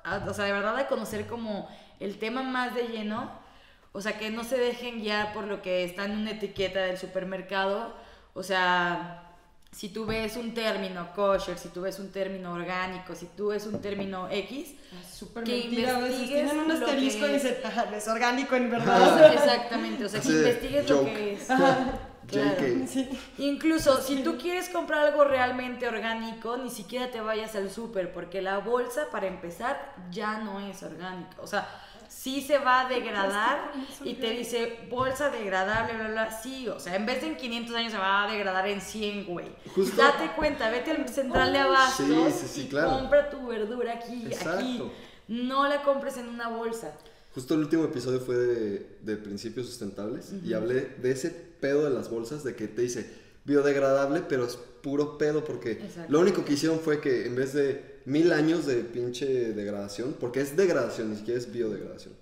a, 0.03 0.25
o 0.27 0.33
sea, 0.33 0.45
de 0.45 0.51
verdad 0.51 0.77
a 0.77 0.87
conocer 0.87 1.27
como 1.27 1.69
el 1.99 2.19
tema 2.19 2.43
más 2.43 2.75
de 2.75 2.87
lleno, 2.89 3.31
o 3.93 4.01
sea, 4.01 4.17
que 4.19 4.29
no 4.29 4.43
se 4.43 4.57
dejen 4.57 4.99
guiar 4.99 5.33
por 5.33 5.45
lo 5.45 5.61
que 5.61 5.83
está 5.83 6.05
en 6.05 6.11
una 6.11 6.31
etiqueta 6.31 6.81
del 6.81 6.97
supermercado, 6.97 7.95
o 8.33 8.43
sea, 8.43 9.26
si 9.71 9.89
tú 9.89 10.05
ves 10.05 10.37
un 10.37 10.53
término 10.53 11.13
kosher, 11.13 11.57
si 11.57 11.69
tú 11.69 11.81
ves 11.81 11.99
un 11.99 12.11
término 12.11 12.53
orgánico, 12.53 13.13
si 13.15 13.27
tú 13.27 13.47
ves 13.49 13.65
un 13.67 13.79
término 13.81 14.27
X, 14.29 14.73
Súper 15.13 15.43
Que 15.43 15.51
mentira 15.57 15.93
investigues 15.99 16.29
Tienen 16.29 16.59
un 16.59 16.67
lo 16.69 16.77
que 16.79 16.85
asterisco 16.85 17.27
y 17.27 17.31
es. 17.31 17.43
dicen, 17.43 17.57
"Ajá, 17.65 17.85
es 17.95 18.07
orgánico 18.07 18.55
en 18.55 18.69
verdad. 18.71 19.33
exactamente, 19.33 20.05
o 20.05 20.09
sea, 20.09 20.21
que 20.21 20.27
Así 20.27 20.37
investigues 20.37 20.89
lo 20.89 20.97
joke. 20.97 21.13
que 21.13 21.33
es. 21.33 21.49
Ajá. 21.49 21.99
Claro. 22.27 22.57
Sí. 22.87 23.09
Incluso 23.37 24.01
si 24.01 24.21
tú 24.23 24.37
quieres 24.37 24.67
comprar 24.69 25.07
algo 25.07 25.23
realmente 25.23 25.87
orgánico, 25.87 26.57
ni 26.57 26.69
siquiera 26.69 27.09
te 27.09 27.21
vayas 27.21 27.55
al 27.55 27.69
súper, 27.71 28.11
porque 28.13 28.41
la 28.41 28.57
bolsa, 28.59 29.07
para 29.11 29.27
empezar, 29.27 29.93
ya 30.11 30.39
no 30.39 30.59
es 30.59 30.83
orgánica. 30.83 31.37
O 31.41 31.47
sea, 31.47 31.67
sí 32.27 32.41
se 32.41 32.57
va 32.57 32.81
a 32.81 32.89
degradar 32.89 33.71
y 34.03 34.15
te 34.15 34.31
dice 34.31 34.79
bolsa 34.89 35.29
degradable, 35.29 35.93
bla, 35.93 36.07
bla. 36.09 36.41
Sí, 36.41 36.67
o 36.67 36.77
sea, 36.77 36.97
en 36.97 37.05
vez 37.05 37.21
de 37.21 37.27
en 37.27 37.37
500 37.37 37.75
años 37.75 37.91
se 37.93 37.97
va 37.97 38.25
a 38.25 38.31
degradar 38.31 38.67
en 38.67 38.81
100, 38.81 39.25
güey. 39.27 39.47
Justo. 39.73 39.95
Date 39.95 40.31
cuenta, 40.35 40.69
vete 40.69 40.91
al 40.91 41.07
central 41.07 41.53
de 41.53 41.59
abastos 41.59 42.05
Sí, 42.05 42.13
sí, 42.37 42.47
sí, 42.47 42.61
y 42.63 42.67
claro. 42.67 42.89
compra 42.89 43.29
tu 43.29 43.47
verdura 43.47 43.93
aquí, 43.93 44.25
aquí. 44.25 44.27
Exacto. 44.27 44.91
No 45.29 45.69
la 45.69 45.81
compres 45.83 46.17
en 46.17 46.27
una 46.27 46.49
bolsa. 46.49 46.97
Justo 47.33 47.53
el 47.53 47.61
último 47.61 47.85
episodio 47.85 48.19
fue 48.19 48.35
de, 48.35 48.97
de 49.03 49.15
principios 49.15 49.67
sustentables 49.67 50.33
y 50.43 50.53
hablé 50.53 50.81
de 51.01 51.11
ese 51.11 51.29
pedo 51.29 51.85
de 51.85 51.91
las 51.91 52.09
bolsas, 52.09 52.43
de 52.43 52.57
que 52.57 52.67
te 52.67 52.81
dice 52.81 53.09
biodegradable, 53.45 54.21
pero 54.27 54.45
es 54.45 54.57
puro 54.57 55.17
pedo 55.17 55.45
porque 55.45 55.71
Exacto. 55.73 56.11
lo 56.11 56.19
único 56.19 56.43
que 56.43 56.53
hicieron 56.53 56.81
fue 56.81 56.99
que 56.99 57.25
en 57.25 57.35
vez 57.37 57.53
de 57.53 57.96
mil 58.07 58.31
años 58.31 58.65
de 58.65 58.77
pinche 58.85 59.53
degradación, 59.53 60.15
porque 60.17 60.39
es 60.39 60.55
degradación, 60.55 61.09
ni 61.09 61.17
siquiera 61.17 61.37
es 61.37 61.51
biodegradación, 61.51 62.13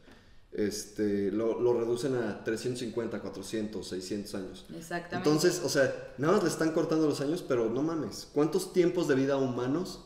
este, 0.51 1.31
lo, 1.31 1.61
lo 1.61 1.79
reducen 1.79 2.15
a 2.15 2.43
350, 2.43 3.21
400, 3.21 3.87
600 3.87 4.35
años. 4.35 4.65
Exactamente. 4.75 5.15
Entonces, 5.17 5.61
o 5.63 5.69
sea, 5.69 5.93
nada 6.17 6.33
más 6.33 6.43
le 6.43 6.49
están 6.49 6.71
cortando 6.71 7.07
los 7.07 7.21
años, 7.21 7.45
pero 7.47 7.69
no 7.69 7.83
mames, 7.83 8.27
¿cuántos 8.33 8.73
tiempos 8.73 9.07
de 9.07 9.13
vida 9.13 9.37
humanos 9.37 10.03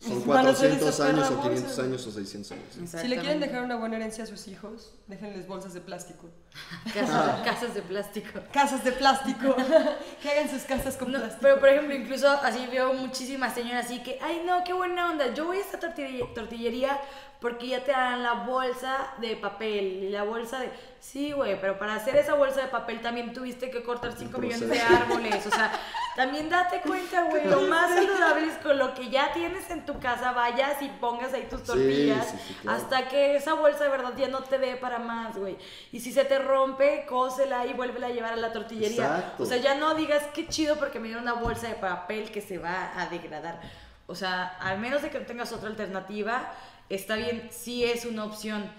son 0.00 0.26
Van 0.26 0.46
a 0.46 0.50
hacer 0.50 0.70
400 0.78 0.88
esa 0.88 1.06
años 1.08 1.30
o 1.30 1.42
500 1.42 1.62
bolsa. 1.64 1.82
años 1.82 2.06
o 2.06 2.10
600 2.10 2.52
años? 2.52 2.90
Si 2.90 3.08
le 3.08 3.18
quieren 3.18 3.38
dejar 3.40 3.62
una 3.62 3.76
buena 3.76 3.96
herencia 3.96 4.24
a 4.24 4.26
sus 4.26 4.48
hijos, 4.48 4.94
déjenles 5.06 5.46
bolsas 5.46 5.74
de 5.74 5.80
plástico. 5.82 6.28
Casas, 6.94 7.40
casas 7.44 7.74
de 7.74 7.82
plástico. 7.82 8.40
Casas 8.52 8.82
de 8.82 8.92
plástico. 8.92 9.54
que 10.22 10.30
hagan 10.30 10.48
sus 10.48 10.62
casas 10.62 10.96
con 10.96 11.12
No, 11.12 11.18
plástico. 11.18 11.42
pero 11.42 11.60
por 11.60 11.68
ejemplo, 11.68 11.94
incluso 11.94 12.28
así 12.28 12.66
veo 12.70 12.94
muchísimas 12.94 13.54
señoras 13.54 13.86
así 13.86 14.02
que, 14.02 14.18
ay 14.22 14.42
no, 14.46 14.64
qué 14.64 14.72
buena 14.72 15.10
onda, 15.10 15.34
yo 15.34 15.44
voy 15.46 15.58
a 15.58 15.60
esta 15.60 15.78
tortillería, 15.78 16.24
tortillería 16.34 17.00
porque 17.40 17.68
ya 17.68 17.82
te 17.82 17.90
dan 17.92 18.22
la 18.22 18.34
bolsa 18.34 19.14
de 19.18 19.36
papel 19.36 20.04
y 20.04 20.08
la 20.10 20.24
bolsa 20.24 20.58
de... 20.60 20.70
Sí, 21.00 21.32
güey, 21.32 21.58
pero 21.58 21.78
para 21.78 21.94
hacer 21.94 22.14
esa 22.16 22.34
bolsa 22.34 22.60
de 22.60 22.68
papel 22.68 23.00
también 23.00 23.32
tuviste 23.32 23.70
que 23.70 23.82
cortar 23.82 24.12
5 24.12 24.36
Un 24.36 24.44
millones 24.44 24.68
de 24.68 24.80
árboles, 24.96 25.46
o 25.46 25.50
sea, 25.50 25.72
también 26.14 26.50
date 26.50 26.82
cuenta, 26.82 27.22
güey, 27.22 27.46
lo 27.46 27.62
más 27.62 27.94
saludable 27.94 28.48
es 28.48 28.58
con 28.58 28.76
lo 28.76 28.92
que 28.92 29.08
ya 29.08 29.32
tienes 29.32 29.70
en 29.70 29.86
tu 29.86 29.98
casa, 29.98 30.32
vayas 30.32 30.82
y 30.82 30.88
pongas 30.88 31.32
ahí 31.32 31.46
tus 31.48 31.60
Sí, 31.60 31.66
tortillas 31.66 32.26
sí, 32.26 32.36
sí, 32.48 32.54
claro. 32.60 32.76
hasta 32.76 33.08
que 33.08 33.36
esa 33.36 33.54
bolsa 33.54 33.84
de 33.84 33.90
verdad 33.90 34.12
ya 34.14 34.28
no 34.28 34.40
te 34.42 34.58
dé 34.58 34.76
para 34.76 34.98
más, 34.98 35.38
güey. 35.38 35.56
Y 35.90 36.00
si 36.00 36.12
se 36.12 36.24
te 36.26 36.38
rompe, 36.38 37.06
cósela 37.08 37.64
y 37.64 37.72
vuélvela 37.72 38.08
a 38.08 38.10
llevar 38.10 38.34
a 38.34 38.36
la 38.36 38.52
tortillería. 38.52 39.06
Exacto. 39.06 39.42
O 39.44 39.46
sea, 39.46 39.56
ya 39.56 39.76
no 39.76 39.94
digas 39.94 40.24
qué 40.34 40.46
chido 40.48 40.76
porque 40.76 41.00
me 41.00 41.06
dieron 41.08 41.22
una 41.22 41.32
bolsa 41.32 41.68
de 41.68 41.74
papel 41.76 42.30
que 42.30 42.42
se 42.42 42.58
va 42.58 42.92
a 43.00 43.06
degradar. 43.06 43.58
O 44.06 44.14
sea, 44.14 44.56
al 44.60 44.78
menos 44.78 45.00
de 45.00 45.08
que 45.08 45.20
tengas 45.20 45.52
otra 45.52 45.68
alternativa, 45.70 46.52
está 46.90 47.16
bien, 47.16 47.48
sí 47.50 47.84
es 47.84 48.04
una 48.04 48.24
opción. 48.24 48.70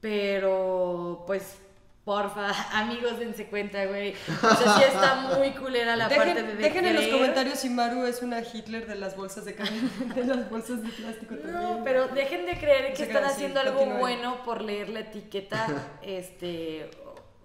Pero, 0.00 1.24
pues, 1.26 1.56
porfa, 2.04 2.48
amigos, 2.78 3.18
dense 3.18 3.46
cuenta, 3.46 3.84
güey. 3.84 4.14
O 4.42 4.54
sea, 4.56 4.76
sí 4.78 4.82
está 4.88 5.14
muy 5.36 5.50
culera 5.50 5.94
la 5.94 6.08
Dejen, 6.08 6.34
parte 6.34 6.42
de 6.42 6.54
dejen 6.54 6.86
en 6.86 6.96
los 6.96 7.06
comentarios 7.08 7.58
si 7.58 7.68
Maru 7.68 8.04
es 8.06 8.22
una 8.22 8.40
Hitler 8.40 8.86
de 8.86 8.94
las 8.94 9.14
bolsas 9.16 9.44
de 9.44 9.54
carne, 9.54 9.78
de 10.14 10.24
las 10.24 10.48
bolsas 10.48 10.82
de 10.82 10.88
plástico 10.88 11.34
No, 11.34 11.42
también. 11.52 11.84
pero 11.84 12.08
dejen 12.08 12.46
de 12.46 12.58
creer 12.58 12.94
que 12.94 13.02
están 13.02 13.18
claro, 13.18 13.26
sí, 13.28 13.32
haciendo 13.34 13.60
algo 13.60 13.74
continúen. 13.76 14.00
bueno 14.00 14.42
por 14.44 14.62
leer 14.62 14.88
la 14.88 15.00
etiqueta 15.00 15.66
este 16.02 16.90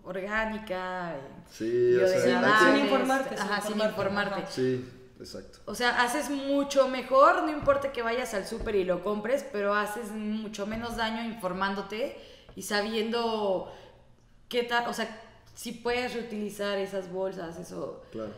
orgánica, 0.03 1.15
Sí, 1.51 1.95
o 1.95 2.07
sea, 2.07 2.59
sin 2.59 2.77
informarte, 2.85 3.35
ajá, 3.35 3.61
sin 3.61 3.73
sin 3.73 3.81
informarte. 3.83 4.43
Sí, 4.49 4.89
exacto. 5.19 5.59
O 5.65 5.75
sea, 5.75 6.01
haces 6.01 6.29
mucho 6.29 6.87
mejor, 6.87 7.43
no 7.43 7.51
importa 7.51 7.91
que 7.91 8.01
vayas 8.01 8.33
al 8.33 8.45
súper 8.45 8.75
y 8.75 8.83
lo 8.83 9.03
compres, 9.03 9.45
pero 9.51 9.73
haces 9.73 10.11
mucho 10.11 10.65
menos 10.67 10.95
daño 10.97 11.23
informándote 11.23 12.17
y 12.55 12.61
sabiendo 12.61 13.71
qué 14.49 14.63
tal, 14.63 14.87
o 14.87 14.93
sea, 14.93 15.21
si 15.53 15.71
puedes 15.71 16.13
reutilizar 16.13 16.77
esas 16.77 17.11
bolsas, 17.11 17.57
eso, 17.59 18.03
Claro. 18.11 18.31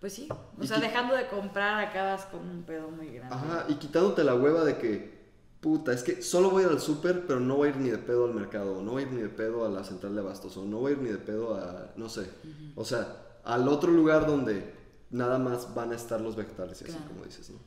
pues 0.00 0.12
sí. 0.14 0.28
O 0.60 0.64
sea, 0.64 0.78
dejando 0.78 1.14
de 1.14 1.26
comprar 1.28 1.84
acabas 1.84 2.24
con 2.26 2.40
un 2.48 2.62
pedo 2.62 2.88
muy 2.90 3.08
grande. 3.14 3.34
Ajá, 3.34 3.64
y 3.68 3.74
quitándote 3.74 4.22
la 4.24 4.34
hueva 4.34 4.64
de 4.64 4.78
que, 4.78 5.14
puta, 5.60 5.92
es 5.92 6.02
que 6.02 6.22
solo 6.22 6.50
voy 6.50 6.62
a 6.62 6.66
ir 6.66 6.72
al 6.72 6.80
súper, 6.80 7.26
pero 7.26 7.40
no 7.40 7.56
voy 7.56 7.68
a 7.68 7.70
ir 7.72 7.76
ni 7.78 7.90
de 7.90 7.98
pedo 7.98 8.24
al 8.26 8.34
mercado, 8.34 8.78
o 8.78 8.82
no 8.82 8.92
voy 8.92 9.02
a 9.02 9.06
ir 9.06 9.12
ni 9.12 9.22
de 9.22 9.28
pedo 9.28 9.64
a 9.64 9.68
la 9.68 9.82
central 9.84 10.14
de 10.14 10.20
abastos, 10.20 10.56
o 10.56 10.64
no 10.64 10.78
voy 10.78 10.92
a 10.92 10.94
ir 10.96 11.00
ni 11.02 11.08
de 11.10 11.18
pedo 11.18 11.54
a, 11.56 11.90
no 11.96 12.08
sé, 12.08 12.28
o 12.76 12.84
sea, 12.84 13.16
al 13.44 13.66
otro 13.68 13.90
lugar 13.90 14.26
donde 14.26 14.73
nada 15.14 15.38
más 15.38 15.74
van 15.74 15.92
a 15.92 15.96
estar 15.96 16.20
los 16.20 16.34
vegetales, 16.36 16.80
y 16.82 16.84
así 16.84 16.98
como 17.08 17.24
dices, 17.24 17.50
¿no? 17.50 17.58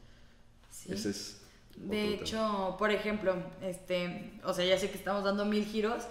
Sí. 0.70 0.94
Ese 0.94 1.10
es... 1.10 1.42
De 1.76 1.90
tema. 2.12 2.16
hecho, 2.22 2.76
por 2.80 2.90
ejemplo, 2.92 3.36
este, 3.62 4.34
o 4.44 4.54
sea, 4.54 4.66
ya 4.66 4.78
sé 4.80 4.90
que 4.90 4.98
estamos 4.98 5.24
dando 5.24 5.46
mil 5.46 5.64
giros, 5.66 6.04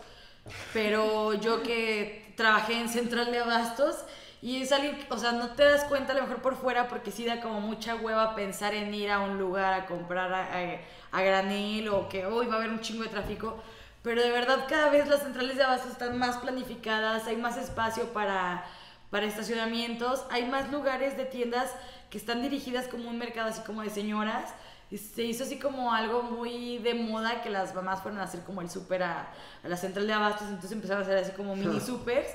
pero 0.73 1.35
yo 1.35 1.63
que 1.63 2.33
trabajé 2.37 2.81
en 2.81 2.89
Central 2.89 3.33
de 3.33 3.39
Abastos 3.41 3.97
y 4.43 4.63
es 4.63 4.71
alguien, 4.71 4.97
o 5.11 5.19
sea, 5.19 5.33
no 5.33 5.51
te 5.55 5.65
das 5.65 5.85
cuenta 5.85 6.13
a 6.13 6.17
lo 6.17 6.23
mejor 6.23 6.41
por 6.43 6.55
fuera 6.57 6.87
porque 6.89 7.11
sí 7.11 7.25
da 7.25 7.41
como 7.41 7.61
mucha 7.61 7.97
hueva 7.97 8.35
pensar 8.37 8.75
en 8.75 8.95
ir 8.95 9.11
a 9.11 9.19
un 9.21 9.39
lugar 9.39 9.73
a 9.75 9.87
comprar 9.87 10.33
a, 10.33 10.45
a- 10.57 10.81
a 11.13 11.23
granel 11.23 11.89
o 11.89 12.09
que 12.09 12.27
hoy 12.27 12.47
va 12.47 12.55
a 12.55 12.57
haber 12.59 12.71
un 12.71 12.81
chingo 12.81 13.03
de 13.03 13.09
tráfico, 13.09 13.57
pero 14.03 14.23
de 14.23 14.31
verdad 14.31 14.67
cada 14.69 14.91
vez 14.91 15.09
las 15.09 15.23
centrales 15.23 15.57
de 15.57 15.65
abastos 15.65 15.91
están 15.93 16.17
más 16.17 16.37
planificadas, 16.37 17.27
hay 17.27 17.37
más 17.39 17.57
espacio 17.57 18.13
para, 18.13 18.65
para 19.11 19.27
estacionamientos, 19.27 20.25
hay 20.31 20.47
más 20.47 20.71
lugares 20.71 21.17
de 21.17 21.25
tiendas 21.25 21.71
que 22.11 22.19
están 22.19 22.43
dirigidas 22.43 22.89
como 22.89 23.09
un 23.09 23.19
mercado 23.19 23.49
así 23.49 23.63
como 23.63 23.83
de 23.83 23.91
señoras. 23.91 24.53
Y 24.91 24.99
se 24.99 25.25
hizo 25.25 25.43
así 25.43 25.59
como 25.59 25.93
algo 25.93 26.23
muy 26.23 26.79
de 26.79 26.95
moda 26.95 27.43
que 27.43 27.51
las 27.51 27.75
mamás 27.75 28.03
fueron 28.03 28.21
a 28.21 28.25
hacer 28.25 28.43
como 28.43 28.61
el 28.61 28.71
súper 28.71 29.03
a, 29.03 29.33
a 29.65 29.69
la 29.69 29.77
central 29.77 30.07
de 30.07 30.13
abastos, 30.13 30.47
entonces 30.47 30.73
empezaron 30.73 31.03
a 31.03 31.07
hacer 31.07 31.19
así 31.19 31.33
como 31.33 31.57
mini 31.57 31.81
supers 31.87 32.29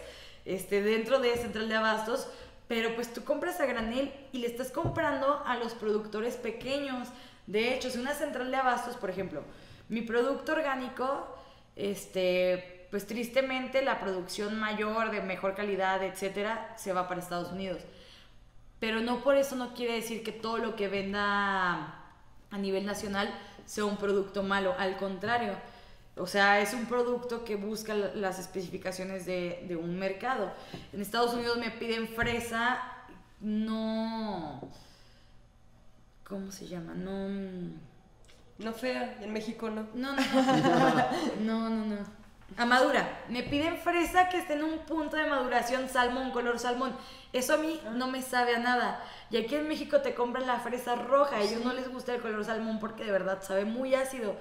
este, 0.45 0.81
dentro 0.81 1.19
de 1.19 1.37
central 1.37 1.69
de 1.69 1.75
abastos, 1.75 2.27
pero 2.67 2.95
pues 2.95 3.13
tú 3.13 3.23
compras 3.23 3.59
a 3.59 3.65
granel 3.65 4.11
y 4.31 4.39
le 4.39 4.47
estás 4.47 4.71
comprando 4.71 5.43
a 5.45 5.57
los 5.57 5.73
productores 5.73 6.35
pequeños. 6.35 7.07
De 7.47 7.73
hecho, 7.73 7.89
si 7.89 7.99
una 7.99 8.13
central 8.13 8.51
de 8.51 8.57
abastos, 8.57 8.95
por 8.95 9.09
ejemplo, 9.09 9.43
mi 9.89 10.01
producto 10.01 10.53
orgánico, 10.53 11.27
este, 11.75 12.80
pues 12.91 13.07
tristemente 13.07 13.81
la 13.81 13.99
producción 13.99 14.59
mayor, 14.59 15.11
de 15.11 15.21
mejor 15.21 15.55
calidad, 15.55 16.03
etcétera, 16.03 16.73
se 16.77 16.93
va 16.93 17.07
para 17.07 17.21
Estados 17.21 17.51
Unidos. 17.51 17.81
Pero 18.79 18.99
no 19.01 19.23
por 19.23 19.35
eso 19.37 19.55
no 19.55 19.73
quiere 19.73 19.93
decir 19.95 20.23
que 20.23 20.31
todo 20.31 20.57
lo 20.57 20.75
que 20.75 20.87
venda 20.87 21.95
a 22.51 22.57
nivel 22.57 22.85
nacional 22.85 23.33
sea 23.65 23.85
un 23.85 23.97
producto 23.97 24.43
malo, 24.43 24.75
al 24.77 24.97
contrario. 24.97 25.53
O 26.17 26.27
sea, 26.27 26.59
es 26.59 26.73
un 26.73 26.85
producto 26.87 27.45
que 27.45 27.55
busca 27.55 27.93
la- 27.93 28.13
las 28.13 28.39
especificaciones 28.39 29.25
de, 29.25 29.63
de 29.67 29.77
un 29.77 29.97
mercado. 29.97 30.51
En 30.91 31.01
Estados 31.01 31.33
Unidos 31.33 31.57
me 31.57 31.71
piden 31.71 32.07
fresa, 32.09 32.81
no... 33.39 34.61
¿Cómo 36.27 36.51
se 36.51 36.67
llama? 36.67 36.93
No... 36.93 37.11
mm, 37.29 37.73
No 38.59 38.73
fea, 38.73 39.17
y 39.21 39.23
en 39.25 39.33
México 39.33 39.69
no. 39.69 39.87
no, 39.93 40.13
no, 40.15 40.21
no, 41.41 41.69
no, 41.69 41.85
no. 41.85 42.20
A 42.57 42.65
madura. 42.65 43.23
Me 43.29 43.43
piden 43.43 43.77
fresa 43.77 44.29
que 44.29 44.37
esté 44.37 44.53
en 44.53 44.63
un 44.63 44.79
punto 44.79 45.15
de 45.15 45.25
maduración 45.25 45.87
salmón, 45.87 46.31
color 46.31 46.59
salmón. 46.59 46.95
Eso 47.31 47.53
a 47.53 47.57
mí 47.57 47.79
no 47.93 48.07
me 48.07 48.21
sabe 48.21 48.55
a 48.55 48.59
nada. 48.59 49.03
Y 49.29 49.37
aquí 49.37 49.55
en 49.55 49.67
México 49.67 50.01
te 50.01 50.13
compran 50.13 50.47
la 50.47 50.59
fresa 50.59 50.95
roja. 50.95 51.37
A 51.37 51.41
ellos 51.41 51.63
no 51.63 51.73
les 51.73 51.89
gusta 51.89 52.13
el 52.13 52.21
color 52.21 52.43
salmón 52.43 52.79
porque 52.79 53.05
de 53.05 53.11
verdad 53.11 53.41
sabe 53.41 53.63
muy 53.65 53.95
ácido. 53.95 54.35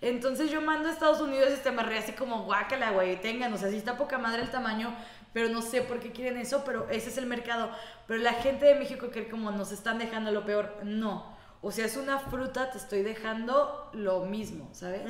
Entonces 0.00 0.50
yo 0.50 0.60
mando 0.60 0.88
a 0.88 0.92
Estados 0.92 1.20
Unidos 1.20 1.48
este 1.50 1.72
me 1.72 1.82
ríe 1.82 1.98
así 1.98 2.12
como 2.12 2.44
guácala, 2.44 2.90
güey, 2.90 3.20
tengan, 3.20 3.52
o 3.54 3.56
sea, 3.56 3.70
sí 3.70 3.76
está 3.76 3.96
poca 3.96 4.18
madre 4.18 4.42
el 4.42 4.50
tamaño, 4.50 4.94
pero 5.32 5.48
no 5.48 5.62
sé 5.62 5.80
por 5.80 6.00
qué 6.00 6.12
quieren 6.12 6.36
eso, 6.36 6.64
pero 6.66 6.86
ese 6.90 7.08
es 7.08 7.18
el 7.18 7.26
mercado. 7.26 7.70
Pero 8.06 8.20
la 8.20 8.34
gente 8.34 8.66
de 8.66 8.74
México 8.74 9.08
cree 9.10 9.28
como 9.28 9.50
nos 9.50 9.72
están 9.72 9.98
dejando 9.98 10.30
lo 10.30 10.44
peor. 10.44 10.76
No. 10.82 11.35
O 11.66 11.72
sea, 11.72 11.86
es 11.86 11.96
una 11.96 12.20
fruta, 12.20 12.70
te 12.70 12.78
estoy 12.78 13.02
dejando 13.02 13.90
lo 13.92 14.24
mismo, 14.24 14.68
¿sabes? 14.72 15.02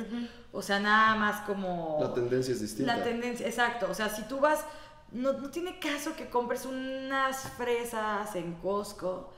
O 0.51 0.63
sea, 0.63 0.79
nada 0.79 1.13
más 1.13 1.41
como... 1.41 1.99
La 2.01 2.11
tendencia 2.15 2.51
es 2.51 2.61
distinta. 2.61 2.97
La 2.97 3.03
tendencia, 3.03 3.45
exacto. 3.45 3.85
O 3.91 3.93
sea, 3.93 4.09
si 4.09 4.23
tú 4.23 4.39
vas, 4.39 4.65
no, 5.11 5.33
no 5.33 5.51
tiene 5.51 5.77
caso 5.77 6.15
que 6.15 6.31
compres 6.31 6.65
unas 6.65 7.51
fresas 7.51 8.35
en 8.35 8.55
Costco. 8.55 9.31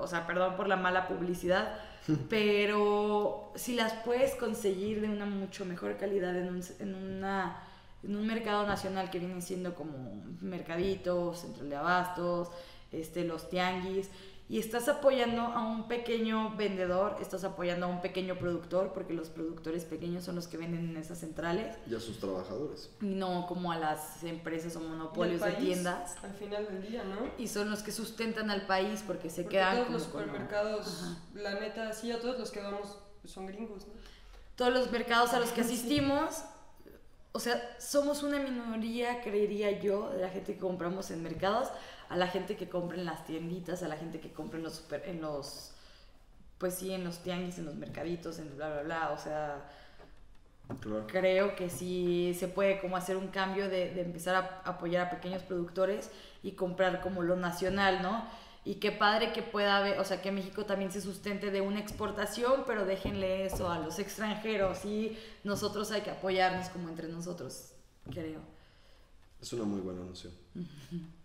O 0.00 0.06
sea, 0.06 0.26
perdón 0.26 0.56
por 0.56 0.68
la 0.68 0.76
mala 0.76 1.06
publicidad. 1.06 1.78
pero 2.30 3.52
si 3.54 3.74
las 3.74 3.92
puedes 4.04 4.34
conseguir 4.34 5.02
de 5.02 5.10
una 5.10 5.26
mucho 5.26 5.66
mejor 5.66 5.98
calidad 5.98 6.34
en 6.34 6.48
un, 6.48 6.62
en 6.78 6.94
una, 6.94 7.62
en 8.02 8.16
un 8.16 8.26
mercado 8.26 8.66
nacional 8.66 9.10
que 9.10 9.18
viene 9.18 9.42
siendo 9.42 9.74
como 9.74 10.24
mercaditos, 10.40 11.40
central 11.40 11.68
de 11.68 11.76
abastos, 11.76 12.48
este, 12.90 13.24
los 13.24 13.50
tianguis, 13.50 14.08
y 14.50 14.58
estás 14.58 14.88
apoyando 14.88 15.42
a 15.42 15.60
un 15.62 15.88
pequeño 15.88 16.56
vendedor, 16.56 17.16
estás 17.20 17.44
apoyando 17.44 17.84
a 17.84 17.88
un 17.90 18.00
pequeño 18.00 18.38
productor, 18.38 18.94
porque 18.94 19.12
los 19.12 19.28
productores 19.28 19.84
pequeños 19.84 20.24
son 20.24 20.36
los 20.36 20.48
que 20.48 20.56
venden 20.56 20.88
en 20.88 20.96
esas 20.96 21.18
centrales, 21.18 21.76
Y 21.86 21.94
a 21.94 22.00
sus 22.00 22.18
trabajadores. 22.18 22.90
y 23.02 23.06
no 23.14 23.46
como 23.46 23.72
a 23.72 23.76
las 23.78 24.24
empresas 24.24 24.74
o 24.76 24.80
monopolios 24.80 25.42
de 25.42 25.52
tiendas. 25.52 26.16
Al 26.24 26.32
final 26.32 26.66
del 26.66 26.80
día, 26.80 27.04
¿no? 27.04 27.30
Y 27.36 27.48
son 27.48 27.70
los 27.70 27.82
que 27.82 27.92
sustentan 27.92 28.50
al 28.50 28.66
país 28.66 29.04
porque 29.06 29.28
se 29.28 29.42
Porque 29.42 29.56
quedan 29.56 29.76
todos 29.76 29.90
los 29.90 30.02
supermercados, 30.04 31.16
la 31.34 31.60
neta, 31.60 31.92
sí, 31.92 32.10
a 32.10 32.18
todos 32.18 32.38
los 32.38 32.50
que 32.50 32.60
vamos 32.60 32.98
pues, 33.20 33.32
son 33.32 33.46
gringos, 33.46 33.86
¿no? 33.86 33.92
todos 34.56 34.72
los 34.72 34.90
mercados 34.90 35.34
a 35.34 35.40
los 35.40 35.50
que 35.50 35.60
asistimos, 35.68 36.42
o 37.32 37.38
sea, 37.40 37.76
somos 37.78 38.22
una 38.22 38.38
minoría, 38.38 39.20
creería 39.20 39.78
yo, 39.78 40.08
de 40.10 40.22
la 40.22 40.30
gente 40.30 40.54
que 40.54 40.58
compramos 40.58 41.10
en 41.10 41.22
mercados, 41.22 41.68
a 42.08 42.16
la 42.16 42.26
gente 42.28 42.56
que 42.56 42.68
compra 42.68 42.96
en 42.98 43.04
las 43.04 43.24
tienditas, 43.26 43.82
a 43.82 43.88
la 43.88 43.96
gente 43.96 44.20
que 44.20 44.32
compra 44.32 44.58
en 44.58 44.64
los, 44.64 44.74
super- 44.76 45.06
en 45.08 45.20
los 45.20 45.72
pues 46.58 46.74
sí, 46.74 46.92
en 46.92 47.04
los 47.04 47.18
tianguis, 47.22 47.58
en 47.58 47.66
los 47.66 47.76
mercaditos, 47.76 48.38
en 48.40 48.56
bla, 48.56 48.68
bla, 48.70 48.82
bla, 48.82 49.10
o 49.12 49.18
sea, 49.18 49.68
Claro. 50.80 51.06
creo 51.06 51.56
que 51.56 51.70
sí 51.70 52.36
se 52.38 52.46
puede 52.46 52.78
como 52.80 52.96
hacer 52.96 53.16
un 53.16 53.28
cambio 53.28 53.70
de, 53.70 53.94
de 53.94 54.02
empezar 54.02 54.34
a 54.34 54.62
apoyar 54.68 55.06
a 55.06 55.10
pequeños 55.10 55.42
productores 55.42 56.10
y 56.42 56.52
comprar 56.52 57.00
como 57.00 57.22
lo 57.22 57.36
nacional, 57.36 58.02
¿no? 58.02 58.24
y 58.64 58.74
qué 58.74 58.92
padre 58.92 59.32
que 59.32 59.40
pueda 59.40 59.78
haber, 59.78 59.98
o 59.98 60.04
sea, 60.04 60.20
que 60.20 60.30
México 60.30 60.66
también 60.66 60.92
se 60.92 61.00
sustente 61.00 61.50
de 61.50 61.62
una 61.62 61.80
exportación, 61.80 62.64
pero 62.66 62.84
déjenle 62.84 63.46
eso 63.46 63.70
a 63.70 63.78
los 63.78 63.98
extranjeros 63.98 64.84
y 64.84 65.16
nosotros 65.42 65.90
hay 65.90 66.02
que 66.02 66.10
apoyarnos 66.10 66.68
como 66.68 66.90
entre 66.90 67.08
nosotros, 67.08 67.72
creo. 68.10 68.40
Es 69.40 69.52
una 69.54 69.64
muy 69.64 69.80
buena 69.80 70.02
noción. 70.04 70.34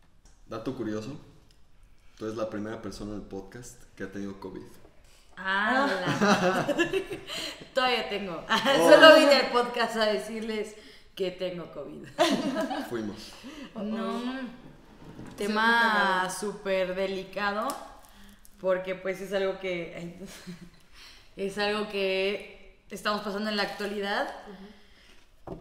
Dato 0.54 0.76
curioso, 0.76 1.20
tú 2.16 2.26
eres 2.26 2.38
la 2.38 2.48
primera 2.48 2.80
persona 2.80 3.14
del 3.14 3.24
podcast 3.24 3.86
que 3.96 4.04
ha 4.04 4.12
tenido 4.12 4.40
COVID. 4.40 4.62
Ah, 5.36 6.68
todavía 7.74 8.08
tengo. 8.08 8.46
Solo 8.78 9.16
vine 9.16 9.34
al 9.34 9.52
podcast 9.52 9.96
a 9.96 10.06
decirles 10.06 10.76
que 11.16 11.32
tengo 11.32 11.72
COVID. 11.72 12.06
Fuimos. 12.90 13.32
No, 13.74 14.22
tema 15.36 16.30
súper 16.30 16.94
delicado 16.94 17.68
porque 18.60 18.94
pues 18.94 19.22
es 19.22 19.34
algo 19.34 19.60
que 19.60 20.20
es 21.36 21.58
algo 21.58 21.90
que 21.90 22.78
estamos 22.92 23.22
pasando 23.22 23.50
en 23.50 23.58
la 23.58 23.64
actualidad. 23.64 24.32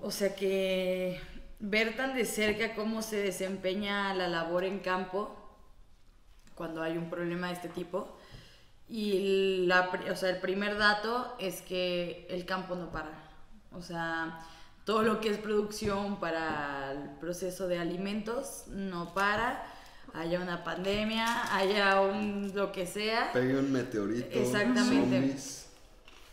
O 0.02 0.10
sea 0.10 0.36
que 0.36 1.18
ver 1.62 1.96
tan 1.96 2.14
de 2.14 2.24
cerca 2.24 2.74
cómo 2.74 3.02
se 3.02 3.16
desempeña 3.16 4.12
la 4.14 4.28
labor 4.28 4.64
en 4.64 4.80
campo 4.80 5.34
cuando 6.56 6.82
hay 6.82 6.98
un 6.98 7.08
problema 7.08 7.46
de 7.48 7.54
este 7.54 7.68
tipo. 7.68 8.16
Y 8.88 9.64
la, 9.66 9.90
o 10.10 10.16
sea, 10.16 10.30
el 10.30 10.38
primer 10.40 10.76
dato 10.76 11.34
es 11.38 11.62
que 11.62 12.26
el 12.28 12.44
campo 12.44 12.74
no 12.74 12.90
para. 12.90 13.12
O 13.72 13.80
sea, 13.80 14.40
todo 14.84 15.02
lo 15.02 15.20
que 15.20 15.30
es 15.30 15.38
producción 15.38 16.18
para 16.20 16.92
el 16.92 17.10
proceso 17.20 17.68
de 17.68 17.78
alimentos 17.78 18.64
no 18.66 19.14
para. 19.14 19.64
Haya 20.14 20.40
una 20.40 20.62
pandemia, 20.62 21.56
haya 21.56 22.00
un 22.02 22.52
lo 22.54 22.70
que 22.70 22.86
sea. 22.86 23.32
Pegue 23.32 23.56
un 23.56 23.72
meteorito, 23.72 24.38
Exactamente. 24.38 25.20
zombies, 25.20 25.66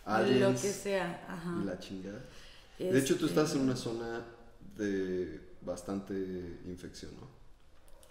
aliens, 0.05 0.41
lo 0.41 0.49
que 0.49 0.73
sea. 0.73 1.23
Ajá. 1.30 1.55
y 1.61 1.65
la 1.65 1.80
chingada. 1.80 2.19
De 2.77 2.99
hecho, 2.99 3.15
tú 3.15 3.27
Este, 3.27 3.39
estás 3.39 3.55
en 3.55 3.61
una 3.61 3.77
zona 3.77 4.21
bastante 5.61 6.13
infección, 6.65 7.11
¿no? 7.19 7.27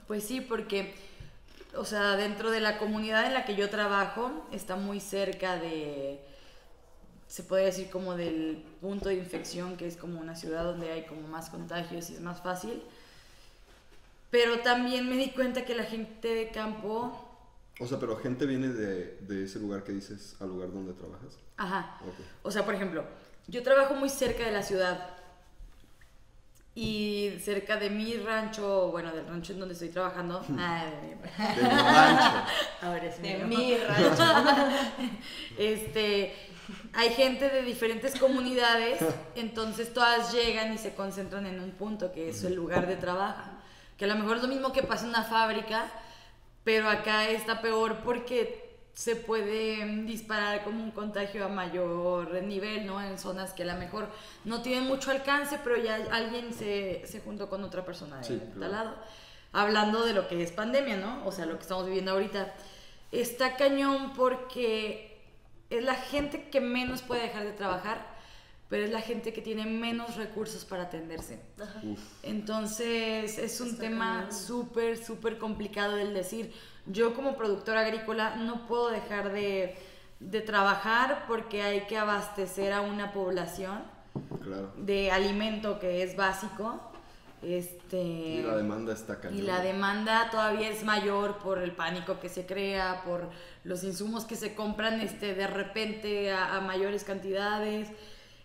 Pues 0.06 0.24
sí, 0.24 0.40
porque, 0.40 0.94
o 1.74 1.84
sea, 1.84 2.16
dentro 2.16 2.50
de 2.50 2.60
la 2.60 2.78
comunidad 2.78 3.26
en 3.26 3.34
la 3.34 3.44
que 3.44 3.56
yo 3.56 3.70
trabajo, 3.70 4.46
está 4.52 4.76
muy 4.76 5.00
cerca 5.00 5.56
de, 5.58 6.20
se 7.26 7.42
puede 7.42 7.66
decir 7.66 7.90
como 7.90 8.16
del 8.16 8.64
punto 8.80 9.08
de 9.10 9.16
infección, 9.16 9.76
que 9.76 9.86
es 9.86 9.96
como 9.96 10.20
una 10.20 10.34
ciudad 10.36 10.64
donde 10.64 10.90
hay 10.92 11.06
como 11.06 11.28
más 11.28 11.50
contagios 11.50 12.10
y 12.10 12.14
es 12.14 12.20
más 12.20 12.42
fácil. 12.42 12.82
Pero 14.30 14.60
también 14.60 15.08
me 15.08 15.16
di 15.16 15.30
cuenta 15.32 15.64
que 15.64 15.74
la 15.74 15.84
gente 15.84 16.28
de 16.34 16.50
campo, 16.50 17.24
O 17.80 17.86
sea, 17.86 17.98
pero 17.98 18.16
gente 18.16 18.46
viene 18.46 18.68
de, 18.68 19.16
de 19.20 19.44
ese 19.44 19.58
lugar 19.60 19.84
que 19.84 19.92
dices 19.92 20.36
al 20.40 20.48
lugar 20.48 20.72
donde 20.72 20.92
trabajas. 20.94 21.38
ajá, 21.56 21.98
Ok. 22.00 22.20
O 22.42 22.50
sea, 22.50 22.64
por 22.64 22.74
ejemplo, 22.74 23.04
yo 23.46 23.62
trabajo 23.62 23.94
muy 23.94 24.08
cerca 24.08 24.44
de 24.44 24.52
la 24.52 24.62
ciudad 24.62 25.17
y 26.80 27.38
cerca 27.40 27.76
de 27.76 27.90
mi 27.90 28.14
rancho, 28.18 28.90
bueno, 28.92 29.10
del 29.10 29.26
rancho 29.26 29.52
en 29.52 29.58
donde 29.58 29.72
estoy 29.74 29.88
trabajando. 29.88 30.44
ah, 30.58 30.84
de 30.84 31.06
mi- 31.08 31.10
De 31.10 31.16
mi 31.16 31.68
rancho. 31.70 32.44
Ahora 32.82 33.04
es 33.04 33.20
De 33.20 33.34
mío. 33.38 33.46
mi 33.48 33.76
rancho. 33.76 34.22
Este, 35.58 36.34
hay 36.92 37.10
gente 37.10 37.48
de 37.48 37.62
diferentes 37.62 38.18
comunidades, 38.18 39.00
entonces 39.34 39.92
todas 39.92 40.32
llegan 40.32 40.72
y 40.72 40.78
se 40.78 40.94
concentran 40.94 41.46
en 41.46 41.60
un 41.60 41.72
punto 41.72 42.12
que 42.12 42.28
es 42.28 42.44
el 42.44 42.54
lugar 42.54 42.86
de 42.86 42.94
trabajo. 42.96 43.42
Que 43.96 44.04
a 44.04 44.08
lo 44.08 44.14
mejor 44.14 44.36
es 44.36 44.42
lo 44.42 44.48
mismo 44.48 44.72
que 44.72 44.84
pasa 44.84 45.02
en 45.04 45.08
una 45.10 45.24
fábrica, 45.24 45.90
pero 46.62 46.88
acá 46.88 47.28
está 47.28 47.60
peor 47.60 47.96
porque 48.04 48.67
se 48.98 49.14
puede 49.14 49.84
mm, 49.84 50.06
disparar 50.06 50.64
como 50.64 50.82
un 50.82 50.90
contagio 50.90 51.44
a 51.44 51.48
mayor 51.48 52.42
nivel, 52.42 52.84
¿no? 52.84 53.00
En 53.00 53.16
zonas 53.16 53.52
que 53.52 53.62
a 53.62 53.66
lo 53.66 53.76
mejor 53.76 54.08
no 54.44 54.60
tienen 54.60 54.88
mucho 54.88 55.12
alcance, 55.12 55.60
pero 55.62 55.76
ya 55.76 56.00
alguien 56.10 56.52
se, 56.52 57.06
se 57.06 57.20
juntó 57.20 57.48
con 57.48 57.62
otra 57.62 57.84
persona 57.84 58.16
de 58.16 58.24
Sí, 58.24 58.42
tal 58.58 58.72
lado. 58.72 58.96
Hablando 59.52 60.04
de 60.04 60.14
lo 60.14 60.26
que 60.26 60.42
es 60.42 60.50
pandemia, 60.50 60.96
¿no? 60.96 61.24
O 61.24 61.30
sea, 61.30 61.46
lo 61.46 61.54
que 61.54 61.62
estamos 61.62 61.86
viviendo 61.86 62.10
ahorita. 62.10 62.52
Está 63.12 63.54
cañón 63.54 64.14
porque 64.14 65.22
es 65.70 65.84
la 65.84 65.94
gente 65.94 66.50
que 66.50 66.60
menos 66.60 67.02
puede 67.02 67.22
dejar 67.22 67.44
de 67.44 67.52
trabajar, 67.52 68.04
pero 68.68 68.84
es 68.84 68.90
la 68.90 69.00
gente 69.00 69.32
que 69.32 69.40
tiene 69.40 69.64
menos 69.66 70.16
recursos 70.16 70.64
para 70.64 70.84
atenderse. 70.84 71.40
Entonces 72.22 73.38
es 73.38 73.60
un 73.60 73.68
Está 73.68 73.80
tema 73.80 74.30
súper, 74.30 74.96
súper 75.02 75.38
complicado 75.38 75.96
el 75.96 76.14
decir, 76.14 76.52
yo 76.86 77.14
como 77.14 77.36
productora 77.36 77.80
agrícola 77.80 78.36
no 78.36 78.66
puedo 78.66 78.90
dejar 78.90 79.32
de, 79.32 79.76
de 80.20 80.40
trabajar 80.40 81.24
porque 81.26 81.62
hay 81.62 81.82
que 81.86 81.96
abastecer 81.98 82.72
a 82.72 82.80
una 82.80 83.12
población 83.12 83.82
Claro. 84.42 84.72
de 84.76 85.10
alimento 85.12 85.78
que 85.78 86.02
es 86.02 86.16
básico. 86.16 86.80
Este, 87.40 87.96
Y 88.02 88.42
la 88.42 88.56
demanda 88.56 88.92
está 88.92 89.20
cañón. 89.20 89.38
y 89.38 89.42
la 89.42 89.60
demanda 89.60 90.28
todavía 90.30 90.68
es 90.70 90.82
mayor 90.82 91.38
por 91.38 91.58
el 91.62 91.70
pánico 91.70 92.18
que 92.18 92.28
se 92.28 92.44
crea, 92.46 93.02
por 93.04 93.28
los 93.62 93.84
insumos 93.84 94.24
que 94.24 94.34
se 94.34 94.56
compran 94.56 95.00
este, 95.00 95.34
de 95.34 95.46
repente 95.46 96.32
a, 96.32 96.56
a 96.56 96.60
mayores 96.60 97.04
cantidades. 97.04 97.88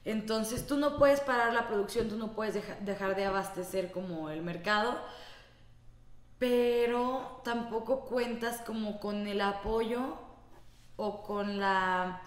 Entonces 0.06 0.68
tú 0.68 0.78
no 0.78 0.98
puedes 0.98 1.22
parar 1.22 1.54
la 1.54 1.68
producción, 1.68 2.10
tú 2.10 2.18
no 2.18 2.34
puedes 2.34 2.56
deja- 2.56 2.76
dejar 2.82 3.16
de 3.16 3.26
abastecer 3.26 3.92
como 3.92 4.30
el 4.30 4.42
mercado, 4.42 5.00
pero 6.40 7.42
tampoco 7.44 8.06
cuentas 8.06 8.62
como 8.66 9.00
con 9.00 9.28
el 9.28 9.40
apoyo 9.42 10.18
o 10.98 11.24
con 11.24 11.60
la, 11.60 12.22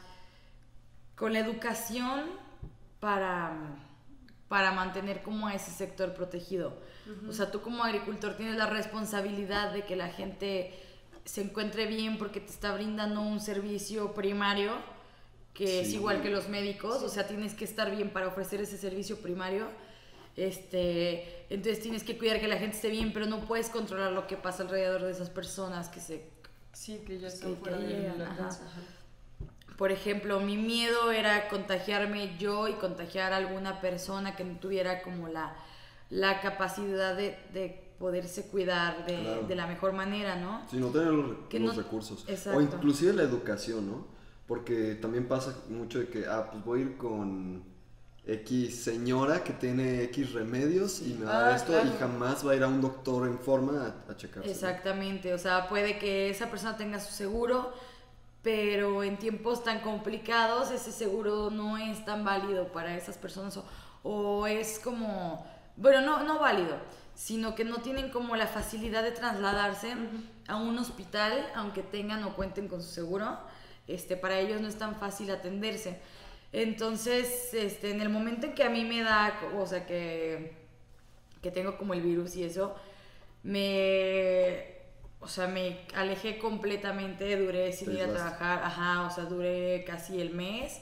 con 1.16 1.32
la 1.34 1.40
educación 1.40 2.24
para, 2.98 3.52
para 4.48 4.72
mantener 4.72 5.22
como 5.22 5.46
a 5.48 5.54
ese 5.54 5.70
sector 5.70 6.14
protegido. 6.14 6.78
O 7.28 7.32
sea, 7.32 7.50
tú 7.52 7.60
como 7.60 7.84
agricultor 7.84 8.36
tienes 8.36 8.56
la 8.56 8.66
responsabilidad 8.66 9.72
de 9.72 9.84
que 9.84 9.94
la 9.94 10.08
gente 10.08 10.74
se 11.24 11.42
encuentre 11.42 11.86
bien 11.86 12.18
porque 12.18 12.40
te 12.40 12.50
está 12.50 12.72
brindando 12.72 13.20
un 13.20 13.38
servicio 13.40 14.12
primario 14.14 14.72
que 15.56 15.80
es 15.80 15.92
igual 15.94 16.20
que 16.22 16.28
los 16.30 16.48
médicos, 16.48 17.02
o 17.02 17.08
sea, 17.08 17.26
tienes 17.26 17.54
que 17.54 17.64
estar 17.64 17.90
bien 17.94 18.10
para 18.10 18.26
ofrecer 18.28 18.60
ese 18.60 18.76
servicio 18.76 19.16
primario. 19.18 19.66
Este, 20.36 21.46
entonces 21.48 21.80
tienes 21.82 22.04
que 22.04 22.18
cuidar 22.18 22.40
que 22.40 22.46
la 22.48 22.58
gente 22.58 22.76
esté 22.76 22.90
bien, 22.90 23.12
pero 23.12 23.26
no 23.26 23.40
puedes 23.46 23.70
controlar 23.70 24.12
lo 24.12 24.26
que 24.26 24.36
pasa 24.36 24.62
alrededor 24.64 25.02
de 25.02 25.10
esas 25.12 25.30
personas 25.30 25.88
que 25.88 26.00
se 26.00 26.34
Sí, 26.72 27.00
que 27.06 27.18
ya 27.18 27.28
están 27.28 27.54
que 27.54 27.60
fuera 27.60 27.78
llegan, 27.78 28.20
alcance. 28.20 28.60
ajá. 28.62 28.80
Por 29.78 29.92
ejemplo, 29.92 30.40
mi 30.40 30.58
miedo 30.58 31.10
era 31.10 31.48
contagiarme 31.48 32.36
yo 32.38 32.68
y 32.68 32.74
contagiar 32.74 33.32
a 33.32 33.38
alguna 33.38 33.80
persona 33.80 34.36
que 34.36 34.44
no 34.44 34.58
tuviera 34.58 35.00
como 35.02 35.28
la, 35.28 35.56
la 36.10 36.40
capacidad 36.42 37.16
de, 37.16 37.38
de 37.54 37.82
poderse 37.98 38.48
cuidar 38.48 39.06
de, 39.06 39.18
Claro. 39.22 39.42
de 39.44 39.54
la 39.54 39.66
mejor 39.66 39.94
manera, 39.94 40.36
¿no? 40.36 40.66
Sí, 40.70 40.76
no 40.76 40.88
tener 40.88 41.08
los, 41.14 41.48
Que 41.48 41.58
los 41.60 41.74
no- 41.74 41.82
recursos. 41.82 42.24
Exacto. 42.28 42.58
O 42.58 42.62
inclusive 42.62 43.14
la 43.14 43.22
educación, 43.22 43.86
¿no? 43.90 44.15
Porque 44.46 44.94
también 44.96 45.26
pasa 45.28 45.56
mucho 45.68 45.98
de 46.00 46.08
que, 46.08 46.26
ah, 46.26 46.50
pues 46.50 46.64
voy 46.64 46.80
a 46.80 46.82
ir 46.84 46.96
con 46.96 47.64
X 48.24 48.84
señora 48.84 49.44
que 49.44 49.52
tiene 49.52 50.02
X 50.04 50.32
remedios 50.32 51.00
y 51.02 51.14
me 51.14 51.26
va 51.26 51.38
a 51.38 51.42
dar 51.42 51.52
Ah, 51.52 51.56
esto 51.56 51.72
claro. 51.72 51.88
y 51.88 51.92
jamás 51.98 52.46
va 52.46 52.52
a 52.52 52.56
ir 52.56 52.62
a 52.64 52.68
un 52.68 52.80
doctor 52.80 53.26
en 53.28 53.38
forma 53.38 54.04
a, 54.08 54.12
a 54.12 54.16
checarse. 54.16 54.50
Exactamente, 54.50 55.34
o 55.34 55.38
sea, 55.38 55.68
puede 55.68 55.98
que 55.98 56.30
esa 56.30 56.50
persona 56.50 56.76
tenga 56.76 57.00
su 57.00 57.12
seguro, 57.12 57.72
pero 58.42 59.02
en 59.04 59.18
tiempos 59.18 59.64
tan 59.64 59.80
complicados 59.80 60.70
ese 60.70 60.92
seguro 60.92 61.50
no 61.50 61.78
es 61.78 62.04
tan 62.04 62.24
válido 62.24 62.72
para 62.72 62.96
esas 62.96 63.18
personas 63.18 63.56
o, 63.56 63.64
o 64.02 64.46
es 64.46 64.78
como, 64.78 65.46
bueno, 65.76 66.00
no, 66.02 66.24
no 66.24 66.38
válido, 66.40 66.76
sino 67.14 67.54
que 67.54 67.64
no 67.64 67.78
tienen 67.78 68.10
como 68.10 68.36
la 68.36 68.46
facilidad 68.46 69.02
de 69.02 69.12
trasladarse 69.12 69.94
a 70.48 70.56
un 70.56 70.78
hospital, 70.78 71.46
aunque 71.56 71.82
tengan 71.82 72.22
o 72.24 72.34
cuenten 72.36 72.68
con 72.68 72.82
su 72.82 72.88
seguro, 72.90 73.38
este, 73.88 74.16
para 74.16 74.38
ellos 74.40 74.60
no 74.60 74.68
es 74.68 74.76
tan 74.78 74.96
fácil 74.96 75.30
atenderse. 75.30 75.98
Entonces, 76.52 77.52
este, 77.54 77.90
en 77.90 78.00
el 78.00 78.08
momento 78.08 78.46
en 78.46 78.54
que 78.54 78.64
a 78.64 78.70
mí 78.70 78.84
me 78.84 79.02
da, 79.02 79.38
o 79.58 79.66
sea, 79.66 79.86
que, 79.86 80.52
que 81.42 81.50
tengo 81.50 81.76
como 81.76 81.94
el 81.94 82.02
virus 82.02 82.36
y 82.36 82.44
eso, 82.44 82.74
me, 83.42 84.76
o 85.20 85.28
sea, 85.28 85.46
me 85.48 85.80
alejé 85.94 86.38
completamente, 86.38 87.36
duré 87.36 87.72
sin 87.72 87.92
ir 87.92 88.02
a 88.02 88.08
trabajar, 88.12 88.62
ajá, 88.62 89.06
o 89.06 89.10
sea, 89.10 89.24
duré 89.24 89.84
casi 89.86 90.20
el 90.20 90.30
mes, 90.34 90.80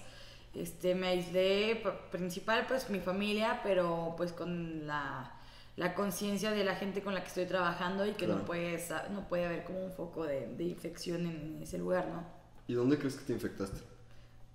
este, 0.55 0.95
me 0.95 1.09
aislé, 1.09 1.83
principal 2.11 2.67
pues 2.69 2.89
mi 2.91 3.01
familia, 3.01 3.61
pero 3.63 4.15
pues 4.17 4.33
con 4.33 4.87
la, 4.87 5.33
la 5.77 5.95
conciencia 5.95 6.51
de 6.53 6.65
la 6.65 6.77
gente 6.77 7.03
con 7.03 7.15
la 7.15 7.23
que 7.23 7.29
estoy 7.29 7.47
trabajando 7.47 8.07
y 8.07 8.13
que 8.13 8.27
Claro. 8.27 8.41
no, 8.41 8.45
puede, 8.45 8.79
no 9.11 9.29
puede 9.29 9.47
haber 9.47 9.65
como 9.65 9.85
un 9.85 9.93
foco 9.93 10.25
de, 10.25 10.47
de 10.49 10.65
infección 10.65 11.27
en 11.27 11.61
ese 11.63 11.79
lugar, 11.79 12.09
¿no? 12.09 12.44
¿Y 12.67 12.75
dónde 12.75 12.99
crees 12.99 13.17
que 13.17 13.25
te 13.25 13.33
infectaste? 13.33 13.81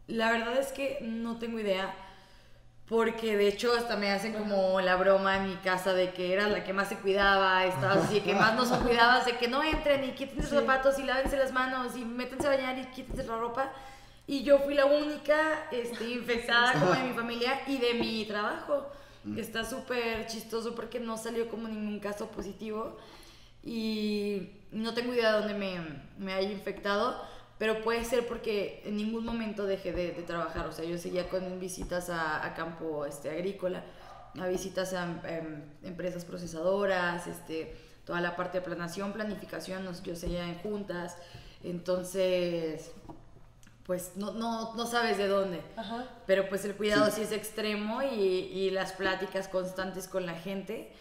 La 0.08 0.32
verdad 0.32 0.58
es 0.58 0.72
que 0.72 1.00
no 1.02 1.38
tengo 1.38 1.60
idea 1.60 1.96
porque 2.90 3.38
de 3.38 3.48
hecho 3.48 3.72
hasta 3.78 3.98
me 3.98 4.10
hacen 4.10 4.34
como 4.34 4.82
la 4.82 4.96
broma 4.96 5.38
en 5.38 5.48
mi 5.48 5.56
casa 5.58 5.94
de 5.94 6.12
que 6.12 6.34
era 6.34 6.48
la 6.48 6.64
que 6.64 6.74
más 6.74 6.90
se 6.90 6.98
cuidaba, 6.98 7.64
estaba 7.66 7.94
así, 7.94 8.20
que 8.22 8.34
más 8.34 8.56
nos 8.56 8.70
cuidabas, 8.80 9.28
de 9.28 9.38
que 9.38 9.48
no 9.48 9.64
entren 9.64 10.04
y 10.04 10.14
quítense 10.14 10.56
los 10.56 10.62
zapatos 10.62 10.98
y 10.98 11.04
lávense 11.04 11.38
las 11.38 11.54
manos 11.54 11.96
y 11.96 12.04
métanse 12.04 12.48
a 12.48 12.50
bañar 12.50 12.80
y 12.80 12.86
quítense 12.86 13.24
la 13.26 13.38
ropa. 13.38 13.72
Y 14.26 14.42
yo 14.42 14.58
fui 14.60 14.74
la 14.74 14.86
única 14.86 15.68
este, 15.72 16.10
infectada 16.10 16.74
como 16.74 16.92
de 16.92 17.04
mi 17.04 17.14
familia 17.14 17.62
y 17.68 17.78
de 17.78 17.94
mi 17.94 18.26
trabajo. 18.26 18.88
Está 19.38 19.64
súper 19.64 20.26
chistoso 20.26 20.74
porque 20.74 21.00
no 21.00 21.16
salió 21.18 21.48
como 21.48 21.68
ningún 21.68 22.00
caso 22.00 22.32
positivo 22.32 22.98
y 23.64 24.50
no 24.72 24.96
tengo 24.96 25.14
idea 25.14 25.34
de 25.34 25.40
dónde 25.40 25.54
me, 25.54 25.80
me 26.18 26.34
haya 26.34 26.50
infectado 26.50 27.22
pero 27.60 27.82
puede 27.82 28.06
ser 28.06 28.26
porque 28.26 28.82
en 28.86 28.96
ningún 28.96 29.26
momento 29.26 29.66
dejé 29.66 29.92
de, 29.92 30.12
trabajar, 30.24 30.66
o 30.66 30.72
sea, 30.72 30.86
yo 30.86 30.98
seguía 30.98 31.30
con 31.30 31.60
visitas 31.60 32.10
a, 32.10 32.54
campo 32.56 33.06
este, 33.06 33.30
agrícola, 33.30 33.84
a 34.40 34.48
visitas 34.48 34.94
a, 34.94 35.04
em, 35.26 35.62
empresas 35.84 36.24
procesadoras, 36.24 37.28
este, 37.28 37.76
toda 38.06 38.22
la 38.22 38.38
parte 38.38 38.60
de 38.60 38.66
planación, 38.66 39.12
planificación, 39.12 39.86
yo 40.04 40.16
seguía 40.16 40.46
en 40.48 40.58
juntas, 40.60 41.18
entonces, 41.62 42.92
pues 43.86 44.14
no, 44.16 44.32
no, 44.32 44.74
no 44.76 44.86
sabes 44.86 45.18
de 45.18 45.28
dónde, 45.28 45.62
pero 46.26 46.48
pues 46.48 46.64
el 46.64 46.76
cuidado 46.76 47.12
sí, 47.12 47.24
es 47.24 47.34
extremo 47.34 48.02
y, 48.02 48.16
y 48.16 48.70
las 48.70 48.94
pláticas 48.94 49.50
constantes 49.50 50.08
con 50.08 50.26
la 50.26 50.36
gente 50.36 50.94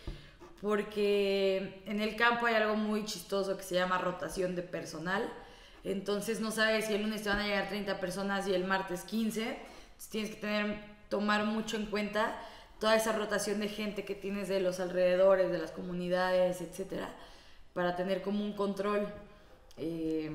porque 0.61 1.85
en 1.87 2.01
el 2.01 2.17
campo 2.17 2.47
hay 2.47 2.57
algo 2.57 2.75
muy 2.75 3.05
chistoso 3.05 3.57
que 3.57 3.63
se 3.63 3.77
llama 3.77 3.99
rotación 3.99 4.57
de 4.57 4.63
personal 4.63 5.33
entonces 5.85 6.41
no 6.41 6.51
sabes 6.51 6.87
si 6.87 6.95
el 6.95 7.03
lunes 7.03 7.23
te 7.23 7.29
van 7.29 7.41
a 7.41 7.47
llegar 7.47 7.69
30 7.69 8.01
personas 8.01 8.47
y 8.49 8.55
el 8.55 8.65
martes 8.65 9.03
15. 9.03 9.43
Entonces 9.43 10.11
tienes 10.11 10.31
que 10.31 10.37
tener, 10.37 10.81
tomar 11.09 11.45
mucho 11.45 11.77
en 11.77 11.87
cuenta 11.87 12.39
toda 12.79 12.97
esa 12.97 13.13
rotación 13.13 13.61
de 13.61 13.69
gente 13.69 14.05
que 14.05 14.15
tienes 14.15 14.49
de 14.49 14.61
los 14.61 14.81
alrededores, 14.81 15.51
de 15.51 15.59
las 15.59 15.73
comunidades, 15.73 16.61
etcétera, 16.61 17.15
para 17.75 17.97
tener 17.97 18.23
como 18.23 18.45
un 18.45 18.53
control. 18.53 19.09
Eh, 19.77 20.31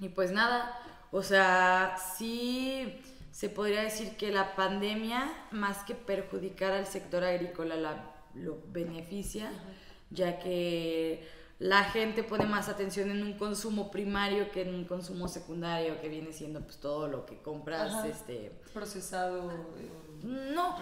y 0.00 0.08
pues 0.10 0.30
nada, 0.30 0.78
o 1.10 1.22
sea, 1.22 1.96
sí 2.16 3.00
se 3.32 3.48
podría 3.48 3.82
decir 3.82 4.16
que 4.16 4.30
la 4.30 4.54
pandemia, 4.54 5.32
más 5.50 5.78
que 5.84 5.94
perjudicar 5.94 6.72
al 6.72 6.86
sector 6.86 7.24
agrícola, 7.24 7.76
la, 7.76 8.14
lo 8.34 8.58
beneficia, 8.68 9.50
ya 10.10 10.38
que 10.38 11.26
la 11.58 11.84
gente 11.84 12.22
pone 12.22 12.46
más 12.46 12.68
atención 12.68 13.10
en 13.10 13.22
un 13.22 13.32
consumo 13.34 13.90
primario 13.90 14.50
que 14.52 14.62
en 14.62 14.74
un 14.74 14.84
consumo 14.84 15.26
secundario 15.26 16.00
que 16.00 16.08
viene 16.08 16.32
siendo 16.32 16.60
pues 16.60 16.76
todo 16.76 17.08
lo 17.08 17.26
que 17.26 17.38
compras 17.38 18.04
este 18.04 18.52
procesado 18.72 19.50
no. 20.22 20.76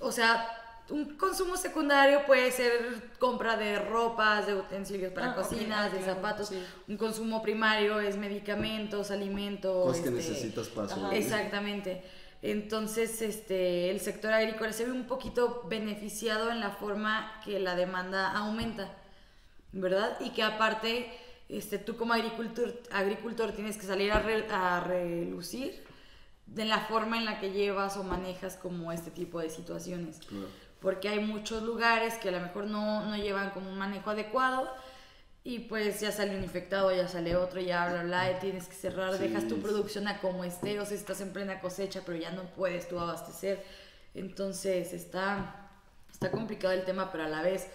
o 0.00 0.12
sea 0.12 0.46
un 0.90 1.16
consumo 1.16 1.56
secundario 1.56 2.26
puede 2.26 2.50
ser 2.50 3.12
compra 3.18 3.56
de 3.56 3.78
ropas 3.78 4.46
de 4.46 4.54
utensilios 4.54 5.12
para 5.12 5.30
ah, 5.30 5.34
cocinas 5.34 5.92
de 5.92 6.02
zapatos. 6.02 6.52
un 6.88 6.96
consumo 6.96 7.40
primario 7.40 8.00
es 8.00 8.16
medicamentos 8.16 9.10
alimentos 9.10 9.86
cosas 9.86 10.02
que 10.02 10.18
este, 10.18 10.32
necesitas 10.32 10.68
para 10.68 11.16
exactamente. 11.16 12.02
Entonces, 12.42 13.22
este, 13.22 13.88
el 13.90 14.00
sector 14.00 14.32
agrícola 14.32 14.72
se 14.72 14.84
ve 14.84 14.90
un 14.90 15.06
poquito 15.06 15.62
beneficiado 15.68 16.50
en 16.50 16.58
la 16.58 16.70
forma 16.70 17.40
que 17.44 17.60
la 17.60 17.76
demanda 17.76 18.32
aumenta. 18.32 18.90
¿Verdad? 19.72 20.18
Y 20.20 20.30
que 20.30 20.42
aparte, 20.42 21.10
este, 21.48 21.78
tú 21.78 21.96
como 21.96 22.12
agricultor, 22.12 22.80
agricultor 22.90 23.52
tienes 23.52 23.76
que 23.76 23.86
salir 23.86 24.12
a, 24.12 24.80
relucir 24.80 25.82
de 26.46 26.64
la 26.64 26.80
forma 26.80 27.16
en 27.16 27.24
la 27.24 27.40
que 27.40 27.52
llevas 27.52 27.96
o 27.96 28.04
manejas 28.04 28.56
como 28.56 28.92
este 28.92 29.10
tipo 29.10 29.40
de 29.40 29.50
situaciones. 29.50 30.20
Porque 30.80 31.08
hay 31.08 31.20
muchos 31.20 31.62
lugares 31.62 32.14
que 32.14 32.28
a 32.28 32.32
lo 32.32 32.40
mejor 32.40 32.66
no, 32.66 33.04
no, 33.04 33.16
llevan 33.16 33.50
como 33.50 33.70
un 33.70 33.78
manejo 33.78 34.10
adecuado 34.10 34.70
y 35.44 35.60
pues 35.60 36.00
ya 36.00 36.12
sale 36.12 36.36
un 36.36 36.42
infectado, 36.42 36.94
ya 36.94 37.08
sale 37.08 37.36
otro, 37.36 37.60
ya 37.60 37.88
bla, 37.88 38.02
bla, 38.04 38.30
y 38.32 38.40
tienes 38.40 38.68
que 38.68 38.74
cerrar, 38.74 39.18
dejas 39.18 39.48
tu 39.48 39.60
producción 39.60 40.06
a 40.06 40.20
como 40.20 40.44
esté, 40.44 40.78
o 40.78 40.86
sea, 40.86 40.96
estás 40.96 41.20
en 41.20 41.32
plena 41.32 41.60
cosecha, 41.60 42.02
pero 42.04 42.18
ya 42.18 42.30
no 42.30 42.44
puedes 42.54 42.88
tú 42.88 42.98
abastecer. 42.98 43.64
Entonces 44.14 44.92
está, 44.92 45.70
está 46.10 46.30
complicado 46.30 46.74
el 46.74 46.84
tema, 46.84 47.10
pero 47.10 47.24
a 47.24 47.28
la 47.28 47.42
vez 47.42 47.68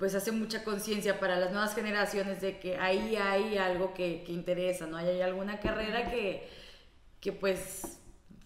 pues 0.00 0.14
hace 0.14 0.32
mucha 0.32 0.64
conciencia 0.64 1.20
para 1.20 1.36
las 1.36 1.52
nuevas 1.52 1.74
generaciones 1.74 2.40
de 2.40 2.58
que 2.58 2.78
ahí 2.78 3.16
hay 3.16 3.58
algo 3.58 3.92
que, 3.92 4.24
que 4.24 4.32
interesa, 4.32 4.86
¿no? 4.86 4.96
hay 4.96 5.20
alguna 5.20 5.60
carrera 5.60 6.10
que, 6.10 6.48
que 7.20 7.32
pues 7.32 7.98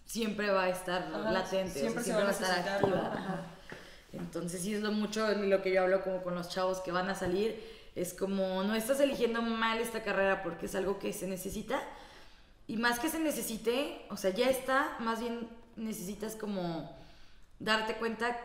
siempre 0.04 0.50
va 0.50 0.64
a 0.64 0.68
estar 0.70 1.08
latente, 1.10 1.78
siempre, 1.78 2.12
va 2.12 2.28
a 2.28 2.32
estar 2.32 2.58
activa. 2.58 3.46
Entonces 4.12 4.62
sí 4.62 4.74
es 4.74 4.82
lo 4.82 4.90
mucho 4.90 5.28
lo 5.28 5.62
que 5.62 5.72
yo 5.72 5.82
hablo 5.82 6.02
como 6.02 6.24
con 6.24 6.34
los 6.34 6.48
chavos 6.48 6.80
que 6.80 6.90
van 6.90 7.08
a 7.08 7.14
salir, 7.14 7.62
es 7.94 8.14
como 8.14 8.64
no 8.64 8.74
estás 8.74 8.98
eligiendo 8.98 9.40
mal 9.40 9.78
esta 9.78 10.02
carrera 10.02 10.42
porque 10.42 10.66
es 10.66 10.74
algo 10.74 10.98
que 10.98 11.12
se 11.12 11.28
necesita 11.28 11.80
y 12.66 12.78
más 12.78 12.98
que 12.98 13.08
se 13.08 13.20
necesite, 13.20 14.04
o 14.10 14.16
sea, 14.16 14.30
ya 14.30 14.50
está, 14.50 14.96
más 14.98 15.20
bien 15.20 15.48
necesitas 15.76 16.34
como 16.34 16.90
darte 17.60 17.94
cuenta 17.94 18.36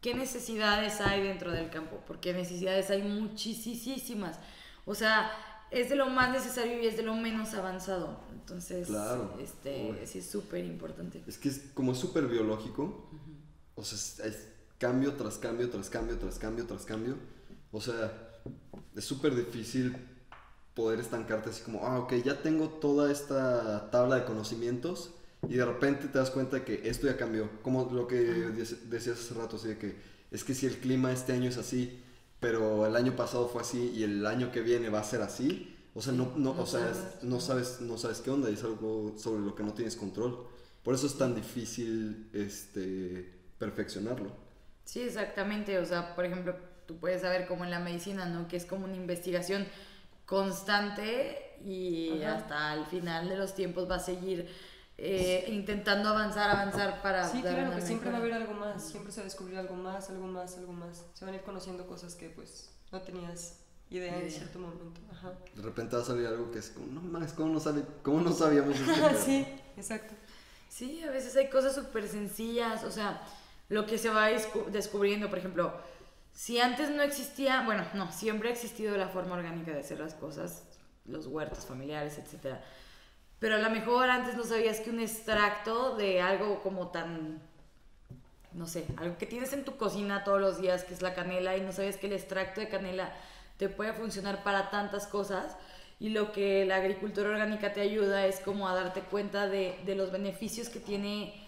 qué 0.00 0.14
necesidades 0.14 1.00
hay 1.00 1.22
dentro 1.22 1.52
del 1.52 1.70
campo, 1.70 2.00
porque 2.06 2.32
necesidades 2.32 2.90
hay 2.90 3.02
muchísimas. 3.02 4.38
O 4.84 4.94
sea, 4.94 5.30
es 5.70 5.88
de 5.90 5.96
lo 5.96 6.08
más 6.08 6.32
necesario 6.32 6.82
y 6.82 6.86
es 6.86 6.96
de 6.96 7.02
lo 7.02 7.14
menos 7.14 7.54
avanzado. 7.54 8.20
Entonces, 8.32 8.88
este, 9.40 10.06
sí 10.06 10.18
es 10.20 10.30
súper 10.30 10.64
importante. 10.64 11.22
Es 11.26 11.38
que 11.38 11.48
es 11.48 11.70
como 11.74 11.94
súper 11.94 12.26
biológico. 12.26 13.08
O 13.74 13.84
sea, 13.84 14.26
es, 14.26 14.48
cambio 14.78 15.14
tras 15.14 15.38
cambio, 15.38 15.68
tras 15.70 15.90
cambio, 15.90 16.18
tras 16.18 16.38
cambio, 16.38 16.66
tras 16.66 16.84
cambio. 16.84 17.16
O 17.72 17.80
sea, 17.80 18.40
es 18.96 19.04
súper 19.04 19.34
difícil 19.34 19.94
poder 20.74 21.00
estancarte 21.00 21.50
así 21.50 21.62
como, 21.62 21.84
ah, 21.84 21.98
ok, 21.98 22.14
ya 22.24 22.40
tengo 22.40 22.68
toda 22.68 23.10
esta 23.10 23.90
tabla 23.90 24.16
de 24.16 24.24
conocimientos 24.24 25.10
y 25.46 25.54
de 25.54 25.64
repente 25.64 26.08
te 26.08 26.18
das 26.18 26.30
cuenta 26.30 26.64
que 26.64 26.88
esto 26.88 27.06
ya 27.06 27.16
cambió. 27.16 27.48
Como 27.62 27.90
lo 27.92 28.06
que 28.06 28.16
decías 28.16 29.18
hace 29.18 29.34
rato, 29.34 29.56
así 29.56 29.68
de 29.68 29.78
que 29.78 29.96
es 30.30 30.44
que 30.44 30.54
si 30.54 30.66
el 30.66 30.78
clima 30.78 31.12
este 31.12 31.32
año 31.32 31.48
es 31.48 31.58
así, 31.58 32.02
pero 32.40 32.86
el 32.86 32.96
año 32.96 33.14
pasado 33.16 33.48
fue 33.48 33.62
así 33.62 33.92
y 33.94 34.04
el 34.04 34.26
año 34.26 34.52
que 34.52 34.60
viene 34.60 34.88
va 34.88 35.00
a 35.00 35.04
ser 35.04 35.22
así, 35.22 35.74
o 35.94 36.02
sea, 36.02 36.12
no, 36.12 36.32
no, 36.36 36.50
o 36.52 36.66
sea, 36.66 36.92
no, 37.22 37.40
sabes, 37.40 37.80
no 37.80 37.98
sabes 37.98 38.20
qué 38.20 38.30
onda 38.30 38.50
y 38.50 38.54
es 38.54 38.62
algo 38.62 39.14
sobre 39.16 39.40
lo 39.40 39.54
que 39.54 39.62
no 39.62 39.72
tienes 39.72 39.96
control. 39.96 40.46
Por 40.82 40.94
eso 40.94 41.06
es 41.06 41.18
tan 41.18 41.34
difícil 41.34 42.30
este, 42.32 43.32
perfeccionarlo. 43.58 44.30
Sí, 44.84 45.00
exactamente. 45.00 45.78
O 45.78 45.84
sea, 45.84 46.14
por 46.14 46.24
ejemplo, 46.24 46.56
tú 46.86 46.98
puedes 46.98 47.22
saber 47.22 47.46
como 47.46 47.64
en 47.64 47.70
la 47.70 47.80
medicina, 47.80 48.26
¿no? 48.26 48.48
Que 48.48 48.56
es 48.56 48.64
como 48.64 48.84
una 48.84 48.96
investigación 48.96 49.66
constante 50.24 51.56
y 51.64 52.22
hasta 52.22 52.74
el 52.74 52.86
final 52.86 53.28
de 53.28 53.36
los 53.36 53.54
tiempos 53.54 53.90
va 53.90 53.96
a 53.96 54.00
seguir 54.00 54.48
eh, 55.00 55.44
intentando 55.48 56.08
avanzar, 56.08 56.50
avanzar 56.50 57.00
para... 57.00 57.28
Sí, 57.28 57.40
claro, 57.40 57.72
que 57.72 57.80
siempre 57.80 58.10
va 58.10 58.16
a 58.16 58.20
haber 58.20 58.32
algo 58.32 58.52
más, 58.52 58.82
siempre 58.82 59.12
se 59.12 59.20
va 59.20 59.22
a 59.22 59.24
descubrir 59.26 59.56
algo 59.56 59.76
más, 59.76 60.10
algo 60.10 60.26
más, 60.26 60.58
algo 60.58 60.72
más. 60.72 61.06
Se 61.14 61.24
van 61.24 61.34
a 61.34 61.36
ir 61.36 61.44
conociendo 61.44 61.86
cosas 61.86 62.16
que 62.16 62.28
pues 62.28 62.70
no 62.90 63.00
tenías 63.00 63.60
idea 63.90 64.18
en 64.18 64.28
cierto 64.28 64.58
momento. 64.58 65.00
Ajá. 65.12 65.34
De 65.54 65.62
repente 65.62 65.94
va 65.94 66.02
a 66.02 66.04
salir 66.04 66.26
algo 66.26 66.50
que 66.50 66.58
es 66.58 66.70
como, 66.70 66.88
no 66.88 67.00
más, 67.00 67.32
¿cómo 67.32 67.52
no, 67.52 67.60
sabe, 67.60 67.84
cómo 68.02 68.20
no 68.20 68.32
sabíamos 68.32 68.76
esto? 68.80 69.22
sí, 69.24 69.46
exacto. 69.76 70.14
Sí, 70.68 71.00
a 71.04 71.10
veces 71.12 71.36
hay 71.36 71.48
cosas 71.48 71.76
súper 71.76 72.08
sencillas, 72.08 72.82
o 72.82 72.90
sea, 72.90 73.22
lo 73.68 73.86
que 73.86 73.98
se 73.98 74.10
va 74.10 74.28
descubriendo, 74.70 75.28
por 75.28 75.38
ejemplo, 75.38 75.72
si 76.32 76.58
antes 76.60 76.90
no 76.90 77.02
existía, 77.02 77.62
bueno, 77.64 77.84
no, 77.94 78.10
siempre 78.10 78.48
ha 78.48 78.52
existido 78.52 78.96
la 78.96 79.08
forma 79.08 79.36
orgánica 79.36 79.70
de 79.70 79.80
hacer 79.80 80.00
las 80.00 80.14
cosas, 80.14 80.64
los 81.04 81.28
huertos 81.28 81.66
familiares, 81.66 82.18
etcétera 82.18 82.64
pero 83.38 83.56
a 83.56 83.58
lo 83.58 83.70
mejor 83.70 84.10
antes 84.10 84.36
no 84.36 84.44
sabías 84.44 84.80
que 84.80 84.90
un 84.90 85.00
extracto 85.00 85.96
de 85.96 86.20
algo 86.20 86.60
como 86.62 86.88
tan, 86.88 87.40
no 88.52 88.66
sé, 88.66 88.86
algo 88.96 89.16
que 89.16 89.26
tienes 89.26 89.52
en 89.52 89.64
tu 89.64 89.76
cocina 89.76 90.24
todos 90.24 90.40
los 90.40 90.60
días, 90.60 90.84
que 90.84 90.94
es 90.94 91.02
la 91.02 91.14
canela, 91.14 91.56
y 91.56 91.60
no 91.60 91.72
sabías 91.72 91.96
que 91.96 92.08
el 92.08 92.14
extracto 92.14 92.60
de 92.60 92.68
canela 92.68 93.14
te 93.56 93.68
puede 93.68 93.92
funcionar 93.92 94.42
para 94.42 94.70
tantas 94.70 95.06
cosas. 95.06 95.56
Y 96.00 96.10
lo 96.10 96.30
que 96.32 96.64
la 96.64 96.76
agricultura 96.76 97.28
orgánica 97.28 97.72
te 97.72 97.80
ayuda 97.80 98.26
es 98.26 98.38
como 98.40 98.68
a 98.68 98.74
darte 98.74 99.00
cuenta 99.02 99.48
de, 99.48 99.78
de 99.84 99.94
los 99.96 100.12
beneficios 100.12 100.68
que 100.68 100.78
tiene, 100.78 101.44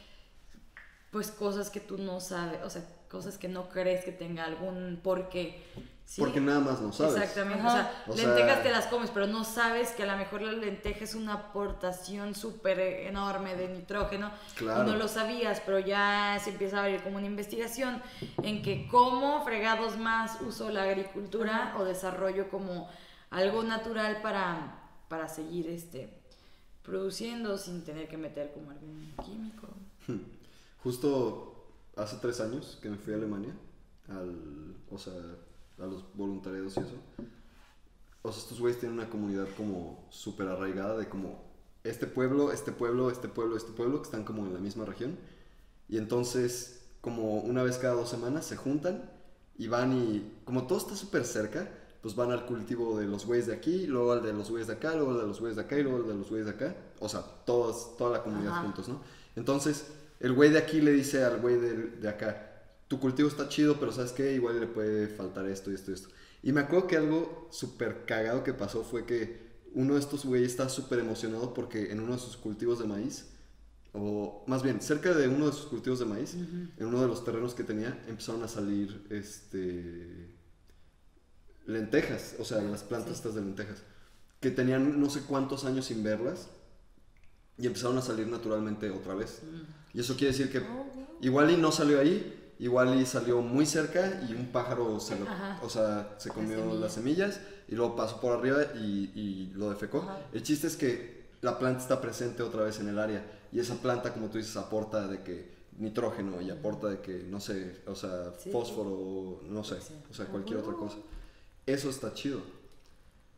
pues 1.12 1.30
cosas 1.30 1.70
que 1.70 1.80
tú 1.80 1.98
no 1.98 2.20
sabes, 2.20 2.60
o 2.62 2.70
sea, 2.70 2.82
cosas 3.08 3.38
que 3.38 3.48
no 3.48 3.68
crees 3.68 4.04
que 4.04 4.12
tenga 4.12 4.44
algún 4.44 5.00
porqué. 5.02 5.62
Porque 6.18 6.40
nada 6.40 6.58
más 6.58 6.80
no 6.80 6.92
sabes. 6.92 7.14
Exactamente. 7.14 7.64
O 7.64 7.70
sea, 7.70 8.04
lentejas 8.16 8.62
te 8.62 8.70
las 8.70 8.86
comes, 8.86 9.10
pero 9.10 9.26
no 9.28 9.44
sabes 9.44 9.92
que 9.92 10.02
a 10.02 10.06
lo 10.06 10.16
mejor 10.16 10.42
la 10.42 10.52
lenteja 10.52 11.04
es 11.04 11.14
una 11.14 11.34
aportación 11.34 12.34
súper 12.34 12.80
enorme 12.80 13.54
de 13.54 13.68
nitrógeno. 13.68 14.32
Claro. 14.56 14.82
Y 14.82 14.86
no 14.90 14.96
lo 14.96 15.06
sabías, 15.06 15.62
pero 15.64 15.78
ya 15.78 16.40
se 16.42 16.50
empieza 16.50 16.78
a 16.78 16.84
abrir 16.84 17.02
como 17.02 17.18
una 17.18 17.26
investigación 17.26 18.02
en 18.42 18.62
que 18.62 18.88
cómo 18.88 19.44
fregados 19.44 19.98
más 19.98 20.40
uso 20.40 20.70
la 20.70 20.82
agricultura 20.82 21.74
o 21.78 21.84
desarrollo 21.84 22.50
como 22.50 22.88
algo 23.30 23.62
natural 23.62 24.20
para, 24.20 24.80
para 25.08 25.28
seguir 25.28 25.68
este, 25.68 26.12
produciendo 26.82 27.56
sin 27.56 27.84
tener 27.84 28.08
que 28.08 28.16
meter 28.16 28.52
como 28.52 28.72
algún 28.72 29.14
químico. 29.24 29.68
Justo 30.82 31.66
hace 31.96 32.16
tres 32.16 32.40
años 32.40 32.78
que 32.82 32.88
me 32.88 32.96
fui 32.96 33.12
a 33.12 33.16
Alemania, 33.16 33.54
al, 34.08 34.74
o 34.90 34.98
sea, 34.98 35.14
a 35.82 35.86
los 35.86 36.04
voluntariados 36.14 36.76
y 36.76 36.80
eso. 36.80 36.94
O 38.22 38.32
sea, 38.32 38.42
estos 38.42 38.60
güeyes 38.60 38.78
tienen 38.78 38.98
una 38.98 39.08
comunidad 39.08 39.48
como 39.56 40.06
súper 40.10 40.48
arraigada 40.48 40.98
de 40.98 41.08
como 41.08 41.42
este 41.84 42.06
pueblo, 42.06 42.52
este 42.52 42.72
pueblo, 42.72 43.10
este 43.10 43.28
pueblo, 43.28 43.56
este 43.56 43.72
pueblo, 43.72 43.98
que 43.98 44.04
están 44.04 44.24
como 44.24 44.44
en 44.44 44.52
la 44.52 44.60
misma 44.60 44.84
región. 44.84 45.16
Y 45.88 45.96
entonces, 45.96 46.82
como 47.00 47.40
una 47.40 47.62
vez 47.62 47.78
cada 47.78 47.94
dos 47.94 48.10
semanas, 48.10 48.46
se 48.46 48.56
juntan 48.56 49.10
y 49.56 49.68
van 49.68 49.92
y, 49.92 50.40
como 50.44 50.66
todo 50.66 50.78
está 50.78 50.94
súper 50.94 51.24
cerca, 51.24 51.68
pues 52.02 52.14
van 52.14 52.30
al 52.30 52.46
cultivo 52.46 52.98
de 52.98 53.06
los 53.06 53.26
güeyes 53.26 53.46
de 53.46 53.54
aquí, 53.54 53.86
luego 53.86 54.12
al 54.12 54.22
de 54.22 54.32
los 54.32 54.50
güeyes 54.50 54.68
de 54.68 54.74
acá, 54.74 54.94
luego 54.94 55.12
al 55.12 55.20
de 55.20 55.26
los 55.26 55.40
güeyes 55.40 55.56
de 55.56 55.62
acá 55.62 55.78
y 55.78 55.82
luego 55.82 55.98
al 55.98 56.06
de 56.06 56.14
los 56.14 56.28
güeyes 56.28 56.46
de 56.46 56.52
acá. 56.52 56.76
O 56.98 57.08
sea, 57.08 57.22
todos, 57.44 57.96
toda 57.96 58.10
la 58.18 58.22
comunidad 58.22 58.52
Ajá. 58.52 58.62
juntos, 58.62 58.88
¿no? 58.88 59.00
Entonces, 59.36 59.86
el 60.18 60.32
güey 60.32 60.50
de 60.50 60.58
aquí 60.58 60.80
le 60.80 60.92
dice 60.92 61.24
al 61.24 61.40
güey 61.40 61.56
de, 61.56 61.74
de 61.74 62.08
acá, 62.08 62.49
tu 62.90 62.98
cultivo 62.98 63.28
está 63.28 63.48
chido, 63.48 63.78
pero 63.78 63.92
¿sabes 63.92 64.10
qué? 64.10 64.34
Igual 64.34 64.58
le 64.58 64.66
puede 64.66 65.06
faltar 65.06 65.46
esto 65.46 65.70
y 65.70 65.74
esto 65.74 65.92
y 65.92 65.94
esto. 65.94 66.08
Y 66.42 66.50
me 66.50 66.60
acuerdo 66.60 66.88
que 66.88 66.96
algo 66.96 67.46
súper 67.52 68.04
cagado 68.04 68.42
que 68.42 68.52
pasó 68.52 68.82
fue 68.82 69.06
que 69.06 69.48
uno 69.74 69.94
de 69.94 70.00
estos 70.00 70.24
güeyes 70.24 70.50
está 70.50 70.68
súper 70.68 70.98
emocionado 70.98 71.54
porque 71.54 71.92
en 71.92 72.00
uno 72.00 72.14
de 72.14 72.18
sus 72.18 72.36
cultivos 72.36 72.80
de 72.80 72.86
maíz, 72.86 73.26
o 73.92 74.42
más 74.48 74.64
bien 74.64 74.80
cerca 74.80 75.14
de 75.14 75.28
uno 75.28 75.46
de 75.46 75.52
sus 75.52 75.66
cultivos 75.66 76.00
de 76.00 76.06
maíz, 76.06 76.34
en 76.34 76.84
uno 76.84 77.00
de 77.00 77.06
los 77.06 77.24
terrenos 77.24 77.54
que 77.54 77.62
tenía, 77.62 78.02
empezaron 78.08 78.42
a 78.42 78.48
salir 78.48 79.06
este 79.08 80.34
lentejas, 81.66 82.34
o 82.40 82.44
sea, 82.44 82.60
las 82.60 82.82
plantas 82.82 83.10
Sí. 83.12 83.14
estas 83.18 83.36
de 83.36 83.42
lentejas, 83.42 83.84
que 84.40 84.50
tenían 84.50 85.00
no 85.00 85.08
sé 85.10 85.20
cuántos 85.20 85.64
años 85.64 85.86
sin 85.86 86.02
verlas 86.02 86.48
y 87.56 87.68
empezaron 87.68 87.98
a 87.98 88.02
salir 88.02 88.26
naturalmente 88.26 88.90
otra 88.90 89.14
vez. 89.14 89.42
Y 89.94 90.00
eso 90.00 90.16
quiere 90.16 90.32
decir 90.32 90.50
que 90.50 90.60
igual 91.20 91.52
y 91.52 91.56
no 91.56 91.70
salió 91.70 92.00
ahí, 92.00 92.39
igual 92.60 93.00
y 93.00 93.04
salió 93.06 93.40
muy 93.42 93.66
cerca 93.66 94.22
y 94.28 94.34
un 94.34 94.46
pájaro 94.52 95.00
se 95.00 95.18
lo, 95.18 95.26
o 95.62 95.68
sea, 95.68 96.14
se 96.18 96.28
comió 96.30 96.58
semillas. 96.58 96.80
las 96.80 96.92
semillas 96.92 97.40
y 97.68 97.74
luego 97.74 97.96
pasó 97.96 98.20
por 98.20 98.38
arriba 98.38 98.58
y, 98.76 99.10
y 99.14 99.52
lo 99.56 99.70
defecó. 99.70 99.98
Ajá. 100.02 100.18
El 100.32 100.42
chiste 100.44 100.66
es 100.68 100.76
que 100.76 101.28
la 101.40 101.58
planta 101.58 101.80
está 101.82 102.00
presente 102.00 102.42
otra 102.42 102.62
vez 102.62 102.78
en 102.78 102.88
el 102.88 102.98
área 102.98 103.24
y 103.50 103.58
esa 103.58 103.74
planta, 103.76 104.12
como 104.12 104.28
tú 104.28 104.38
dices, 104.38 104.56
aporta 104.56 105.08
de 105.08 105.22
que 105.22 105.58
nitrógeno 105.78 106.40
y 106.42 106.50
aporta 106.50 106.88
de 106.88 107.00
que, 107.00 107.24
no 107.28 107.40
sé, 107.40 107.80
o 107.86 107.94
sea, 107.94 108.32
Sí. 108.38 108.50
fósforo, 108.50 109.40
no 109.48 109.64
sé, 109.64 109.80
Sí. 109.80 109.94
o 110.10 110.14
sea, 110.14 110.26
cualquier 110.26 110.58
otra 110.58 110.74
cosa. 110.74 110.96
Eso 111.66 111.88
está 111.88 112.12
chido. 112.12 112.40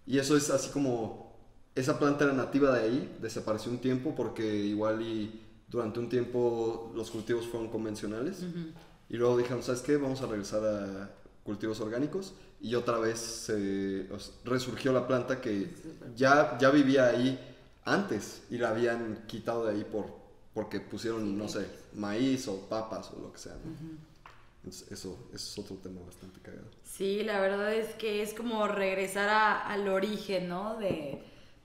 Y 0.07 0.19
eso 0.19 0.37
es 0.37 0.51
así 0.51 0.71
como, 0.71 1.33
esa 1.77 1.99
planta 2.01 2.25
era 2.25 2.33
nativa 2.33 2.77
de 2.77 2.83
ahí, 2.85 3.17
desapareció 3.23 3.71
un 3.71 3.79
tiempo 3.79 4.15
porque 4.17 4.45
igual 4.57 5.01
y 5.03 5.41
durante 5.69 6.01
un 6.01 6.09
tiempo 6.09 6.91
los 6.97 7.11
cultivos 7.13 7.47
fueron 7.47 7.69
convencionales. 7.71 8.45
Y 9.13 9.17
luego 9.17 9.37
dijeron, 9.37 9.63
¿sabes 9.63 9.83
qué? 9.83 9.97
Vamos 9.97 10.21
a 10.23 10.27
regresar 10.27 10.65
a 10.65 11.11
cultivos 11.45 11.79
orgánicos. 11.81 12.35
Y 12.61 12.75
otra 12.75 12.99
vez 12.99 13.19
sea, 13.21 13.57
resurgió 14.45 14.93
la 14.93 15.07
planta 15.07 15.41
que 15.41 15.71
ya, 16.17 16.57
ya 16.59 16.71
vivía 16.71 17.07
ahí 17.07 17.39
antes 17.85 18.43
y 18.51 18.59
la 18.59 18.71
habían 18.71 19.25
quitado 19.27 19.67
de 19.67 19.75
ahí 19.75 19.85
por, 19.85 20.07
porque 20.55 20.81
pusieron, 20.81 21.37
no 21.39 21.47
sé, 21.49 21.67
maíz 21.95 22.49
o 22.49 22.69
papas 22.69 23.11
o 23.13 23.21
lo 23.21 23.33
que 23.33 23.39
sea. 23.39 23.53
¿no? 23.55 24.01
Entonces, 24.65 24.91
eso, 24.93 25.19
eso 25.35 25.51
es 25.51 25.59
otro 25.59 25.77
tema 25.77 26.01
bastante 26.07 26.41
cagado. 26.41 26.69
Sí, 26.85 27.23
la 27.25 27.41
verdad 27.41 27.73
es 27.75 27.95
que 27.97 28.23
es 28.23 28.33
como 28.33 28.69
regresar 28.69 29.29
a- 29.29 29.61
al 29.67 29.89
origen, 29.89 30.49
¿no? 30.49 30.77
De, 30.79 31.23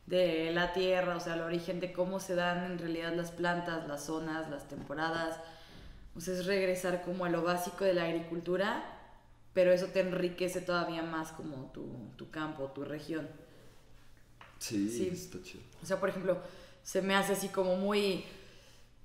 de 0.08 0.52
la 0.52 0.74
tierra, 0.74 1.16
o 1.16 1.20
sea, 1.20 1.34
al 1.34 1.42
origen 1.42 1.80
de 1.80 1.94
cómo 1.94 2.20
se 2.20 2.34
dan 2.34 2.72
en 2.72 2.80
realidad 2.80 3.14
las 3.16 3.32
plantas, 3.32 3.88
las 3.88 4.04
zonas, 4.06 4.50
las 4.50 4.68
temporadas. 4.68 5.40
O 6.18 6.20
sea, 6.20 6.34
es 6.34 6.46
regresar 6.48 7.04
como 7.04 7.26
a 7.26 7.30
lo 7.30 7.44
básico 7.44 7.86
de 7.86 7.94
la 7.94 8.06
agricultura, 8.06 8.84
pero 9.54 9.72
eso 9.72 9.86
te 9.88 10.00
enriquece 10.02 10.62
todavía 10.62 11.04
más 11.04 11.32
como 11.32 11.72
tu, 11.72 12.10
tu 12.18 12.30
campo, 12.32 12.72
tu 12.72 12.84
región. 12.84 13.30
Sí, 14.60 14.90
Sí. 14.90 15.10
está 15.14 15.42
chido. 15.44 15.64
O 15.84 15.86
sea, 15.86 16.00
por 16.00 16.10
ejemplo, 16.10 16.40
se 16.84 17.02
me 17.02 17.16
hace 17.16 17.34
así 17.34 17.50
como 17.50 17.76
muy, 17.76 18.24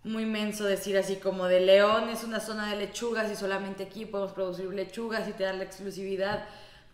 muy 0.05 0.25
menso 0.25 0.65
decir 0.65 0.97
así 0.97 1.17
como 1.17 1.47
de 1.47 1.61
León 1.61 2.09
es 2.09 2.25
una 2.25 2.41
zona 2.41 2.71
de 2.71 2.77
lechugas 2.79 3.31
y 3.31 3.37
solamente 3.37 3.85
aquí 3.85 4.07
podemos 4.07 4.33
producir 4.33 4.67
lechugas 4.73 5.29
y 5.29 5.33
te 5.33 5.45
dan 5.45 5.59
la 5.59 5.65
exclusividad, 5.65 6.47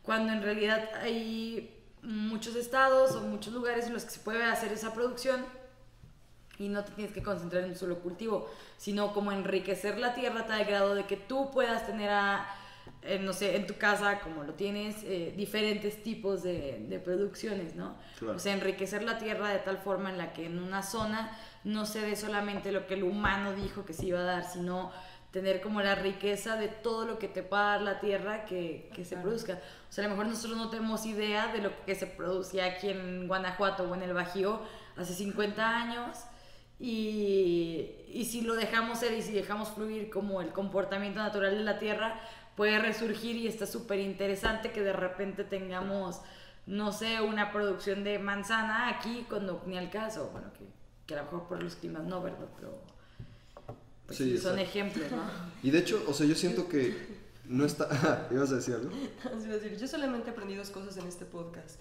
cuando 0.02 0.32
en 0.32 0.42
realidad 0.42 0.90
hay 1.00 1.74
muchos 2.02 2.56
estados 2.56 3.12
o 3.14 3.20
muchos 3.20 3.52
lugares 3.52 3.86
en 3.86 3.92
los 3.94 4.04
que 4.04 4.10
se 4.10 4.20
puede 4.20 4.42
hacer 4.42 4.72
esa 4.72 4.92
producción 4.94 5.44
y 6.58 6.68
no 6.68 6.84
te 6.84 6.92
tienes 6.92 7.14
que 7.14 7.22
concentrar 7.22 7.64
en 7.64 7.70
un 7.70 7.76
solo 7.76 8.00
cultivo, 8.00 8.48
sino 8.76 9.12
como 9.12 9.32
enriquecer 9.32 9.98
la 9.98 10.14
tierra 10.14 10.40
a 10.40 10.46
tal 10.46 10.64
grado 10.64 10.94
de 10.94 11.04
que 11.04 11.16
tú 11.16 11.50
puedas 11.50 11.86
tener 11.86 12.10
a, 12.10 12.48
eh, 13.02 13.18
no 13.20 13.32
sé, 13.32 13.56
en 13.56 13.66
tu 13.66 13.76
casa, 13.76 14.20
como 14.20 14.42
lo 14.42 14.54
tienes, 14.54 15.04
eh, 15.04 15.32
diferentes 15.36 16.02
tipos 16.02 16.42
de, 16.42 16.84
de 16.88 16.98
producciones, 16.98 17.76
¿no? 17.76 17.96
Claro. 18.18 18.36
O 18.36 18.38
sea, 18.38 18.54
enriquecer 18.54 19.02
la 19.04 19.18
tierra 19.18 19.50
de 19.50 19.60
tal 19.60 19.78
forma 19.78 20.10
en 20.10 20.18
la 20.18 20.32
que 20.32 20.46
en 20.46 20.58
una 20.58 20.82
zona 20.82 21.36
no 21.64 21.86
se 21.86 22.00
dé 22.00 22.16
solamente 22.16 22.72
lo 22.72 22.86
que 22.86 22.94
el 22.94 23.04
humano 23.04 23.52
dijo 23.52 23.84
que 23.84 23.92
se 23.92 24.06
iba 24.06 24.20
a 24.20 24.24
dar, 24.24 24.44
sino 24.44 24.90
tener 25.30 25.60
como 25.60 25.82
la 25.82 25.94
riqueza 25.94 26.56
de 26.56 26.68
todo 26.68 27.04
lo 27.04 27.18
que 27.18 27.28
te 27.28 27.42
pueda 27.42 27.64
dar 27.64 27.82
la 27.82 28.00
tierra 28.00 28.46
que, 28.46 28.90
que 28.94 29.04
se 29.04 29.16
produzca. 29.16 29.60
O 29.88 29.92
sea, 29.92 30.04
a 30.04 30.08
lo 30.08 30.14
mejor 30.14 30.26
nosotros 30.26 30.56
no 30.56 30.70
tenemos 30.70 31.04
idea 31.04 31.52
de 31.52 31.60
lo 31.60 31.84
que 31.84 31.94
se 31.94 32.06
producía 32.06 32.64
aquí 32.64 32.88
en 32.88 33.28
Guanajuato 33.28 33.84
o 33.84 33.94
en 33.94 34.02
el 34.02 34.14
Bajío 34.14 34.60
hace 34.96 35.14
50 35.14 35.68
años 35.68 36.16
y, 36.80 37.90
y 38.08 38.24
si 38.24 38.40
lo 38.42 38.54
dejamos 38.54 39.00
ser 39.00 39.12
y 39.12 39.22
si 39.22 39.32
dejamos 39.32 39.70
fluir 39.70 40.10
como 40.10 40.40
el 40.40 40.52
comportamiento 40.52 41.18
natural 41.20 41.56
de 41.56 41.64
la 41.64 41.78
tierra, 41.78 42.20
puede 42.56 42.78
resurgir 42.78 43.36
y 43.36 43.46
está 43.46 43.66
súper 43.66 44.00
interesante 44.00 44.72
que 44.72 44.82
de 44.82 44.92
repente 44.92 45.44
tengamos, 45.44 46.20
no 46.66 46.92
sé, 46.92 47.20
una 47.20 47.52
producción 47.52 48.04
de 48.04 48.18
manzana 48.18 48.88
aquí 48.88 49.26
cuando 49.28 49.62
ni 49.66 49.78
al 49.78 49.90
caso, 49.90 50.30
bueno, 50.32 50.52
que, 50.52 50.64
que 51.06 51.14
a 51.14 51.18
lo 51.18 51.24
mejor 51.24 51.48
por 51.48 51.62
los 51.62 51.76
climas 51.76 52.04
no, 52.04 52.22
¿verdad? 52.22 52.46
Pero 52.56 52.80
pues, 54.06 54.18
Sí, 54.18 54.38
son 54.38 54.58
exacto. 54.58 54.60
ejemplos, 54.60 55.12
¿no? 55.12 55.22
Y 55.62 55.70
de 55.70 55.78
hecho, 55.78 56.04
o 56.08 56.12
sea, 56.14 56.26
yo 56.26 56.34
siento 56.34 56.68
que 56.68 56.96
no 57.44 57.64
está... 57.64 58.28
¿Ibas 58.30 58.52
a 58.52 58.56
decir 58.56 58.74
algo? 58.74 58.90
Yo 59.78 59.88
solamente 59.88 60.30
aprendí 60.30 60.54
dos 60.54 60.70
cosas 60.70 60.96
en 60.96 61.06
este 61.06 61.24
podcast. 61.24 61.80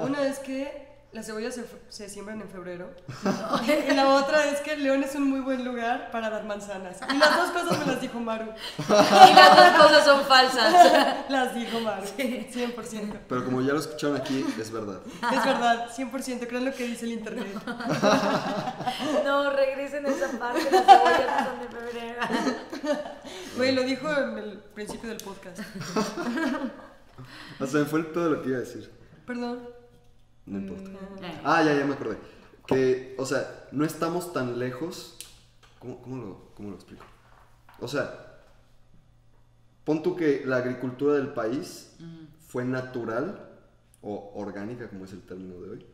Una 0.00 0.26
es 0.26 0.38
que 0.38 0.88
las 1.12 1.26
cebollas 1.26 1.54
se, 1.54 1.64
se 1.90 2.08
siembran 2.08 2.40
en 2.40 2.48
febrero. 2.48 2.90
Y 3.90 3.94
la 3.94 4.08
otra 4.14 4.46
es 4.46 4.60
que 4.60 4.76
León 4.76 5.02
es 5.02 5.14
un 5.14 5.28
muy 5.28 5.40
buen 5.40 5.64
lugar 5.64 6.10
para 6.10 6.30
dar 6.30 6.44
manzanas. 6.44 6.98
Y 7.12 7.18
las 7.18 7.36
dos 7.36 7.50
cosas 7.50 7.78
me 7.78 7.92
las 7.92 8.00
dijo 8.00 8.18
Maru. 8.18 8.46
Y 8.88 9.34
las 9.34 9.56
dos 9.56 9.82
cosas 9.82 10.04
son 10.04 10.24
falsas. 10.24 11.26
Las 11.28 11.54
dijo 11.54 11.80
Maru. 11.80 12.06
100%. 12.16 13.18
Pero 13.28 13.44
como 13.44 13.60
ya 13.60 13.72
lo 13.72 13.80
escucharon 13.80 14.16
aquí, 14.16 14.44
es 14.58 14.70
verdad. 14.70 15.00
Es 15.06 15.44
verdad, 15.44 15.88
100%. 15.90 16.46
Crean 16.46 16.64
lo 16.64 16.74
que 16.74 16.86
dice 16.86 17.04
el 17.04 17.12
internet. 17.12 17.46
No, 19.24 19.50
regresen 19.50 20.06
a 20.06 20.08
esa 20.08 20.38
parte, 20.38 20.70
las 20.70 20.84
cebollas 20.84 21.46
son 21.46 21.60
de 21.60 21.68
febrero. 21.68 22.20
Güey, 23.56 23.72
lo 23.72 23.82
dijo 23.82 24.10
en 24.10 24.38
el 24.38 24.58
principio 24.74 25.10
del 25.10 25.18
podcast. 25.18 25.58
O 27.60 27.66
sea, 27.66 27.80
me 27.80 27.86
fue 27.86 28.02
todo 28.04 28.30
lo 28.30 28.42
que 28.42 28.48
iba 28.48 28.58
a 28.58 28.60
decir. 28.60 28.90
Perdón. 29.26 29.71
No 30.46 30.58
importa. 30.58 30.90
Eh, 30.90 31.40
Ah, 31.44 31.62
ya, 31.64 31.74
ya 31.74 31.84
me 31.86 31.94
acordé. 31.94 32.16
Que, 32.66 33.14
o 33.18 33.26
sea, 33.26 33.68
no 33.72 33.84
estamos 33.84 34.32
tan 34.32 34.58
lejos. 34.58 35.16
¿Cómo, 35.78 36.00
cómo 36.02 36.16
lo, 36.24 36.54
cómo 36.54 36.70
lo 36.70 36.76
explico? 36.76 37.04
O 37.80 37.88
sea, 37.88 38.40
pon 39.84 40.02
tú 40.02 40.14
que 40.14 40.44
la 40.46 40.58
agricultura 40.58 41.14
del 41.14 41.28
país 41.32 41.94
fue 42.46 42.64
natural 42.64 43.48
o 44.00 44.32
orgánica, 44.36 44.88
como 44.88 45.04
es 45.04 45.12
el 45.12 45.22
término 45.22 45.60
de 45.60 45.70
hoy, 45.70 45.86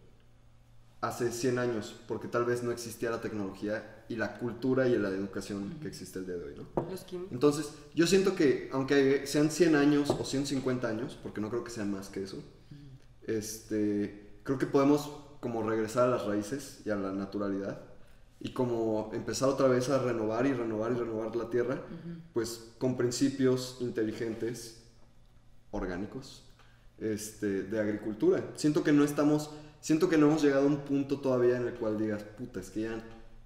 hace 1.00 1.30
100 1.30 1.58
años, 1.58 1.94
porque 2.08 2.26
tal 2.28 2.44
vez 2.44 2.62
no 2.62 2.70
existía 2.72 3.10
la 3.10 3.20
tecnología 3.20 4.04
y 4.08 4.16
la 4.16 4.38
cultura 4.38 4.88
y 4.88 4.98
la 4.98 5.08
educación 5.08 5.78
que 5.80 5.88
existe 5.88 6.18
el 6.18 6.26
día 6.26 6.36
de 6.36 6.44
hoy, 6.44 6.54
¿no? 6.56 6.82
Los. 6.90 7.06
Entonces, 7.30 7.70
yo 7.94 8.06
siento 8.06 8.34
que 8.34 8.68
aunque 8.72 9.26
sean 9.26 9.50
100 9.50 9.76
años 9.76 10.10
o 10.10 10.24
150 10.24 10.88
años, 10.88 11.18
porque 11.22 11.40
no 11.40 11.48
creo 11.50 11.64
que 11.64 11.70
sean 11.70 11.90
más 11.90 12.08
que 12.08 12.24
eso, 12.24 12.42
este, 13.26 14.27
creo 14.48 14.58
que 14.58 14.64
podemos 14.64 15.10
como 15.40 15.62
regresar 15.62 16.08
a 16.08 16.12
las 16.12 16.24
raíces 16.24 16.80
y 16.86 16.88
a 16.88 16.96
la 16.96 17.12
naturalidad 17.12 17.82
y 18.40 18.54
como 18.54 19.10
empezar 19.12 19.50
otra 19.50 19.68
vez 19.68 19.90
a 19.90 19.98
renovar 19.98 20.46
y 20.46 20.54
renovar 20.54 20.92
y 20.92 20.94
renovar 20.94 21.36
la 21.36 21.50
tierra, 21.50 21.82
pues 22.32 22.72
con 22.78 22.96
principios 22.96 23.76
inteligentes, 23.80 24.84
orgánicos, 25.70 26.46
este, 26.96 27.64
de 27.64 27.78
agricultura. 27.78 28.42
Siento 28.54 28.82
que 28.82 28.90
no 28.92 29.04
estamos, 29.04 29.50
siento 29.82 30.08
que 30.08 30.16
no 30.16 30.28
hemos 30.28 30.42
llegado 30.42 30.62
a 30.62 30.68
un 30.68 30.78
punto 30.78 31.20
todavía 31.20 31.58
en 31.58 31.66
el 31.66 31.74
cual 31.74 31.98
digas, 31.98 32.22
puta, 32.22 32.60
es 32.60 32.70
que 32.70 32.82
ya, 32.84 33.04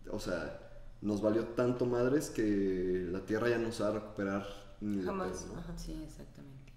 o 0.09 0.21
sea, 0.21 0.61
nos 1.01 1.21
valió 1.21 1.47
tanto 1.49 1.85
madres 1.85 2.31
que 2.31 3.09
la 3.11 3.27
tierra 3.27 3.49
ya 3.49 3.59
no 3.59 3.73
se 3.73 3.83
va 3.83 3.89
a 3.89 3.93
recuperar 3.95 4.47
ni 4.81 4.99
de 4.99 5.03
Jamás. 5.03 5.33
pedo, 5.33 5.55
¿no? 5.55 5.61
Ajá. 5.63 5.77
Sí, 5.77 6.01
exactamente. 6.07 6.73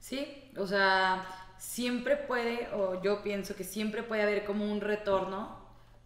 Sí, 0.00 0.26
o 0.56 0.66
sea, 0.66 1.24
siempre 1.60 2.16
puede, 2.16 2.68
o 2.74 3.02
yo 3.02 3.22
pienso 3.22 3.54
que 3.54 3.64
siempre 3.64 4.02
puede 4.02 4.22
haber 4.22 4.44
como 4.44 4.64
un 4.64 4.80
retorno 4.80 5.58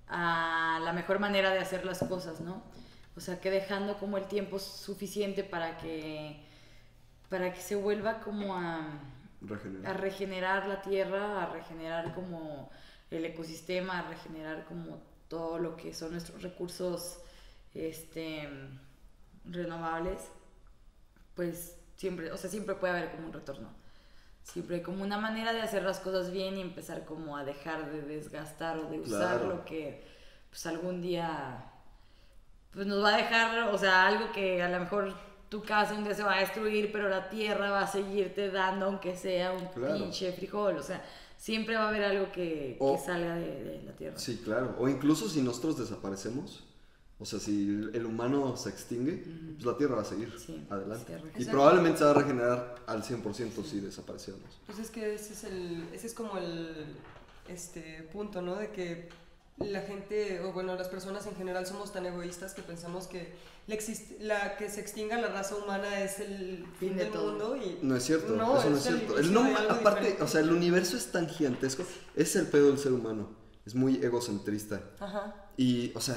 a 0.09 0.81
la 0.83 0.93
mejor 0.93 1.21
manera 1.21 1.51
de 1.53 1.61
hacer 1.61 1.85
las 1.87 2.03
cosas, 2.05 2.41
¿no? 2.41 2.65
O 3.17 3.21
sea, 3.21 3.41
que 3.41 3.51
dejando 3.51 3.97
como 3.99 4.19
el 4.19 4.27
tiempo 4.27 4.59
suficiente 4.59 5.45
para 5.45 5.79
que, 5.79 6.45
para 7.29 7.53
que 7.55 7.61
se 7.61 7.77
vuelva 7.77 8.21
como 8.21 8.57
a, 8.57 9.01
a 9.85 9.93
Regenerar. 9.93 9.95
regenerar 9.95 10.67
la 10.67 10.83
tierra, 10.83 11.43
a 11.45 11.53
regenerar 11.53 12.15
como 12.15 12.71
el 13.11 13.25
ecosistema, 13.25 14.01
a 14.01 14.09
regenerar 14.09 14.65
como 14.65 15.03
todo 15.29 15.59
lo 15.61 15.77
que 15.77 15.95
son 15.95 16.13
nuestros 16.13 16.43
recursos 16.43 17.21
este, 17.75 18.49
renovables, 19.45 20.21
pues 21.35 21.79
siempre, 21.97 22.33
o 22.33 22.37
sea, 22.37 22.51
siempre 22.51 22.75
puede 22.75 22.95
haber 22.99 23.13
como 23.13 23.29
un 23.29 23.33
retorno. 23.33 23.84
Siempre 24.45 24.77
hay 24.77 24.83
como 24.83 25.03
una 25.03 25.19
manera 25.19 25.53
de 25.53 25.61
hacer 25.63 25.83
las 25.83 25.99
cosas 26.01 26.31
bien 26.31 26.57
y 26.57 26.61
empezar 26.61 27.05
como 27.05 27.37
a 27.37 27.45
dejar 27.45 27.91
de 27.91 28.03
desgastar 28.03 28.79
o 28.79 28.89
de 28.91 29.01
usar 29.01 29.39
Claro. 29.39 29.49
lo 29.49 29.65
que 29.65 30.05
pues 30.51 30.65
algún 30.67 31.03
día 31.03 31.65
pues 32.71 32.87
nos 32.87 33.03
va 33.03 33.15
a 33.15 33.17
dejar, 33.17 33.69
o 33.75 33.79
sea, 33.79 34.07
algo 34.07 34.31
que 34.33 34.63
a 34.63 34.69
lo 34.69 34.81
mejor 34.81 35.15
tu 35.49 35.63
casa 35.63 35.95
un 35.95 36.05
día 36.05 36.15
se 36.15 36.23
va 36.25 36.35
a 36.37 36.41
destruir, 36.41 36.91
pero 36.93 37.09
la 37.09 37.29
tierra 37.31 37.71
va 37.71 37.81
a 37.83 37.87
seguirte 37.87 38.51
dando 38.51 38.87
aunque 38.87 39.17
sea 39.17 39.53
un 39.53 39.67
Claro. 39.69 39.95
pinche 39.95 40.33
frijol, 40.33 40.77
o 40.77 40.83
sea, 40.83 41.03
siempre 41.39 41.77
va 41.77 41.85
a 41.85 41.89
haber 41.89 42.05
algo 42.05 42.31
que, 42.33 42.77
O- 42.81 42.97
que 42.97 43.01
salga 43.03 43.37
de, 43.37 43.65
de 43.65 43.83
la 43.83 43.93
tierra. 43.93 44.19
Sí, 44.19 44.43
claro. 44.45 44.75
O 44.79 44.89
incluso 44.89 45.29
si 45.29 45.41
nosotros 45.41 45.79
desaparecemos, 45.79 46.65
o 47.19 47.25
sea, 47.25 47.39
si 47.39 47.69
el 47.95 48.05
humano 48.07 48.57
se 48.57 48.71
extingue, 48.71 49.25
pues 49.55 49.65
la 49.65 49.77
Tierra 49.77 49.97
va 49.97 50.03
a 50.03 50.05
seguir 50.05 50.33
Sí, 50.39 50.67
adelante. 50.69 51.17
y 51.39 51.45
probablemente 51.45 51.99
se 51.99 52.05
va 52.05 52.11
a 52.11 52.15
regenerar 52.15 52.75
al 52.87 53.03
100% 53.03 53.65
si 53.65 53.81
desapareciéramos. 53.81 54.61
Pues 54.67 54.79
es 54.79 54.91
que 54.91 55.15
ese 55.15 55.33
es, 55.33 55.45
el, 55.45 55.89
ese 55.93 56.07
es 56.09 56.15
como 56.15 56.37
el 56.39 56.87
este, 57.49 58.09
punto, 58.13 58.43
¿no? 58.43 58.57
De 58.57 58.71
que 58.71 59.09
la 59.59 59.83
gente, 59.83 60.41
o 60.41 60.53
bueno, 60.53 60.75
las 60.75 60.89
personas 60.89 61.27
en 61.27 61.37
general 61.37 61.65
somos 61.67 61.93
tan 61.93 62.05
egoístas 62.07 62.55
que 62.55 62.63
pensamos 62.63 63.07
que, 63.07 63.33
la, 64.21 64.57
que 64.57 64.69
se 64.69 64.81
extinga 64.81 65.17
la 65.21 65.29
raza 65.29 65.55
humana 65.55 66.01
es 66.03 66.19
el 66.19 66.65
fin, 66.81 66.89
Fin 66.89 66.97
de 66.97 67.05
del 67.05 67.13
todo. 67.13 67.31
mundo. 67.31 67.57
Y 67.57 67.79
No 67.81 67.95
es 67.95 68.03
cierto, 68.03 68.35
No, 68.35 68.59
eso 68.59 68.71
no 68.71 68.77
es 68.77 68.83
cierto. 68.83 69.17
El 69.19 69.33
no- 69.33 69.45
aparte, 69.71 70.01
diferente. 70.01 70.23
o 70.23 70.27
sea, 70.27 70.41
el 70.41 70.51
universo 70.51 70.97
es 70.97 71.13
tan 71.13 71.29
gigantesco, 71.29 71.85
es 72.17 72.35
el 72.35 72.49
pedo 72.49 72.69
del 72.69 72.79
ser 72.79 72.93
humano. 72.93 73.29
Es 73.65 73.75
muy 73.77 73.97
egocentrista. 74.05 74.83
Ajá. 74.99 75.47
Y, 75.57 75.93
o 75.95 76.01
sea, 76.01 76.17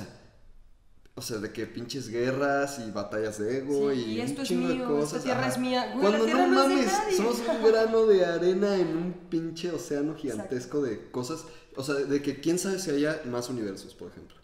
o 1.18 1.22
sea, 1.22 1.40
de 1.40 1.52
que 1.52 1.66
pinches 1.66 2.08
guerras 2.10 2.80
y 2.88 2.92
batallas 2.92 3.40
de 3.40 3.58
ego 3.58 3.92
Sí, 3.92 3.98
y, 4.00 4.12
y 4.14 4.22
esto 4.22 4.36
un 4.36 4.42
es 4.44 4.48
chingo 4.48 4.68
de 4.70 4.76
mío, 4.76 4.88
cosas. 4.88 5.14
esta 5.14 5.24
tierra 5.24 5.48
es 5.48 5.58
mía. 5.58 5.90
Güey, 5.94 6.00
Cuando 6.02 6.18
la 6.20 6.26
tierra 6.26 6.48
no 6.48 6.54
no 6.54 6.62
es 6.62 6.70
de 6.70 6.76
mames, 6.86 7.18
somos 7.18 7.40
un 7.40 7.68
grano 7.70 8.06
de 8.06 8.26
arena 8.26 8.76
en 8.76 8.88
un 8.96 9.14
pinche 9.30 9.72
océano 9.72 10.16
gigantesco 10.16 10.82
de 10.82 11.10
cosas. 11.12 11.44
O 11.76 11.84
sea, 11.84 11.96
de 11.96 12.22
que 12.22 12.40
quién 12.40 12.58
sabe 12.60 12.80
si 12.80 12.92
haya 12.92 13.22
más 13.26 13.50
universos, 13.50 13.94
por 13.96 14.10
ejemplo. 14.12 14.38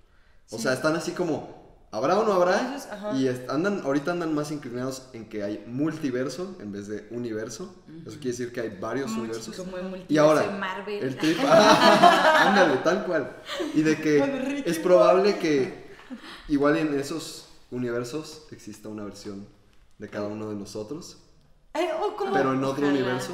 O 0.50 0.58
Sí. 0.58 0.64
sea, 0.64 0.74
están 0.74 0.96
así 0.96 1.12
como, 1.12 1.88
¿habrá 1.92 2.18
o 2.20 2.26
no 2.26 2.34
habrá? 2.34 2.76
Ellos, 3.16 3.38
y 3.40 3.50
andan, 3.52 3.82
ahorita 3.84 4.12
andan 4.12 4.34
más 4.36 4.52
inclinados 4.52 5.10
en 5.14 5.30
que 5.30 5.44
hay 5.44 5.64
multiverso 5.68 6.56
en 6.60 6.72
vez 6.72 6.88
de 6.88 7.08
universo. 7.12 7.74
Eso 8.06 8.18
quiere 8.18 8.32
decir 8.38 8.52
que 8.52 8.62
hay 8.62 8.78
varios 8.80 9.12
universos. 9.12 9.56
Como 9.56 9.78
Y 10.08 10.18
ahora, 10.18 10.42
de 10.42 10.58
Marvel. 10.58 11.04
el 11.04 11.18
trip, 11.18 11.38
ándale, 11.44 12.78
tal 12.84 13.06
cual. 13.06 13.38
Y 13.74 13.82
de 13.82 13.96
que 14.00 14.64
es 14.66 14.80
probable 14.80 15.38
que 15.38 15.83
igual 16.48 16.78
en 16.78 17.00
esos 17.00 17.48
universos 17.72 18.44
exista 18.52 18.90
una 18.90 19.04
versión 19.04 19.48
de 19.98 20.10
cada 20.10 20.28
uno 20.28 20.50
de 20.50 20.56
nosotros, 20.56 21.18
Ay, 21.74 21.88
o 22.00 22.16
como- 22.16 22.34
pero 22.34 22.54
en 22.54 22.64
otro 22.64 22.84
Ojalá. 22.86 22.90
universo. 22.90 23.32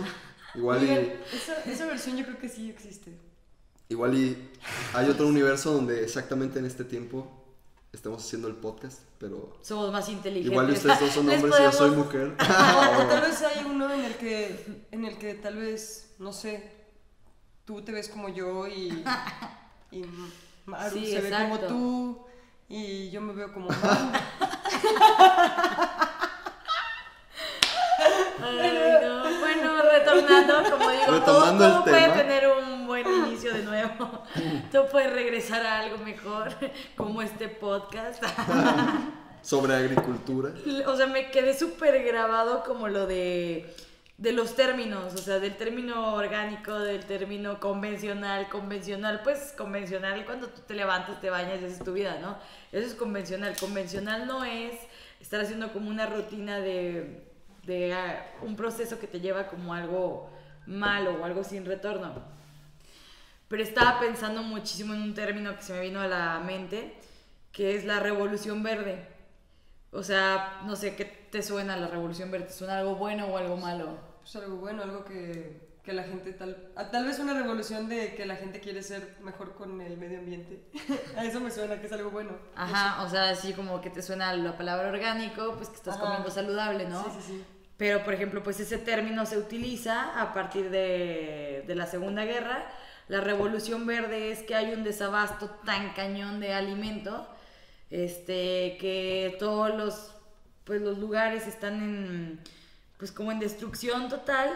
Igual 0.55 0.80
Oigan, 0.80 1.03
y, 1.05 1.36
esa, 1.36 1.61
esa 1.63 1.86
versión 1.86 2.17
yo 2.17 2.25
creo 2.25 2.39
que 2.39 2.49
sí 2.49 2.69
existe. 2.69 3.15
igual 3.89 4.15
y 4.15 4.49
hay 4.93 5.09
otro 5.09 5.27
universo 5.27 5.73
donde 5.73 6.03
exactamente 6.03 6.59
en 6.59 6.65
este 6.65 6.84
tiempo 6.84 7.27
estemos 7.91 8.23
haciendo 8.23 8.47
el 8.47 8.55
podcast, 8.55 8.99
pero 9.19 9.57
Somos 9.61 9.91
más 9.91 10.07
inteligentes. 10.09 10.51
igual 10.51 10.69
y 10.69 10.73
ustedes 10.73 10.99
dos 10.99 11.09
son 11.11 11.30
hombres 11.30 11.53
y 11.59 11.63
yo 11.63 11.71
soy 11.71 11.89
podemos- 11.91 12.05
mujer. 12.05 12.36
O, 12.39 13.03
o 13.03 13.07
tal 13.09 13.21
vez 13.21 13.41
hay 13.41 13.65
uno 13.65 13.91
en 13.93 14.01
el 14.05 14.15
que, 14.15 14.86
en 14.91 15.05
el 15.05 15.17
que 15.17 15.34
tal 15.36 15.57
vez, 15.57 16.13
no 16.19 16.32
sé, 16.34 16.71
tú 17.65 17.82
te 17.82 17.91
ves 17.91 18.09
como 18.09 18.30
yo 18.30 18.67
y, 18.67 19.03
y 19.91 20.03
Maru 20.65 20.97
Sí, 20.99 21.05
se 21.11 21.21
ve 21.21 21.30
como 21.32 21.55
exacto. 21.55 21.67
tú 21.67 22.25
y 22.70 23.09
yo 23.09 23.20
me 23.22 23.34
veo 23.34 23.51
como 23.51 23.67
Maru. 23.82 24.11
Ay, 28.41 28.99
no. 29.01 29.39
Bueno, 29.39 29.82
retornando, 29.82 30.72
como 30.72 30.89
digo, 30.91 31.22
todo, 31.26 31.57
todo 31.57 31.84
puede 31.84 32.01
tema. 32.01 32.13
tener 32.15 32.47
un 32.47 32.88
buen 32.88 33.07
inicio 33.07 33.53
de 33.53 33.63
nuevo. 33.63 34.24
Todo 34.72 34.88
puede 34.89 35.09
regresar 35.09 35.65
a 35.65 35.80
algo 35.82 35.97
mejor, 35.99 36.49
como 36.95 37.22
este 37.22 37.47
podcast. 37.47 38.24
Sobre 39.41 39.76
agricultura. 39.76 40.51
O 40.88 40.95
sea, 40.95 41.07
me 41.07 41.32
quedé 41.32 41.57
súper 41.57 42.03
grabado 42.03 42.63
como 42.63 42.88
lo 42.88 43.07
de, 43.07 43.74
de 44.20 44.34
los 44.34 44.53
términos, 44.53 45.13
o 45.13 45.17
sea, 45.17 45.39
del 45.39 45.55
término 45.55 46.13
orgánico, 46.13 46.78
del 46.78 47.05
término 47.05 47.61
convencional, 47.61 48.49
convencional, 48.49 49.22
pues 49.24 49.53
convencional 49.57 50.26
cuando 50.26 50.49
tú 50.49 50.61
te 50.67 50.74
levantas, 50.74 51.22
te 51.22 51.30
bañas 51.30 51.61
y 51.61 51.65
haces 51.65 51.82
tu 51.82 51.93
vida, 51.93 52.17
¿no? 52.22 52.38
Eso 52.74 52.86
es 52.86 52.95
convencional. 52.95 53.55
Convencional 53.57 54.28
no 54.28 54.43
es 54.43 54.76
estar 55.22 55.39
haciendo 55.39 55.72
como 55.72 55.89
una 55.89 56.05
rutina 56.05 56.59
de, 56.59 57.24
de 57.63 57.93
ah, 57.93 58.34
un 58.41 58.57
proceso 58.57 58.99
que 58.99 59.07
te 59.07 59.22
lleva 59.22 59.47
como 59.47 59.74
algo 59.74 60.30
malo 60.65 61.22
o 61.22 61.24
algo 61.24 61.45
sin 61.45 61.65
retorno. 61.65 62.13
Pero 63.47 63.63
estaba 63.63 64.01
pensando 64.01 64.43
muchísimo 64.43 64.93
en 64.93 65.01
un 65.01 65.13
término 65.13 65.55
que 65.55 65.61
se 65.61 65.72
me 65.72 65.80
vino 65.80 66.01
a 66.01 66.07
la 66.07 66.39
mente, 66.45 66.93
que 67.53 67.74
es 67.74 67.86
la 67.86 68.01
revolución 68.01 68.63
verde. 68.63 69.07
O 69.91 70.03
sea, 70.03 70.59
no 70.65 70.76
sé, 70.76 70.97
¿qué 70.97 71.05
te 71.05 71.41
suena 71.41 71.78
la 71.78 71.88
revolución 71.88 72.30
verde? 72.32 72.47
¿Te 72.47 72.53
suena 72.53 72.80
algo 72.80 72.95
bueno 72.95 73.28
o 73.28 73.38
algo 73.38 73.55
malo? 73.55 74.09
Pues 74.32 74.43
algo 74.43 74.57
bueno, 74.57 74.84
algo 74.84 75.05
que, 75.05 75.59
que 75.84 75.91
la 75.91 76.03
gente 76.03 76.34
tal... 76.34 76.71
a- 76.75 76.91
Tal 76.91 77.05
vez 77.05 77.17
una 77.17 77.34
revolución 77.34 77.89
de 77.89 78.13
que 78.13 78.27
la 78.27 78.36
gente 78.36 78.59
quiere 78.59 78.84
ser 78.84 79.17
mejor 79.21 79.55
con 79.55 79.82
el 79.82 79.97
medio 79.97 80.19
ambiente. 80.19 80.61
a 81.17 81.25
eso 81.25 81.39
me 81.39 81.49
suena 81.49 81.80
que 81.80 81.88
es 81.88 81.93
algo 81.93 82.11
bueno. 82.11 82.38
Ajá, 82.55 83.03
o 83.03 83.09
sea, 83.09 83.30
así 83.32 83.53
como 83.53 83.82
que 83.82 83.89
te 83.89 84.03
suena 84.03 84.32
la 84.36 84.55
palabra 84.55 84.89
orgánico, 84.89 85.55
pues 85.57 85.69
que 85.69 85.77
estás 85.77 85.95
Ajá. 85.95 86.03
comiendo 86.05 86.30
saludable, 86.30 86.86
¿no? 86.88 87.03
Sí, 87.05 87.09
sí, 87.15 87.21
sí. 87.27 87.45
Pero, 87.77 88.03
por 88.03 88.13
ejemplo, 88.13 88.43
pues 88.43 88.59
ese 88.59 88.77
término 88.77 89.25
se 89.25 89.38
utiliza 89.39 90.21
a 90.21 90.32
partir 90.34 90.69
de, 90.69 91.63
de 91.65 91.75
la 91.75 91.88
Segunda 91.88 92.23
Guerra. 92.25 92.69
La 93.07 93.21
revolución 93.21 93.88
verde 93.88 94.32
es 94.32 94.43
que 94.43 94.53
hay 94.53 94.73
un 94.73 94.84
desabasto 94.84 95.49
tan 95.65 95.93
cañón 95.93 96.39
de 96.39 96.53
alimento, 96.53 97.27
este, 97.89 98.77
que 98.80 99.36
todos 99.39 99.73
los, 99.73 100.13
pues, 100.65 100.82
los 100.84 100.99
lugares 100.99 101.47
están 101.47 101.73
en, 101.82 102.39
pues 102.99 103.11
como 103.13 103.31
en 103.31 103.39
destrucción 103.39 104.09
total, 104.09 104.51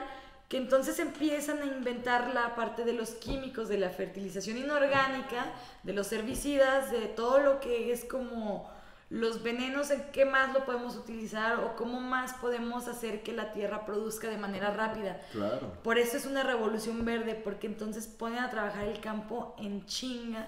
que 0.49 0.57
entonces 0.57 0.99
empiezan 0.99 1.61
a 1.61 1.65
inventar 1.65 2.31
la 2.33 2.55
parte 2.55 2.83
de 2.83 2.93
los 2.93 3.11
químicos, 3.11 3.69
de 3.69 3.77
la 3.77 3.89
fertilización 3.89 4.57
inorgánica, 4.57 5.53
de 5.81 5.93
los 5.93 6.11
herbicidas, 6.11 6.91
de 6.91 7.07
todo 7.07 7.39
lo 7.39 7.61
que 7.61 7.91
es 7.91 8.03
como 8.03 8.69
los 9.09 9.43
venenos, 9.43 9.91
en 9.91 10.03
qué 10.11 10.25
más 10.25 10.53
lo 10.53 10.65
podemos 10.65 10.97
utilizar 10.97 11.59
o 11.59 11.75
cómo 11.75 12.01
más 12.01 12.33
podemos 12.33 12.87
hacer 12.87 13.23
que 13.23 13.31
la 13.31 13.53
tierra 13.53 13.85
produzca 13.85 14.27
de 14.27 14.37
manera 14.37 14.71
rápida. 14.71 15.21
Claro. 15.31 15.71
Por 15.81 15.97
eso 15.97 16.17
es 16.17 16.25
una 16.25 16.43
revolución 16.43 17.05
verde, 17.05 17.35
porque 17.35 17.67
entonces 17.67 18.07
ponen 18.07 18.39
a 18.39 18.49
trabajar 18.49 18.85
el 18.85 18.99
campo 18.99 19.55
en 19.57 19.85
chinga 19.85 20.47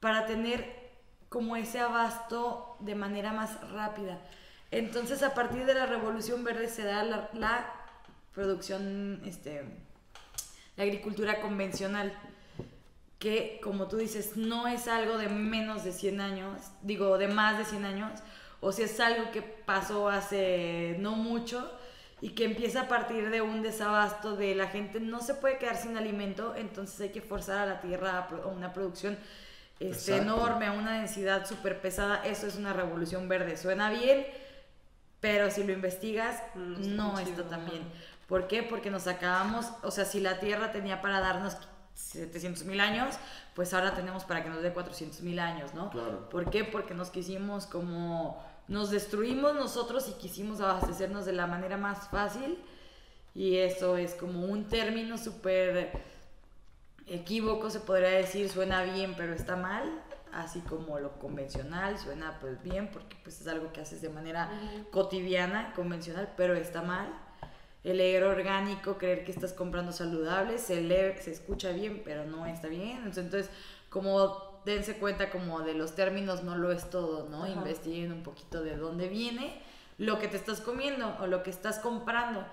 para 0.00 0.26
tener 0.26 0.84
como 1.30 1.56
ese 1.56 1.80
abasto 1.80 2.76
de 2.80 2.94
manera 2.94 3.32
más 3.32 3.60
rápida. 3.70 4.20
Entonces 4.74 5.22
a 5.22 5.34
partir 5.34 5.66
de 5.66 5.74
la 5.74 5.86
revolución 5.86 6.42
verde 6.42 6.68
se 6.68 6.82
da 6.82 7.04
la, 7.04 7.30
la 7.34 7.72
producción, 8.34 9.22
este, 9.24 9.62
la 10.76 10.82
agricultura 10.82 11.40
convencional, 11.40 12.12
que 13.20 13.60
como 13.62 13.86
tú 13.86 13.98
dices, 13.98 14.36
no 14.36 14.66
es 14.66 14.88
algo 14.88 15.16
de 15.16 15.28
menos 15.28 15.84
de 15.84 15.92
100 15.92 16.20
años, 16.20 16.60
digo, 16.82 17.18
de 17.18 17.28
más 17.28 17.56
de 17.56 17.64
100 17.64 17.84
años, 17.84 18.20
o 18.60 18.72
si 18.72 18.82
es 18.82 18.98
algo 18.98 19.30
que 19.30 19.42
pasó 19.42 20.08
hace 20.08 20.96
no 20.98 21.12
mucho 21.12 21.70
y 22.20 22.30
que 22.30 22.44
empieza 22.44 22.82
a 22.82 22.88
partir 22.88 23.30
de 23.30 23.42
un 23.42 23.62
desabasto 23.62 24.34
de 24.34 24.56
la 24.56 24.66
gente 24.66 24.98
no 24.98 25.20
se 25.20 25.34
puede 25.34 25.58
quedar 25.58 25.76
sin 25.76 25.96
alimento, 25.96 26.56
entonces 26.56 27.00
hay 27.00 27.10
que 27.10 27.22
forzar 27.22 27.58
a 27.58 27.66
la 27.66 27.80
tierra 27.80 28.26
a 28.28 28.48
una 28.48 28.72
producción 28.72 29.16
este, 29.78 30.16
enorme, 30.16 30.66
a 30.66 30.72
una 30.72 30.98
densidad 30.98 31.46
súper 31.46 31.80
pesada, 31.80 32.26
eso 32.26 32.48
es 32.48 32.56
una 32.56 32.72
revolución 32.72 33.28
verde, 33.28 33.56
suena 33.56 33.90
bien, 33.90 34.26
pero 35.24 35.50
si 35.50 35.64
lo 35.64 35.72
investigas, 35.72 36.42
Mm, 36.54 36.96
no 36.96 37.18
está 37.18 37.30
chido, 37.30 37.44
tan 37.44 37.64
bien. 37.64 37.82
¿Por 38.28 38.46
qué? 38.46 38.62
Porque 38.62 38.90
nos 38.90 39.06
acabamos, 39.06 39.64
o 39.82 39.90
sea, 39.90 40.04
si 40.04 40.20
la 40.20 40.38
Tierra 40.38 40.70
tenía 40.70 41.00
para 41.00 41.18
darnos 41.18 41.56
700 41.94 42.64
mil 42.64 42.78
años, 42.78 43.14
pues 43.54 43.72
ahora 43.72 43.94
tenemos 43.94 44.24
para 44.24 44.42
que 44.42 44.50
nos 44.50 44.60
dé 44.60 44.74
400 44.74 45.22
mil 45.22 45.38
años, 45.38 45.72
¿no? 45.72 45.88
Claro. 45.88 46.28
¿Por 46.28 46.50
qué? 46.50 46.64
Porque 46.64 46.92
nos 46.92 47.08
quisimos 47.08 47.64
como, 47.64 48.44
nos 48.68 48.90
destruimos 48.90 49.54
nosotros 49.54 50.10
y 50.10 50.12
quisimos 50.12 50.60
abastecernos 50.60 51.24
de 51.24 51.32
la 51.32 51.46
manera 51.46 51.78
más 51.78 52.10
fácil 52.10 52.58
y 53.34 53.56
eso 53.56 53.96
es 53.96 54.12
como 54.12 54.44
un 54.44 54.68
término 54.68 55.16
súper 55.16 56.02
equívoco, 57.06 57.70
se 57.70 57.80
podría 57.80 58.10
decir, 58.10 58.50
suena 58.50 58.82
bien, 58.82 59.14
pero 59.16 59.32
está 59.32 59.56
mal. 59.56 60.02
Así 60.34 60.60
como 60.60 60.98
lo 60.98 61.18
convencional, 61.18 61.98
suena 61.98 62.38
pues 62.40 62.62
bien 62.62 62.90
porque 62.92 63.16
pues 63.22 63.40
es 63.40 63.46
algo 63.46 63.72
que 63.72 63.80
haces 63.80 64.02
de 64.02 64.08
manera 64.08 64.50
cotidiana, 64.90 65.72
convencional, 65.74 66.32
pero 66.36 66.54
está 66.54 66.82
mal. 66.82 67.08
El 67.82 67.98
leer 67.98 68.24
orgánico, 68.24 68.96
creer 68.96 69.24
que 69.24 69.30
estás 69.30 69.52
comprando 69.52 69.92
saludable, 69.92 70.58
se 70.58 70.80
lee, 70.80 71.20
se 71.20 71.32
escucha 71.32 71.70
bien, 71.70 72.02
pero 72.04 72.24
no 72.24 72.46
está 72.46 72.68
bien. 72.68 73.02
Entonces, 73.04 73.50
como 73.90 74.60
dense 74.64 74.96
cuenta 74.96 75.30
como 75.30 75.60
de 75.60 75.74
los 75.74 75.94
términos, 75.94 76.42
no 76.42 76.56
lo 76.56 76.72
es 76.72 76.88
todo, 76.88 77.28
¿no? 77.28 77.46
Investiguen 77.46 78.12
un 78.12 78.22
poquito 78.22 78.62
de 78.62 78.76
dónde 78.76 79.08
viene 79.08 79.62
lo 79.98 80.18
que 80.18 80.28
te 80.28 80.36
estás 80.36 80.60
comiendo 80.60 81.16
o 81.20 81.26
lo 81.26 81.42
que 81.42 81.50
estás 81.50 81.78
comprando. 81.78 82.44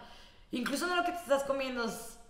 Incluso 0.51 0.85
no 0.87 0.95
lo 0.95 1.05
que 1.05 1.11
te 1.11 1.19
estás 1.19 1.43
comiendo, 1.43 1.85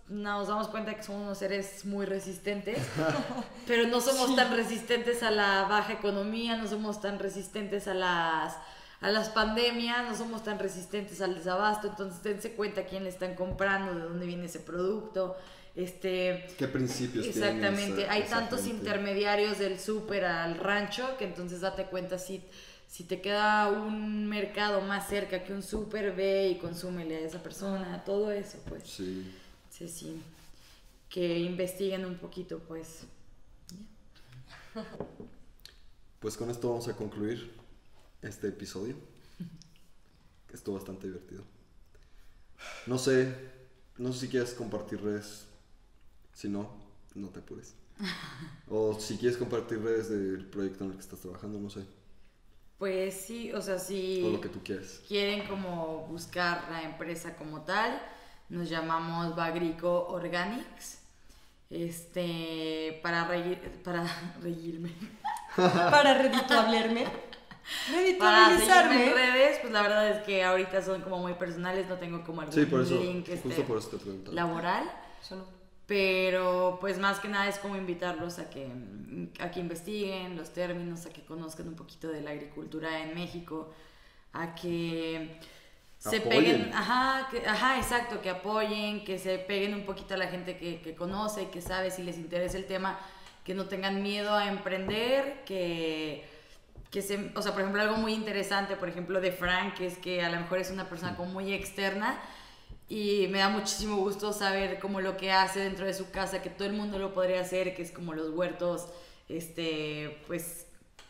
nos 0.08 0.48
damos 0.48 0.68
cuenta 0.68 0.94
que 0.94 1.02
somos 1.02 1.22
unos 1.22 1.38
seres 1.38 1.84
muy 1.84 2.06
resistentes, 2.06 2.78
pero 3.66 3.86
no 3.88 4.00
somos 4.00 4.36
tan 4.36 4.54
resistentes 4.54 5.22
a 5.22 5.30
la 5.30 5.64
baja 5.64 5.94
economía, 5.94 6.56
no 6.56 6.68
somos 6.68 7.00
tan 7.00 7.18
resistentes 7.18 7.88
a 7.88 7.94
las, 7.94 8.56
a 9.00 9.10
las 9.10 9.28
pandemias, 9.30 10.08
no 10.08 10.16
somos 10.16 10.44
tan 10.44 10.58
resistentes 10.58 11.20
al 11.20 11.34
desabasto, 11.34 11.88
entonces 11.88 12.22
dense 12.22 12.52
cuenta 12.52 12.84
quién 12.84 13.04
le 13.04 13.10
están 13.10 13.34
comprando, 13.34 13.94
de 13.94 14.02
dónde 14.02 14.26
viene 14.26 14.46
ese 14.46 14.60
producto. 14.60 15.36
Este, 15.74 16.46
¿Qué 16.58 16.68
principios 16.68 17.24
Exactamente, 17.24 18.06
hay 18.06 18.24
tantos 18.24 18.66
intermediarios 18.66 19.58
del 19.58 19.80
súper 19.80 20.26
al 20.26 20.58
rancho 20.58 21.16
que 21.16 21.24
entonces 21.24 21.62
date 21.62 21.86
cuenta 21.86 22.18
si 22.18 22.44
si 22.92 23.04
te 23.04 23.22
queda 23.22 23.70
un 23.70 24.28
mercado 24.28 24.82
más 24.82 25.08
cerca 25.08 25.42
que 25.44 25.54
un 25.54 25.62
súper, 25.62 26.14
ve 26.14 26.48
y 26.48 26.58
consúmele 26.58 27.16
a 27.16 27.20
esa 27.20 27.42
persona, 27.42 28.04
todo 28.04 28.30
eso, 28.30 28.58
pues. 28.68 28.82
Sí. 28.82 29.32
Sí, 29.72 29.88
sí. 29.88 30.22
Que 31.08 31.38
investiguen 31.38 32.04
un 32.04 32.18
poquito, 32.18 32.58
pues. 32.60 33.04
Pues 36.20 36.36
con 36.36 36.50
esto 36.50 36.68
vamos 36.68 36.88
a 36.88 36.94
concluir 36.94 37.52
este 38.20 38.48
episodio. 38.48 38.96
Estuvo 40.52 40.74
bastante 40.74 41.06
divertido. 41.06 41.42
No 42.86 42.98
sé, 42.98 43.34
no 43.96 44.12
sé 44.12 44.20
si 44.20 44.28
quieres 44.28 44.52
compartir 44.52 45.02
redes. 45.02 45.46
Si 46.34 46.48
no, 46.50 46.70
no 47.14 47.28
te 47.30 47.40
apures. 47.40 47.74
O 48.68 48.98
si 48.98 49.18
quieres 49.18 49.36
compartir 49.36 49.82
redes 49.82 50.08
del 50.08 50.46
proyecto 50.46 50.84
en 50.84 50.90
el 50.90 50.96
que 50.96 51.02
estás 51.02 51.20
trabajando, 51.20 51.58
no 51.58 51.68
sé. 51.68 51.84
Pues 52.78 53.14
sí, 53.14 53.52
o 53.52 53.60
sea, 53.60 53.78
si 53.78 54.22
lo 54.32 54.40
que 54.40 54.48
tú 54.48 54.60
quieres. 54.64 55.02
quieren 55.06 55.46
como 55.46 56.06
buscar 56.08 56.68
la 56.70 56.82
empresa 56.82 57.36
como 57.36 57.62
tal, 57.62 58.00
nos 58.52 58.68
llamamos 58.68 59.34
Bagrico 59.34 60.06
Organics. 60.08 60.98
Este, 61.70 63.00
para 63.02 63.26
reír, 63.26 63.58
para 63.82 64.04
reírme. 64.42 64.90
para 65.56 66.14
redituablerme. 66.14 67.06
Para 68.18 68.58
seguirme 68.58 69.06
en 69.06 69.14
redes, 69.14 69.58
pues 69.60 69.72
la 69.72 69.82
verdad 69.82 70.08
es 70.10 70.22
que 70.24 70.44
ahorita 70.44 70.82
son 70.82 71.00
como 71.00 71.18
muy 71.18 71.34
personales, 71.34 71.88
no 71.88 71.96
tengo 71.96 72.22
como 72.24 72.42
algún 72.42 72.54
sí, 72.54 72.66
por 72.66 72.82
eso, 72.82 73.00
link 73.00 73.28
este, 73.28 73.62
por 73.62 73.78
eso 73.78 73.94
laboral. 74.32 74.84
Pero 75.86 76.76
pues 76.80 76.98
más 76.98 77.20
que 77.20 77.28
nada 77.28 77.48
es 77.48 77.58
como 77.58 77.76
invitarlos 77.76 78.38
a 78.38 78.50
que, 78.50 78.68
a 79.40 79.50
que 79.50 79.60
investiguen 79.60 80.36
los 80.36 80.52
términos, 80.52 81.06
a 81.06 81.10
que 81.10 81.24
conozcan 81.24 81.68
un 81.68 81.74
poquito 81.74 82.08
de 82.08 82.20
la 82.20 82.30
agricultura 82.30 83.00
en 83.02 83.14
México, 83.14 83.72
a 84.32 84.54
que 84.54 85.38
se 86.10 86.20
peguen, 86.20 86.72
ajá, 86.74 87.28
ajá, 87.46 87.78
exacto, 87.78 88.20
que 88.20 88.30
apoyen, 88.30 89.04
que 89.04 89.18
se 89.20 89.38
peguen 89.38 89.72
un 89.72 89.84
poquito 89.84 90.14
a 90.14 90.16
la 90.16 90.26
gente 90.26 90.56
que, 90.56 90.80
que 90.80 90.96
conoce, 90.96 91.48
que 91.50 91.60
sabe 91.60 91.92
si 91.92 92.02
les 92.02 92.16
interesa 92.16 92.58
el 92.58 92.66
tema, 92.66 92.98
que 93.44 93.54
no 93.54 93.66
tengan 93.66 94.02
miedo 94.02 94.34
a 94.34 94.48
emprender, 94.48 95.44
que, 95.44 96.24
que 96.90 97.02
se, 97.02 97.30
o 97.36 97.42
sea, 97.42 97.52
por 97.52 97.60
ejemplo, 97.60 97.80
algo 97.80 97.96
muy 97.98 98.14
interesante, 98.14 98.74
por 98.74 98.88
ejemplo, 98.88 99.20
de 99.20 99.30
Frank, 99.30 99.74
que 99.74 99.86
es 99.86 99.96
que 99.96 100.22
a 100.22 100.28
lo 100.28 100.40
mejor 100.40 100.58
es 100.58 100.72
una 100.72 100.88
persona 100.88 101.16
como 101.16 101.30
muy 101.30 101.52
externa, 101.52 102.20
y 102.88 103.28
me 103.28 103.38
da 103.38 103.48
muchísimo 103.48 103.96
gusto 103.98 104.32
saber 104.32 104.80
como 104.80 105.00
lo 105.00 105.16
que 105.16 105.30
hace 105.30 105.60
dentro 105.60 105.86
de 105.86 105.94
su 105.94 106.10
casa, 106.10 106.42
que 106.42 106.50
todo 106.50 106.66
el 106.66 106.74
mundo 106.74 106.98
lo 106.98 107.14
podría 107.14 107.40
hacer, 107.40 107.76
que 107.76 107.82
es 107.82 107.92
como 107.92 108.12
los 108.12 108.30
huertos, 108.30 108.88
este, 109.28 110.20
pues, 110.26 110.66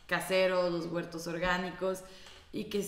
caseros, 0.06 0.70
los 0.70 0.86
huertos 0.86 1.26
orgánicos, 1.26 2.00
y 2.52 2.64
que, 2.64 2.86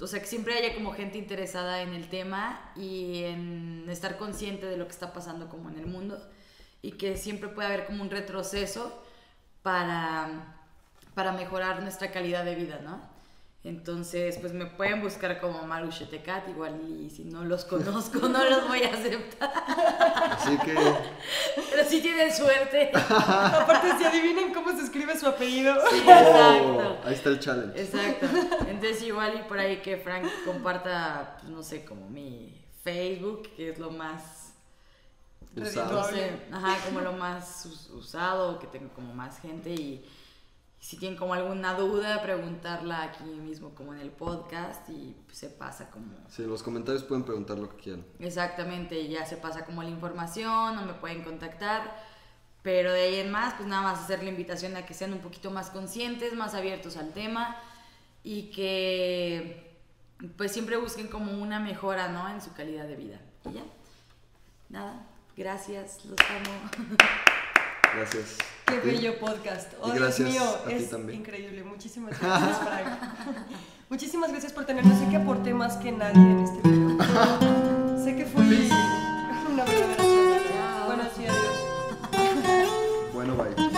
o 0.00 0.06
sea, 0.06 0.20
que 0.20 0.26
siempre 0.26 0.54
haya 0.54 0.74
como 0.74 0.92
gente 0.92 1.18
interesada 1.18 1.82
en 1.82 1.94
el 1.94 2.08
tema 2.08 2.72
y 2.76 3.24
en 3.24 3.86
estar 3.88 4.16
consciente 4.16 4.66
de 4.66 4.76
lo 4.76 4.86
que 4.86 4.92
está 4.92 5.12
pasando 5.12 5.48
como 5.48 5.68
en 5.68 5.78
el 5.78 5.86
mundo, 5.86 6.18
y 6.82 6.92
que 6.92 7.16
siempre 7.16 7.48
puede 7.48 7.68
haber 7.68 7.86
como 7.86 8.02
un 8.02 8.10
retroceso 8.10 9.02
para, 9.62 10.56
para 11.14 11.32
mejorar 11.32 11.82
nuestra 11.82 12.10
calidad 12.10 12.44
de 12.44 12.54
vida, 12.54 12.80
¿no? 12.82 13.00
Entonces, 13.62 14.38
pues 14.38 14.54
me 14.54 14.64
pueden 14.64 15.02
buscar 15.02 15.38
como 15.38 15.62
Maru 15.64 15.90
Shetekat, 15.90 16.48
igual 16.48 16.80
y 16.98 17.10
si 17.10 17.24
no 17.24 17.44
los 17.44 17.66
conozco, 17.66 18.20
no 18.28 18.42
los 18.48 18.66
voy 18.66 18.82
a 18.84 18.94
aceptar. 18.94 19.52
Así 20.30 20.56
que. 20.58 20.74
Pero 21.70 21.84
si 21.84 22.00
tienen 22.00 22.34
suerte. 22.34 22.90
Aparte, 22.94 23.98
si 23.98 24.04
adivinen 24.04 24.54
cómo 24.54 24.72
se 24.72 24.84
escribe 24.84 25.14
su 25.18 25.26
apellido. 25.26 25.74
Sí, 25.90 25.98
exacto. 25.98 26.98
Oh, 27.04 27.06
ahí 27.06 27.14
está 27.14 27.28
el 27.28 27.38
challenge. 27.38 27.78
Exacto. 27.78 28.26
Entonces, 28.66 29.02
igual 29.02 29.42
y 29.44 29.46
por 29.46 29.58
ahí 29.58 29.82
que 29.82 29.98
Frank 29.98 30.26
comparta, 30.46 31.36
pues 31.40 31.52
no 31.52 31.62
sé, 31.62 31.84
como 31.84 32.08
mi 32.08 32.58
Facebook, 32.82 33.50
que 33.56 33.70
es 33.70 33.78
lo 33.78 33.90
más. 33.90 34.54
Usado. 35.54 36.08
ajá, 36.52 36.78
como 36.86 37.00
lo 37.00 37.12
más 37.12 37.66
usado, 37.92 38.58
que 38.60 38.68
tengo 38.68 38.88
como 38.94 39.12
más 39.12 39.40
gente 39.40 39.70
y 39.70 40.04
si 40.80 40.96
tienen 40.96 41.18
como 41.18 41.34
alguna 41.34 41.74
duda, 41.74 42.22
preguntarla 42.22 43.02
aquí 43.02 43.24
mismo 43.24 43.74
como 43.74 43.92
en 43.92 44.00
el 44.00 44.10
podcast 44.10 44.88
y 44.88 45.14
se 45.30 45.50
pasa 45.50 45.90
como... 45.90 46.16
Sí, 46.28 46.42
en 46.42 46.48
los 46.48 46.62
comentarios 46.62 47.04
pueden 47.04 47.22
preguntar 47.22 47.58
lo 47.58 47.68
que 47.68 47.76
quieran. 47.76 48.04
Exactamente, 48.18 49.06
ya 49.06 49.26
se 49.26 49.36
pasa 49.36 49.66
como 49.66 49.82
la 49.82 49.90
información 49.90 50.78
o 50.78 50.86
me 50.86 50.94
pueden 50.94 51.22
contactar, 51.22 52.02
pero 52.62 52.92
de 52.92 53.02
ahí 53.02 53.16
en 53.16 53.30
más, 53.30 53.54
pues 53.54 53.68
nada 53.68 53.82
más 53.82 54.00
hacer 54.00 54.22
la 54.22 54.30
invitación 54.30 54.74
a 54.76 54.86
que 54.86 54.94
sean 54.94 55.12
un 55.12 55.20
poquito 55.20 55.50
más 55.50 55.68
conscientes, 55.68 56.32
más 56.32 56.54
abiertos 56.54 56.96
al 56.96 57.12
tema 57.12 57.56
y 58.24 58.50
que 58.50 59.78
pues 60.38 60.50
siempre 60.50 60.78
busquen 60.78 61.08
como 61.08 61.32
una 61.32 61.60
mejora, 61.60 62.08
¿no? 62.08 62.26
En 62.28 62.40
su 62.40 62.54
calidad 62.54 62.86
de 62.86 62.96
vida. 62.96 63.20
Y 63.50 63.52
ya, 63.52 63.64
nada, 64.70 65.06
gracias, 65.36 66.06
los 66.06 66.18
amo. 66.20 66.96
Gracias. 67.96 68.36
Qué 68.66 68.78
bello 68.78 69.18
podcast. 69.18 69.72
Oh, 69.80 69.90
Dios 69.90 70.20
mío, 70.20 70.42
es 70.68 70.92
increíble. 71.12 71.64
Muchísimas 71.64 72.18
gracias, 72.20 72.58
Frank. 72.58 72.86
Muchísimas 73.88 74.30
gracias 74.30 74.52
por 74.52 74.64
tenernos. 74.64 74.98
Sé 74.98 75.08
que 75.08 75.16
aporté 75.16 75.52
más 75.54 75.76
que 75.78 75.90
nadie 75.90 76.20
en 76.20 76.38
este 76.40 76.68
video. 76.68 76.98
sé 78.04 78.16
que 78.16 78.26
fue 78.26 78.42
una 79.50 79.64
verdadera 79.64 79.96
charla. 79.96 80.84
Bueno, 80.86 81.02
sí, 81.16 81.26
adiós. 81.26 83.12
Bueno, 83.12 83.34
bye. 83.34 83.69